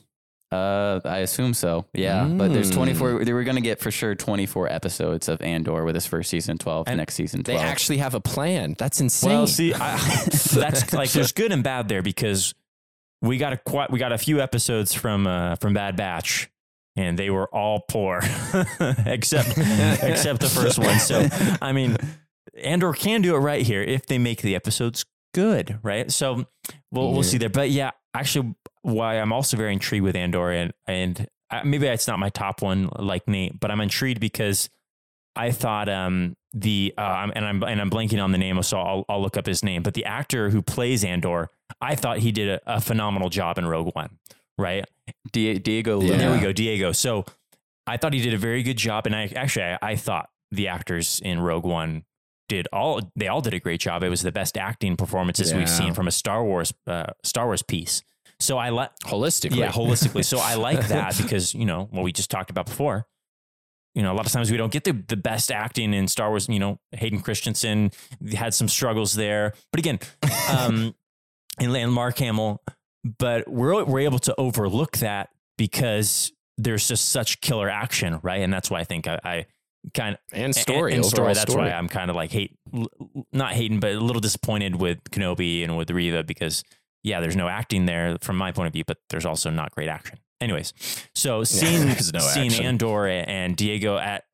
Uh, 0.51 0.99
I 1.05 1.19
assume 1.19 1.53
so. 1.53 1.85
Yeah, 1.93 2.25
but 2.25 2.51
there's 2.51 2.71
Mm. 2.71 2.75
24. 2.75 3.23
They 3.23 3.33
were 3.33 3.43
going 3.43 3.57
to 3.57 3.61
get 3.61 3.79
for 3.79 3.91
sure 3.91 4.15
24 4.15 4.67
episodes 4.71 5.29
of 5.29 5.43
Andor 5.43 5.83
with 5.85 5.93
this 5.93 6.07
first 6.07 6.27
season 6.31 6.57
12, 6.57 6.87
And 6.87 6.97
next 6.97 7.13
season 7.13 7.43
12. 7.43 7.59
They 7.59 7.63
actually 7.63 7.97
have 7.97 8.15
a 8.15 8.19
plan. 8.19 8.75
That's 8.79 8.99
insane. 8.99 9.29
Well, 9.29 9.45
see, 9.45 9.75
I, 9.75 9.97
that's 10.53 10.91
like 10.91 11.11
there's 11.11 11.33
good 11.33 11.51
and 11.51 11.63
bad 11.63 11.87
there 11.87 12.01
because 12.01 12.55
we 13.21 13.37
got 13.37 13.53
a 13.53 13.57
quite, 13.57 13.91
we 13.91 13.99
got 13.99 14.11
a 14.11 14.17
few 14.17 14.41
episodes 14.41 14.91
from 14.91 15.27
uh, 15.27 15.55
from 15.57 15.75
Bad 15.75 15.95
Batch, 15.95 16.49
and 16.95 17.19
they 17.19 17.29
were 17.29 17.47
all 17.53 17.81
poor, 17.87 18.17
except 19.05 19.49
except 19.55 20.39
the 20.39 20.49
first 20.51 20.79
one. 20.79 20.97
So 20.99 21.27
I 21.61 21.73
mean, 21.73 21.95
Andor 22.63 22.93
can 22.93 23.21
do 23.21 23.35
it 23.35 23.39
right 23.39 23.61
here 23.61 23.83
if 23.83 24.07
they 24.07 24.17
make 24.17 24.41
the 24.41 24.55
episodes 24.55 25.05
good, 25.35 25.77
right? 25.83 26.11
So 26.11 26.45
we'll 26.91 27.05
Yeah. 27.09 27.13
we'll 27.13 27.23
see 27.23 27.37
there. 27.37 27.49
But 27.49 27.69
yeah, 27.69 27.91
actually, 28.13 28.55
why 28.81 29.19
I'm 29.19 29.33
also 29.33 29.57
very 29.57 29.73
intrigued 29.73 30.03
with 30.03 30.15
Andor 30.15 30.51
and 30.51 30.73
and 30.87 31.27
uh, 31.51 31.61
maybe 31.63 31.87
it's 31.87 32.07
not 32.07 32.19
my 32.19 32.29
top 32.29 32.61
one 32.61 32.89
like 32.97 33.27
Nate, 33.27 33.59
but 33.59 33.71
I'm 33.71 33.81
intrigued 33.81 34.19
because 34.19 34.69
I 35.35 35.51
thought 35.51 35.89
um, 35.89 36.35
the 36.53 36.93
uh, 36.97 37.29
and 37.33 37.45
I'm 37.45 37.63
and 37.63 37.81
I'm 37.81 37.89
blanking 37.89 38.23
on 38.23 38.31
the 38.31 38.37
name, 38.37 38.61
so 38.63 38.79
I'll 38.79 39.05
I'll 39.09 39.21
look 39.21 39.37
up 39.37 39.45
his 39.45 39.63
name. 39.63 39.83
But 39.83 39.93
the 39.93 40.05
actor 40.05 40.49
who 40.49 40.61
plays 40.61 41.03
Andor, 41.03 41.49
I 41.81 41.95
thought 41.95 42.19
he 42.19 42.31
did 42.31 42.49
a, 42.49 42.75
a 42.75 42.81
phenomenal 42.81 43.29
job 43.29 43.57
in 43.57 43.65
Rogue 43.65 43.95
One. 43.95 44.17
Right? 44.57 44.85
Di- 45.31 45.59
Diego 45.59 46.01
Yeah. 46.01 46.17
There 46.17 46.31
we 46.31 46.39
go, 46.39 46.51
Diego. 46.51 46.91
So 46.91 47.25
I 47.87 47.97
thought 47.97 48.13
he 48.13 48.21
did 48.21 48.33
a 48.33 48.37
very 48.37 48.61
good 48.63 48.77
job, 48.77 49.05
and 49.05 49.15
I 49.15 49.31
actually 49.35 49.63
I, 49.65 49.77
I 49.81 49.95
thought 49.95 50.29
the 50.51 50.67
actors 50.67 51.21
in 51.23 51.39
Rogue 51.39 51.65
One 51.65 52.03
did 52.49 52.67
all 52.73 52.99
they 53.15 53.29
all 53.29 53.39
did 53.39 53.53
a 53.53 53.59
great 53.59 53.79
job. 53.79 54.03
It 54.03 54.09
was 54.09 54.21
the 54.21 54.31
best 54.33 54.57
acting 54.57 54.97
performances 54.97 55.53
we've 55.53 55.69
seen 55.69 55.93
from 55.93 56.07
a 56.07 56.11
Star 56.11 56.43
Wars 56.43 56.73
uh, 56.85 57.11
Star 57.23 57.45
Wars 57.45 57.61
piece. 57.61 58.03
So 58.41 58.57
I 58.57 58.69
let 58.69 58.99
Holistically. 59.01 59.57
yeah, 59.57 59.71
holistically. 59.71 60.23
So 60.25 60.39
I 60.39 60.55
like 60.55 60.87
that 60.87 61.17
because, 61.17 61.53
you 61.53 61.65
know, 61.65 61.87
what 61.91 62.03
we 62.03 62.11
just 62.11 62.31
talked 62.31 62.49
about 62.49 62.65
before. 62.65 63.05
You 63.95 64.03
know, 64.03 64.13
a 64.13 64.15
lot 64.15 64.25
of 64.25 64.31
times 64.31 64.51
we 64.51 64.57
don't 64.57 64.71
get 64.71 64.83
the, 64.83 64.93
the 64.93 65.17
best 65.17 65.51
acting 65.51 65.93
in 65.93 66.07
Star 66.07 66.29
Wars. 66.29 66.47
You 66.47 66.59
know, 66.59 66.79
Hayden 66.91 67.21
Christensen 67.21 67.91
had 68.33 68.53
some 68.53 68.67
struggles 68.67 69.13
there. 69.13 69.53
But 69.71 69.79
again, 69.79 69.99
um, 70.49 70.95
and, 71.59 71.75
and 71.75 71.91
Mark 71.91 72.17
Hamill, 72.19 72.61
but 73.17 73.47
we're, 73.47 73.83
we're 73.83 74.01
able 74.01 74.19
to 74.19 74.35
overlook 74.37 74.97
that 74.97 75.29
because 75.57 76.31
there's 76.57 76.87
just 76.87 77.09
such 77.09 77.41
killer 77.41 77.69
action, 77.69 78.19
right? 78.23 78.41
And 78.41 78.53
that's 78.53 78.69
why 78.69 78.79
I 78.79 78.83
think 78.85 79.07
I, 79.07 79.19
I 79.23 79.45
kind 79.93 80.15
of 80.15 80.19
and 80.31 80.55
story. 80.55 80.93
and, 80.93 81.03
and 81.03 81.05
story. 81.05 81.33
That's 81.33 81.51
story. 81.51 81.69
why 81.69 81.71
I'm 81.71 81.87
kind 81.87 82.09
of 82.09 82.15
like 82.15 82.31
hate, 82.31 82.57
not 83.31 83.53
hating, 83.53 83.79
but 83.79 83.93
a 83.93 83.99
little 83.99 84.21
disappointed 84.21 84.75
with 84.75 85.03
Kenobi 85.05 85.63
and 85.63 85.77
with 85.77 85.91
Reva 85.91 86.23
because 86.23 86.63
yeah, 87.03 87.19
there's 87.19 87.35
no 87.35 87.47
acting 87.47 87.85
there 87.85 88.17
from 88.21 88.37
my 88.37 88.51
point 88.51 88.67
of 88.67 88.73
view, 88.73 88.83
but 88.85 88.97
there's 89.09 89.25
also 89.25 89.49
not 89.49 89.71
great 89.71 89.87
action. 89.87 90.19
Anyways, 90.41 90.73
so 91.15 91.43
seeing 91.43 91.85
there's 91.87 92.13
no 92.13 92.19
seeing 92.19 92.47
action. 92.47 92.65
Andor 92.65 93.07
and 93.07 93.55
Diego 93.55 93.97
at 93.97 94.25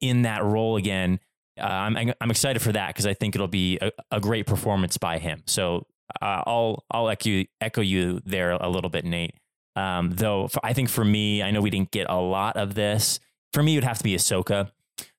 in 0.00 0.22
that 0.22 0.44
role 0.44 0.76
again, 0.76 1.20
uh, 1.60 1.64
I'm 1.64 2.12
I'm 2.20 2.30
excited 2.30 2.60
for 2.60 2.72
that 2.72 2.88
because 2.88 3.06
I 3.06 3.14
think 3.14 3.34
it'll 3.34 3.48
be 3.48 3.78
a, 3.80 3.90
a 4.10 4.20
great 4.20 4.46
performance 4.46 4.98
by 4.98 5.18
him. 5.18 5.42
So 5.46 5.86
uh, 6.20 6.42
I'll 6.46 6.84
I'll 6.90 7.08
echo 7.08 7.30
you, 7.30 7.46
echo 7.60 7.80
you 7.80 8.20
there 8.24 8.52
a 8.52 8.68
little 8.68 8.90
bit, 8.90 9.04
Nate. 9.04 9.34
Um, 9.76 10.10
though 10.14 10.48
I 10.62 10.72
think 10.72 10.88
for 10.88 11.04
me, 11.04 11.42
I 11.42 11.50
know 11.50 11.60
we 11.60 11.70
didn't 11.70 11.90
get 11.90 12.06
a 12.08 12.20
lot 12.20 12.56
of 12.56 12.74
this. 12.74 13.20
For 13.52 13.62
me, 13.62 13.74
it 13.74 13.78
would 13.78 13.84
have 13.84 13.98
to 13.98 14.04
be 14.04 14.14
Ahsoka. 14.14 14.70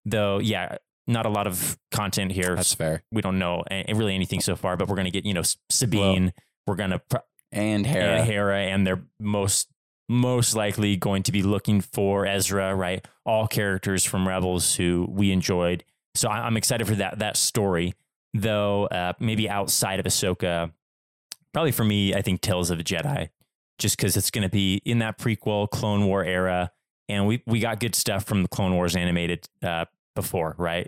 Though, 0.06 0.40
yeah, 0.40 0.78
not 1.08 1.26
a 1.26 1.30
lot 1.30 1.48
of 1.48 1.78
content 1.92 2.32
here. 2.32 2.56
That's 2.56 2.74
fair. 2.74 3.04
we 3.12 3.22
don't 3.22 3.40
know 3.40 3.64
really 3.94 4.16
anything 4.16 4.40
so 4.42 4.56
far, 4.56 4.78
but 4.78 4.88
we're 4.88 4.96
going 4.96 5.06
to 5.06 5.12
get, 5.12 5.26
you 5.26 5.34
know, 5.34 5.44
Sabine. 5.70 6.34
we're 6.68 6.76
going 6.76 6.92
to, 6.92 7.00
pr- 7.00 7.18
and 7.52 7.86
Hera. 7.86 8.18
and 8.20 8.28
Hera, 8.28 8.60
and 8.62 8.86
they're 8.86 9.04
most, 9.20 9.70
most 10.10 10.56
likely 10.56 10.96
going 10.98 11.24
to 11.24 11.32
be 11.32 11.42
looking 11.44 11.82
for 11.82 12.26
Ezra, 12.26 12.76
right? 12.76 13.06
All 13.26 13.48
characters 13.48 14.04
from 14.04 14.28
Rebels 14.28 14.76
who 14.76 15.08
we 15.10 15.32
enjoyed. 15.32 15.84
So 16.16 16.30
I- 16.30 16.46
I'm 16.46 16.58
excited 16.58 16.88
for 16.88 16.96
that, 16.96 17.20
that 17.20 17.38
story, 17.38 17.94
though, 18.34 18.86
uh, 18.88 19.14
maybe 19.20 19.50
outside 19.50 20.00
of 20.00 20.06
Ahsoka, 20.06 20.72
probably 21.54 21.72
for 21.72 21.84
me, 21.86 22.14
I 22.14 22.22
think 22.22 22.42
Tales 22.42 22.70
of 22.70 22.78
the 22.78 22.84
Jedi, 22.84 23.30
just 23.80 23.98
because 23.98 24.18
it's 24.18 24.32
going 24.32 24.44
to 24.44 24.50
be 24.50 24.82
in 24.86 25.00
that 25.00 25.18
prequel 25.18 25.70
Clone 25.70 26.06
War 26.06 26.24
era. 26.24 26.72
And 27.08 27.28
we, 27.28 27.44
we 27.46 27.60
got 27.60 27.80
good 27.80 27.94
stuff 27.94 28.24
from 28.26 28.42
the 28.42 28.48
Clone 28.50 28.74
Wars 28.74 28.96
animated 28.96 29.48
uh, 29.62 29.86
before, 30.16 30.56
right? 30.58 30.88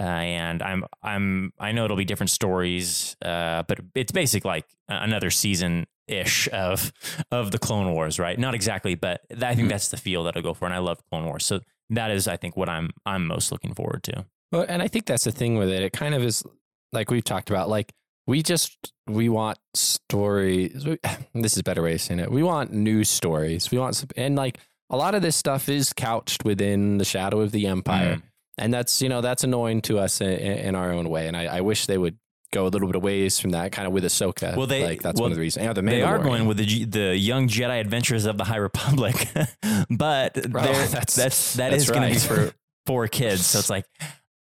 Uh, 0.00 0.04
and 0.04 0.62
I'm 0.62 0.84
I'm 1.02 1.52
I 1.58 1.72
know 1.72 1.84
it'll 1.84 1.96
be 1.96 2.04
different 2.04 2.30
stories, 2.30 3.16
uh, 3.24 3.64
but 3.66 3.80
it's 3.94 4.12
basic 4.12 4.44
like 4.44 4.64
another 4.88 5.30
season 5.30 5.86
ish 6.06 6.48
of 6.52 6.92
of 7.32 7.50
the 7.50 7.58
Clone 7.58 7.92
Wars, 7.92 8.18
right? 8.18 8.38
Not 8.38 8.54
exactly, 8.54 8.94
but 8.94 9.20
I 9.42 9.54
think 9.54 9.66
Mhm. 9.66 9.70
that's 9.70 9.88
the 9.88 9.96
feel 9.96 10.22
that 10.24 10.36
I 10.36 10.40
go 10.40 10.54
for, 10.54 10.66
and 10.66 10.74
I 10.74 10.78
love 10.78 10.98
Clone 11.10 11.24
Wars, 11.26 11.44
so 11.44 11.60
that 11.90 12.10
is 12.12 12.28
I 12.28 12.36
think 12.36 12.56
what 12.56 12.68
I'm 12.68 12.90
I'm 13.04 13.26
most 13.26 13.50
looking 13.50 13.74
forward 13.74 14.04
to. 14.04 14.24
Well, 14.52 14.64
and 14.68 14.80
I 14.82 14.88
think 14.88 15.04
that's 15.06 15.24
the 15.24 15.32
thing 15.32 15.56
with 15.58 15.68
it. 15.68 15.82
It 15.82 15.92
kind 15.92 16.14
of 16.14 16.22
is 16.22 16.44
like 16.92 17.10
we've 17.10 17.24
talked 17.24 17.50
about. 17.50 17.68
Like 17.68 17.92
we 18.26 18.42
just 18.42 18.92
we 19.08 19.28
want 19.28 19.58
stories. 19.74 20.84
This 21.34 21.52
is 21.52 21.58
a 21.58 21.62
better 21.64 21.82
way 21.82 21.94
of 21.94 22.00
saying 22.00 22.20
it. 22.20 22.30
We 22.30 22.42
want 22.42 22.72
news 22.72 23.08
stories. 23.08 23.70
We 23.70 23.78
want 23.78 23.96
some, 23.96 24.08
and 24.16 24.36
like 24.36 24.58
a 24.90 24.96
lot 24.96 25.14
of 25.14 25.22
this 25.22 25.36
stuff 25.36 25.68
is 25.68 25.92
couched 25.92 26.44
within 26.44 26.98
the 26.98 27.04
shadow 27.04 27.40
of 27.40 27.52
the 27.52 27.66
empire, 27.66 28.16
Mm. 28.16 28.22
And 28.58 28.72
that's 28.72 29.00
you 29.02 29.08
know 29.08 29.20
that's 29.20 29.44
annoying 29.44 29.80
to 29.82 29.98
us 29.98 30.20
in, 30.20 30.30
in 30.30 30.74
our 30.74 30.92
own 30.92 31.08
way. 31.08 31.28
And 31.28 31.36
I, 31.36 31.58
I 31.58 31.60
wish 31.60 31.86
they 31.86 31.98
would 31.98 32.18
go 32.50 32.66
a 32.66 32.68
little 32.68 32.88
bit 32.88 32.96
of 32.96 33.02
ways 33.02 33.38
from 33.38 33.50
that, 33.50 33.72
kind 33.72 33.86
of 33.86 33.92
with 33.92 34.04
Ahsoka. 34.04 34.56
Well, 34.56 34.66
they- 34.66 34.82
like 34.84 35.02
that's 35.02 35.16
well, 35.16 35.24
one 35.24 35.32
of 35.32 35.36
the 35.36 35.42
reasons. 35.42 35.64
Yeah, 35.64 35.72
the 35.72 35.82
They 35.82 36.02
are 36.02 36.18
going 36.18 36.46
with 36.46 36.56
the 36.56 36.84
the 36.84 37.16
young 37.16 37.48
Jedi 37.48 37.80
Adventures 37.80 38.24
of 38.24 38.38
the 38.38 38.44
High 38.44 38.56
Republic, 38.56 39.28
but 39.90 40.34
Bro, 40.50 40.62
that's- 40.62 41.14
that's 41.14 41.54
that 41.54 41.70
that's 41.70 41.84
is 41.84 41.90
going 41.90 42.08
to 42.08 42.14
be 42.14 42.18
for 42.18 42.52
for 42.86 43.06
kids. 43.08 43.46
So 43.46 43.58
it's 43.58 43.70
like, 43.76 43.84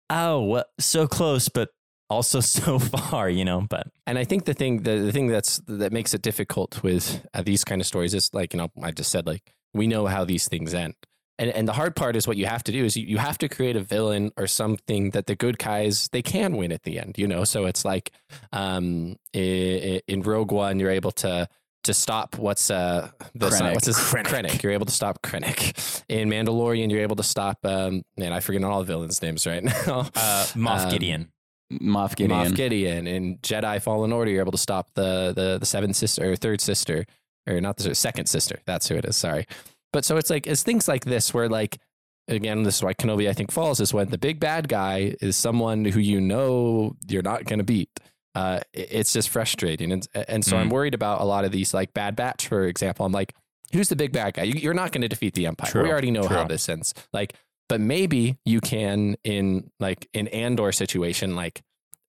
oh, 0.10 0.64
so 0.80 1.08
close, 1.08 1.49
but 1.49 1.70
also 2.10 2.39
so 2.39 2.80
far, 2.80 3.30
you 3.30 3.45
know. 3.45 3.62
But 3.70 3.88
And 4.08 4.18
I 4.18 4.24
think 4.24 4.45
the 4.45 4.54
thing 4.54 4.84
the, 4.84 4.99
the 4.99 5.12
thing 5.12 5.28
that's 5.28 5.62
that 5.68 5.91
makes 5.91 6.14
it 6.14 6.22
difficult 6.22 6.84
with 6.84 7.26
uh, 7.34 7.41
these 7.41 7.64
kind 7.64 7.82
of 7.82 7.88
stories 7.88 8.14
is 8.14 8.34
like 8.34 8.54
you 8.54 8.58
know 8.58 8.70
I 8.82 8.91
just 8.91 9.12
said 9.12 9.26
like 9.26 9.54
we 9.74 9.88
know 9.88 10.08
how 10.08 10.26
these 10.26 10.47
things 10.47 10.74
end. 10.74 10.95
And 11.40 11.50
and 11.50 11.68
the 11.68 11.74
hard 11.74 11.96
part 11.96 12.16
is 12.16 12.28
what 12.28 12.38
you 12.38 12.46
have 12.46 12.64
to 12.66 12.72
do 12.72 12.86
is 12.86 12.96
you, 12.96 13.06
you 13.06 13.18
have 13.18 13.38
to 13.40 13.50
create 13.50 13.76
a 13.76 13.82
villain 13.82 14.32
or 14.38 14.46
something 14.48 15.10
that 15.12 15.26
the 15.26 15.36
good 15.36 15.58
guys 15.58 16.08
they 16.12 16.22
can 16.22 16.56
win 16.58 16.72
at 16.72 16.84
the 16.84 17.00
end, 17.00 17.18
you 17.18 17.28
know. 17.28 17.44
So 17.46 17.66
it's 17.66 17.84
like 17.84 18.12
um 18.52 19.16
in, 19.34 20.02
in 20.08 20.22
Rogue 20.22 20.52
One 20.52 20.80
you're 20.80 20.92
able 20.92 21.12
to 21.14 21.48
to 21.86 21.94
stop 21.96 22.38
what's 22.38 22.70
uh 22.70 23.10
the 23.34 23.50
Krennic. 23.50 23.74
what's 23.74 23.88
his 23.88 23.98
Krennic. 23.98 24.28
Krennic. 24.28 24.62
You're 24.62 24.74
able 24.74 24.86
to 24.86 24.92
stop 24.92 25.22
Krennic. 25.24 26.04
In 26.10 26.30
Mandalorian 26.30 26.92
you're 26.92 27.02
able 27.02 27.16
to 27.16 27.24
stop 27.24 27.66
um 27.66 28.04
man 28.18 28.34
I 28.34 28.40
forget 28.40 28.64
all 28.64 28.80
the 28.80 28.86
villains 28.86 29.22
names 29.22 29.48
right 29.48 29.64
now. 29.64 29.72
uh, 30.16 30.46
Moff 30.54 30.84
Um, 30.84 30.90
Gideon, 30.92 31.32
Moff 31.74 32.16
Gideon. 32.16 32.40
Moff 32.52 32.56
Gideon 32.56 33.08
in 33.08 33.38
Jedi 33.40 33.82
Fallen 33.82 34.14
Order, 34.14 34.30
you're 34.30 34.42
able 34.42 34.52
to 34.52 34.58
stop 34.60 34.90
the 34.94 35.34
the 35.36 35.58
the 35.60 35.66
seventh 35.66 35.96
sister 35.96 36.30
or 36.32 36.36
third 36.36 36.62
sister 36.62 37.06
or 37.48 37.60
not 37.62 37.78
the 37.78 37.96
second 37.96 38.28
sister. 38.28 38.60
That's 38.66 38.88
who 38.90 38.96
it 38.96 39.06
is. 39.06 39.18
Sorry, 39.18 39.48
but 39.94 40.06
so 40.06 40.18
it's 40.18 40.30
like 40.30 40.48
it's 40.48 40.64
things 40.64 40.88
like 40.88 41.06
this 41.06 41.34
where 41.34 41.50
like 41.50 41.80
again, 42.28 42.64
this 42.64 42.78
is 42.78 42.84
why 42.84 42.94
Kenobi 42.94 43.28
I 43.30 43.34
think 43.34 43.52
falls 43.52 43.80
is 43.80 43.94
when 43.94 44.10
the 44.10 44.18
big 44.18 44.39
bad 44.39 44.70
guy 44.70 45.16
is 45.22 45.36
someone 45.36 45.84
who 45.86 46.00
you 46.00 46.22
know 46.22 46.96
you're 47.08 47.24
not 47.24 47.46
going 47.46 47.60
to 47.60 47.66
beat. 47.66 47.89
Uh, 48.34 48.62
it's 48.74 49.12
just 49.12 49.28
frustrating, 49.30 49.92
and 49.92 50.08
and 50.28 50.46
so 50.46 50.56
I'm 50.58 50.70
Mm. 50.70 50.74
worried 50.74 50.94
about 50.94 51.20
a 51.20 51.26
lot 51.26 51.44
of 51.44 51.52
these 51.52 51.74
like 51.74 51.94
Bad 51.94 52.16
Batch, 52.16 52.48
for 52.48 52.66
example. 52.66 53.06
I'm 53.06 53.12
like, 53.12 53.34
who's 53.74 53.89
the 53.89 53.96
big 53.98 54.14
bad 54.14 54.36
guy? 54.36 54.44
You, 54.44 54.54
you're 54.54 54.74
not 54.74 54.94
going 54.94 55.02
to 55.02 55.10
defeat 55.10 55.34
the 55.34 55.46
Empire. 55.48 55.72
True, 55.72 55.84
we 55.84 55.92
already 55.92 56.12
know 56.12 56.28
how 56.28 56.46
this 56.46 56.70
ends. 56.70 56.94
Like, 57.12 57.34
but 57.68 57.82
maybe 57.82 58.38
you 58.46 58.62
can 58.62 59.18
in 59.26 59.70
like 59.82 60.08
in 60.14 60.30
Andor 60.30 60.72
situation, 60.72 61.36
like 61.36 61.62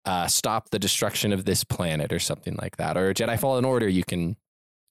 uh, 0.05 0.29
stop 0.29 0.71
the 0.71 0.79
destruction 0.79 1.33
of 1.33 1.45
this 1.45 1.65
planet 1.65 2.13
or 2.13 2.21
something 2.21 2.57
like 2.61 2.77
that. 2.77 2.97
Or 2.97 3.13
Jedi 3.13 3.39
Fallen 3.41 3.65
Order, 3.65 3.89
you 3.89 4.05
can 4.05 4.37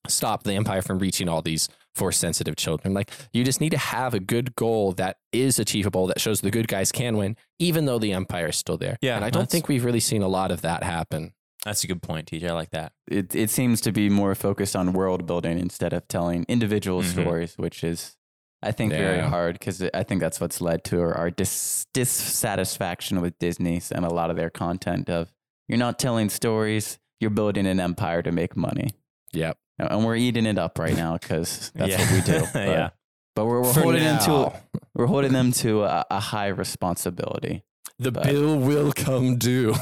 stop 0.07 0.43
the 0.43 0.53
Empire 0.53 0.81
from 0.81 0.99
reaching 0.99 1.29
all 1.29 1.41
these 1.41 1.69
force 1.95 2.17
sensitive 2.17 2.55
children. 2.55 2.93
Like 2.93 3.11
you 3.33 3.43
just 3.43 3.59
need 3.61 3.71
to 3.71 3.77
have 3.77 4.13
a 4.13 4.19
good 4.19 4.55
goal 4.55 4.93
that 4.93 5.17
is 5.31 5.59
achievable 5.59 6.07
that 6.07 6.19
shows 6.21 6.41
the 6.41 6.51
good 6.51 6.67
guys 6.67 6.91
can 6.91 7.17
win, 7.17 7.35
even 7.59 7.85
though 7.85 7.99
the 7.99 8.13
Empire 8.13 8.47
is 8.47 8.55
still 8.55 8.77
there. 8.77 8.97
Yeah, 9.01 9.15
and 9.15 9.25
I 9.25 9.29
don't 9.29 9.49
think 9.49 9.67
we've 9.67 9.83
really 9.85 9.99
seen 9.99 10.21
a 10.21 10.27
lot 10.27 10.51
of 10.51 10.61
that 10.61 10.83
happen. 10.83 11.33
that's 11.63 11.83
a 11.83 11.87
good 11.87 12.01
point, 12.01 12.25
TJ. 12.31 12.49
I 12.49 12.53
like 12.53 12.71
that. 12.71 12.91
It, 13.07 13.35
it 13.35 13.49
seems 13.51 13.81
to 13.81 13.91
be 13.91 14.09
more 14.09 14.33
focused 14.33 14.75
on 14.75 14.93
world 14.93 15.27
building 15.27 15.59
instead 15.59 15.93
of 15.93 16.07
telling 16.07 16.43
individual 16.47 17.03
Mhm. 17.03 17.11
stories, 17.11 17.53
which 17.55 17.83
is, 17.83 18.15
I 18.63 18.71
think, 18.71 18.91
very 18.93 19.19
hard 19.19 19.59
because 19.59 19.83
I 19.93 20.01
think 20.01 20.21
that's 20.21 20.41
what's 20.41 20.59
led 20.59 20.83
to 20.85 20.99
our, 21.01 21.13
our 21.13 21.29
dis- 21.29 21.85
dissatisfaction 21.93 23.21
with 23.21 23.37
Disney 23.37 23.81
and 23.91 24.05
a 24.05 24.09
lot 24.09 24.29
of 24.31 24.37
their 24.37 24.49
content 24.49 25.09
of 25.09 25.31
you're 25.67 25.77
not 25.77 25.99
telling 25.99 26.29
stories, 26.29 26.97
you're 27.19 27.29
building 27.29 27.67
an 27.67 27.79
empire 27.79 28.21
to 28.23 28.31
make 28.31 28.55
money. 28.57 28.89
Yep. 29.33 29.57
And 29.89 30.05
we're 30.05 30.15
eating 30.17 30.45
it 30.45 30.57
up 30.57 30.77
right 30.79 30.95
now 30.95 31.17
because 31.17 31.71
that's 31.75 31.91
Yeah. 31.91 31.99
what 32.01 32.11
we 32.11 32.21
do. 32.21 32.45
But, 32.53 32.67
Yeah. 32.67 32.89
But 33.35 33.45
we're, 33.45 33.61
we're 33.61 33.73
holding 33.73 34.03
them 34.03 34.19
to 34.25 34.53
we're 34.93 35.05
holding 35.07 35.31
them 35.31 35.51
to 35.53 35.83
a, 35.83 36.05
a 36.11 36.19
high 36.19 36.47
responsibility. 36.47 37.63
The 37.99 38.11
But- 38.11 38.23
bill 38.23 38.57
will 38.57 38.91
come 38.91 39.37
due. 39.37 39.73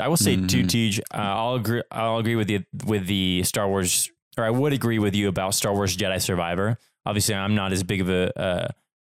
I 0.00 0.06
will 0.08 0.16
say 0.16 0.36
too, 0.36 0.62
Mhm. 0.64 0.68
Tej. 0.68 1.02
Uh, 1.12 1.16
I'll 1.18 1.54
agree. 1.56 1.82
I'll 1.90 2.18
agree 2.18 2.36
with 2.36 2.50
you 2.50 2.64
with 2.86 3.06
the 3.06 3.42
Star 3.44 3.66
Wars, 3.68 4.10
or 4.36 4.44
I 4.44 4.50
would 4.50 4.72
agree 4.72 4.98
with 4.98 5.14
you 5.14 5.28
about 5.28 5.54
Star 5.54 5.72
Wars 5.74 5.96
Jedi 5.96 6.20
Survivor. 6.20 6.78
Obviously, 7.04 7.34
I'm 7.34 7.54
not 7.54 7.72
as 7.72 7.82
big 7.82 8.00
of 8.00 8.08
a 8.08 8.38
uh, 8.38 8.68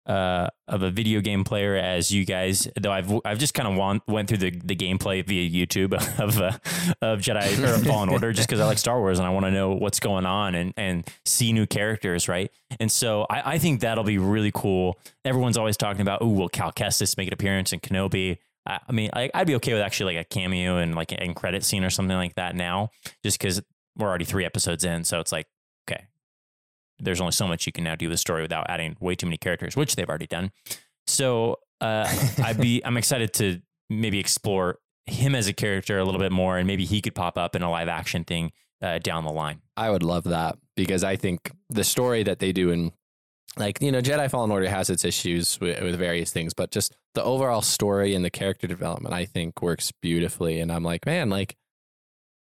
uh, 0.09 0.49
of 0.67 0.83
a 0.83 0.91
video 0.91 1.21
game 1.21 1.45
player 1.45 1.77
as 1.77 2.11
you 2.11 2.25
guys, 2.25 2.67
though. 2.81 2.91
I've 2.91 3.13
I've 3.25 3.39
just 3.39 3.55
kind 3.55 3.69
of 3.69 4.03
went, 4.07 4.29
through 4.29 4.39
the, 4.39 4.51
the 4.51 4.75
gameplay 4.75 5.25
via 5.25 5.49
YouTube 5.49 5.93
of 6.19 6.39
uh, 6.39 6.53
of 7.03 7.21
Jedi 7.21 7.59
or 7.63 7.85
Fallen 7.85 8.09
Order, 8.09 8.33
just 8.33 8.49
because 8.49 8.61
I 8.61 8.67
like 8.67 8.79
Star 8.79 8.99
Wars 8.99 9.19
and 9.19 9.27
I 9.27 9.31
want 9.31 9.47
to 9.47 9.51
know 9.51 9.75
what's 9.75 10.01
going 10.01 10.27
on 10.27 10.55
and 10.55 10.73
and 10.77 11.07
see 11.27 11.53
new 11.53 11.67
characters, 11.67 12.27
right? 12.27 12.51
And 12.81 12.91
so 12.91 13.27
I, 13.29 13.55
I 13.55 13.59
think 13.59 13.81
that'll 13.81 14.05
be 14.05 14.19
really 14.19 14.51
cool. 14.53 14.99
Everyone's 15.25 15.59
always 15.59 15.77
talking 15.77 16.01
about, 16.01 16.23
oh, 16.23 16.29
will 16.29 16.49
Cal 16.49 16.73
Kestis 16.73 17.17
make 17.17 17.29
an 17.29 17.35
appearance 17.35 17.73
in 17.73 17.81
Kenobi? 17.81 18.39
I, 18.67 18.81
I 18.89 18.93
mean, 18.93 19.11
I, 19.13 19.31
I'd 19.35 19.47
be 19.47 19.57
okay 19.57 19.75
with 19.75 19.83
actually 19.83 20.15
like 20.17 20.27
a 20.27 20.29
cameo 20.29 20.79
and 20.79 20.95
like 20.95 21.13
an 21.13 21.35
credit 21.35 21.65
scene 21.65 21.85
or 21.85 21.91
something 21.91 22.17
like 22.17 22.35
that 22.37 22.57
now, 22.57 22.91
just 23.23 23.39
because 23.39 23.61
we're 23.97 24.09
already 24.09 24.25
three 24.25 24.45
episodes 24.45 24.85
in. 24.85 25.05
So 25.05 25.21
it's 25.21 25.33
like, 25.33 25.47
there's 26.99 27.21
only 27.21 27.33
so 27.33 27.47
much 27.47 27.67
you 27.67 27.73
can 27.73 27.85
now 27.85 27.95
do 27.95 28.07
with 28.07 28.15
the 28.15 28.19
story 28.19 28.43
without 28.43 28.67
adding 28.69 28.97
way 29.01 29.15
too 29.15 29.27
many 29.27 29.37
characters, 29.37 29.77
which 29.77 29.97
they've 29.97 30.09
already 30.09 30.27
done. 30.27 30.51
So 31.07 31.57
uh, 31.81 32.13
I'd 32.45 32.61
be 32.61 32.83
I'm 32.85 32.97
excited 32.97 33.33
to 33.35 33.61
maybe 33.89 34.19
explore 34.19 34.79
him 35.07 35.35
as 35.35 35.49
a 35.49 35.53
character 35.53 35.99
a 35.99 36.05
little 36.05 36.21
bit 36.21 36.33
more, 36.33 36.59
and 36.59 36.67
maybe 36.67 36.85
he 36.85 37.01
could 37.01 37.15
pop 37.15 37.39
up 37.39 37.55
in 37.55 37.63
a 37.63 37.71
live 37.71 37.89
action 37.89 38.25
thing 38.25 38.53
uh, 38.83 38.99
down 38.99 39.25
the 39.25 39.33
line. 39.33 39.63
I 39.77 39.91
would 39.91 40.03
love 40.03 40.25
that 40.25 40.59
because 40.77 41.03
I 41.05 41.17
think 41.17 41.51
the 41.71 41.85
story 41.85 42.23
that 42.25 42.39
they 42.39 42.53
do 42.53 42.71
in 42.71 42.93
like 43.57 43.81
you 43.81 43.91
know 43.91 44.01
Jedi 44.01 44.31
Fallen 44.31 44.51
Order 44.51 44.69
has 44.69 44.91
its 44.91 45.05
issues 45.05 45.59
with, 45.61 45.83
with 45.83 45.97
various 45.97 46.33
things, 46.33 46.55
but 46.55 46.71
just 46.71 46.95
the 47.15 47.25
overall 47.25 47.63
story 47.63 48.15
and 48.15 48.25
the 48.25 48.31
character 48.31 48.67
development 48.67 49.15
I 49.15 49.25
think 49.25 49.63
works 49.63 49.93
beautifully. 50.03 50.61
And 50.61 50.71
I'm 50.71 50.85
like, 50.85 51.07
man, 51.07 51.31
like, 51.31 51.57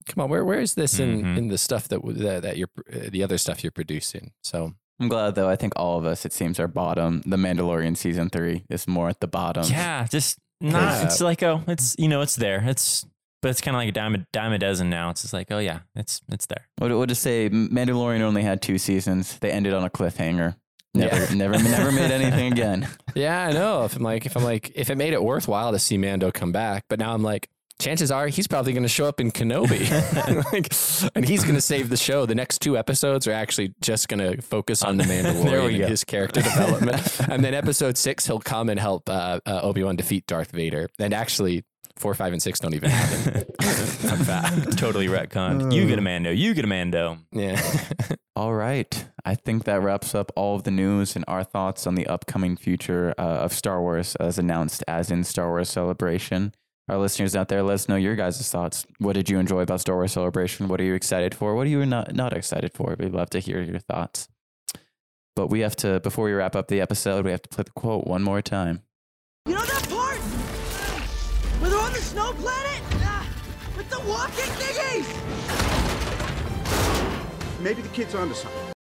come 0.08 0.22
on, 0.24 0.30
where 0.30 0.44
where 0.44 0.60
is 0.60 0.74
this 0.74 0.98
in 0.98 1.22
Mhm. 1.22 1.38
in 1.38 1.48
the 1.48 1.58
stuff 1.58 1.88
that 1.88 2.00
that, 2.04 2.42
that 2.42 2.56
you're 2.56 2.68
uh, 2.92 3.08
the 3.10 3.22
other 3.22 3.38
stuff 3.38 3.62
you're 3.62 3.70
producing? 3.70 4.32
So 4.42 4.74
I'm 5.00 5.08
glad 5.08 5.34
though. 5.36 5.48
I 5.48 5.56
think 5.56 5.74
all 5.76 5.98
of 5.98 6.04
us, 6.04 6.24
it 6.24 6.32
seems, 6.32 6.58
are 6.58 6.66
bottom. 6.68 7.22
The 7.24 7.36
Mandalorian 7.36 7.96
season 7.96 8.30
three 8.30 8.64
is 8.68 8.88
more 8.88 9.08
at 9.08 9.20
the 9.20 9.28
bottom. 9.28 9.64
yeah, 9.70 10.06
just 10.10 10.38
not. 10.60 10.72
Yeah. 10.82 11.04
It's 11.04 11.20
like 11.20 11.42
oh, 11.42 11.62
it's 11.68 11.94
you 11.98 12.08
know, 12.08 12.20
it's 12.22 12.36
there. 12.36 12.62
It's 12.66 13.06
but 13.40 13.50
it's 13.50 13.60
kind 13.60 13.76
of 13.76 13.78
like 13.80 13.88
a 13.90 13.92
dime 13.92 14.14
a 14.16 14.26
dime 14.32 14.52
a 14.52 14.58
dozen 14.58 14.90
now. 14.90 15.10
It's 15.10 15.22
just 15.22 15.32
like 15.32 15.52
oh 15.52 15.58
yeah, 15.60 15.80
it's 15.94 16.20
it's 16.32 16.46
there. 16.46 16.66
What 16.78 16.90
would 16.90 17.08
just 17.08 17.22
say? 17.22 17.48
Mandalorian 17.48 18.20
only 18.22 18.42
had 18.42 18.60
two 18.60 18.78
seasons. 18.78 19.38
They 19.38 19.52
ended 19.52 19.72
on 19.74 19.84
a 19.84 19.90
cliffhanger. 19.90 20.56
Never, 20.94 21.16
Yeah. 21.16 21.34
never, 21.34 21.58
never 21.62 21.92
made 21.92 22.10
anything 22.10 22.50
again. 22.50 22.88
yeah, 23.14 23.46
I 23.46 23.52
know. 23.52 23.84
If 23.84 23.94
I'm 23.94 24.02
like 24.02 24.26
if 24.26 24.36
I'm 24.36 24.42
like 24.42 24.72
if 24.74 24.90
it 24.90 24.96
made 24.96 25.12
it 25.12 25.22
worthwhile 25.22 25.70
to 25.70 25.78
see 25.78 25.96
Mando 25.98 26.32
come 26.32 26.50
back, 26.50 26.84
but 26.88 26.98
now 26.98 27.14
I'm 27.14 27.22
like. 27.22 27.48
Chances 27.78 28.10
are 28.10 28.26
he's 28.26 28.48
probably 28.48 28.72
going 28.72 28.82
to 28.82 28.88
show 28.88 29.06
up 29.06 29.20
in 29.20 29.30
Kenobi, 29.30 29.88
like, 30.52 31.12
and 31.14 31.24
he's 31.24 31.44
going 31.44 31.54
to 31.54 31.60
save 31.60 31.90
the 31.90 31.96
show. 31.96 32.26
The 32.26 32.34
next 32.34 32.58
two 32.60 32.76
episodes 32.76 33.28
are 33.28 33.32
actually 33.32 33.72
just 33.80 34.08
going 34.08 34.18
to 34.18 34.42
focus 34.42 34.82
on 34.82 34.96
the 34.96 35.04
Mandalorian 35.04 35.68
and 35.74 35.78
go. 35.78 35.86
his 35.86 36.02
character 36.02 36.42
development. 36.42 37.20
and 37.28 37.44
then 37.44 37.54
episode 37.54 37.96
six, 37.96 38.26
he'll 38.26 38.40
come 38.40 38.68
and 38.68 38.80
help 38.80 39.08
uh, 39.08 39.38
uh, 39.46 39.60
Obi 39.62 39.84
Wan 39.84 39.94
defeat 39.94 40.26
Darth 40.26 40.50
Vader. 40.50 40.88
And 40.98 41.14
actually, 41.14 41.64
four, 41.96 42.14
five, 42.14 42.32
and 42.32 42.42
six 42.42 42.58
don't 42.58 42.74
even 42.74 42.90
happen. 42.90 43.44
Fun 44.24 44.62
totally 44.72 45.06
retconned. 45.06 45.72
You 45.72 45.86
get 45.86 45.98
a 46.00 46.02
Mando. 46.02 46.30
You 46.30 46.54
get 46.54 46.64
a 46.64 46.68
Mando. 46.68 47.18
yeah. 47.32 47.60
All 48.34 48.54
right. 48.54 49.04
I 49.24 49.34
think 49.34 49.64
that 49.64 49.82
wraps 49.82 50.14
up 50.14 50.30
all 50.36 50.56
of 50.56 50.64
the 50.64 50.70
news 50.70 51.14
and 51.16 51.24
our 51.28 51.44
thoughts 51.44 51.86
on 51.86 51.94
the 51.96 52.06
upcoming 52.06 52.56
future 52.56 53.14
uh, 53.18 53.22
of 53.22 53.52
Star 53.52 53.80
Wars 53.80 54.16
as 54.16 54.38
announced 54.38 54.82
as 54.88 55.10
in 55.10 55.22
Star 55.24 55.48
Wars 55.48 55.68
Celebration. 55.68 56.52
Our 56.88 56.96
listeners 56.96 57.36
out 57.36 57.48
there, 57.48 57.62
let 57.62 57.74
us 57.74 57.86
know 57.86 57.96
your 57.96 58.16
guys' 58.16 58.50
thoughts. 58.50 58.86
What 58.98 59.12
did 59.12 59.28
you 59.28 59.38
enjoy 59.38 59.60
about 59.60 59.82
Star 59.82 59.96
Wars 59.96 60.12
Celebration? 60.12 60.68
What 60.68 60.80
are 60.80 60.84
you 60.84 60.94
excited 60.94 61.34
for? 61.34 61.54
What 61.54 61.66
are 61.66 61.70
you 61.70 61.84
not, 61.84 62.14
not 62.14 62.32
excited 62.32 62.72
for? 62.72 62.96
We'd 62.98 63.12
love 63.12 63.28
to 63.30 63.40
hear 63.40 63.60
your 63.60 63.78
thoughts. 63.78 64.28
But 65.36 65.48
we 65.48 65.60
have 65.60 65.76
to, 65.76 66.00
before 66.00 66.24
we 66.24 66.32
wrap 66.32 66.56
up 66.56 66.68
the 66.68 66.80
episode, 66.80 67.26
we 67.26 67.30
have 67.30 67.42
to 67.42 67.48
play 67.50 67.64
the 67.64 67.72
quote 67.72 68.06
one 68.06 68.22
more 68.22 68.40
time. 68.40 68.80
You 69.44 69.54
know 69.54 69.60
that 69.66 69.86
part? 69.90 70.16
Where 71.60 71.70
they're 71.70 71.78
on 71.78 71.92
the 71.92 71.98
snow 71.98 72.32
planet? 72.32 72.82
With 73.76 73.90
the 73.90 74.00
walking 74.00 74.50
thingies! 74.56 75.06
Maybe 77.60 77.82
the 77.82 77.88
kid's 77.90 78.14
onto 78.14 78.34
something. 78.34 78.72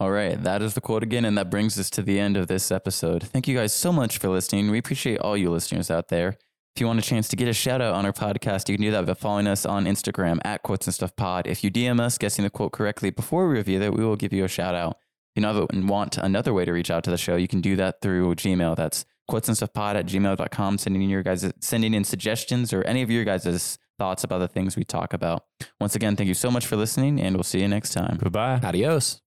All 0.00 0.10
right, 0.10 0.42
that 0.42 0.62
is 0.62 0.74
the 0.74 0.80
quote 0.80 1.04
again, 1.04 1.24
and 1.24 1.38
that 1.38 1.48
brings 1.48 1.78
us 1.78 1.90
to 1.90 2.02
the 2.02 2.18
end 2.18 2.36
of 2.36 2.48
this 2.48 2.72
episode. 2.72 3.22
Thank 3.22 3.46
you 3.46 3.56
guys 3.56 3.72
so 3.72 3.92
much 3.92 4.18
for 4.18 4.28
listening. 4.28 4.70
We 4.70 4.78
appreciate 4.78 5.20
all 5.20 5.36
you 5.36 5.50
listeners 5.50 5.92
out 5.92 6.08
there. 6.08 6.36
If 6.76 6.80
you 6.80 6.86
want 6.88 6.98
a 6.98 7.02
chance 7.02 7.26
to 7.28 7.36
get 7.36 7.48
a 7.48 7.54
shout 7.54 7.80
out 7.80 7.94
on 7.94 8.04
our 8.04 8.12
podcast, 8.12 8.68
you 8.68 8.76
can 8.76 8.82
do 8.84 8.90
that 8.90 9.06
by 9.06 9.14
following 9.14 9.46
us 9.46 9.64
on 9.64 9.86
Instagram 9.86 10.40
at 10.44 10.62
Quotes 10.62 10.86
and 10.86 10.92
Stuff 10.92 11.16
Pod. 11.16 11.46
If 11.46 11.64
you 11.64 11.70
DM 11.70 11.98
us 11.98 12.18
guessing 12.18 12.42
the 12.42 12.50
quote 12.50 12.72
correctly 12.72 13.08
before 13.08 13.48
we 13.48 13.54
review 13.54 13.80
it, 13.80 13.94
we 13.94 14.04
will 14.04 14.14
give 14.14 14.34
you 14.34 14.44
a 14.44 14.48
shout 14.48 14.74
out. 14.74 14.98
If 15.34 15.36
you 15.36 15.40
know, 15.40 15.66
want 15.72 16.18
another 16.18 16.52
way 16.52 16.66
to 16.66 16.72
reach 16.72 16.90
out 16.90 17.02
to 17.04 17.10
the 17.10 17.16
show, 17.16 17.36
you 17.36 17.48
can 17.48 17.62
do 17.62 17.76
that 17.76 18.02
through 18.02 18.34
Gmail. 18.34 18.76
That's 18.76 19.06
quotes 19.26 19.48
and 19.48 19.56
stuff 19.56 19.72
pod 19.72 19.96
at 19.96 20.04
gmail.com, 20.04 20.76
sending 20.76 21.00
in 21.00 21.08
your 21.08 21.22
guys 21.22 21.50
sending 21.62 21.94
in 21.94 22.04
suggestions 22.04 22.74
or 22.74 22.82
any 22.82 23.00
of 23.00 23.10
your 23.10 23.24
guys' 23.24 23.78
thoughts 23.98 24.22
about 24.22 24.40
the 24.40 24.48
things 24.48 24.76
we 24.76 24.84
talk 24.84 25.14
about. 25.14 25.46
Once 25.80 25.94
again, 25.94 26.14
thank 26.14 26.28
you 26.28 26.34
so 26.34 26.50
much 26.50 26.66
for 26.66 26.76
listening, 26.76 27.22
and 27.22 27.36
we'll 27.36 27.42
see 27.42 27.62
you 27.62 27.68
next 27.68 27.94
time. 27.94 28.18
Goodbye. 28.20 28.60
Adios. 28.62 29.22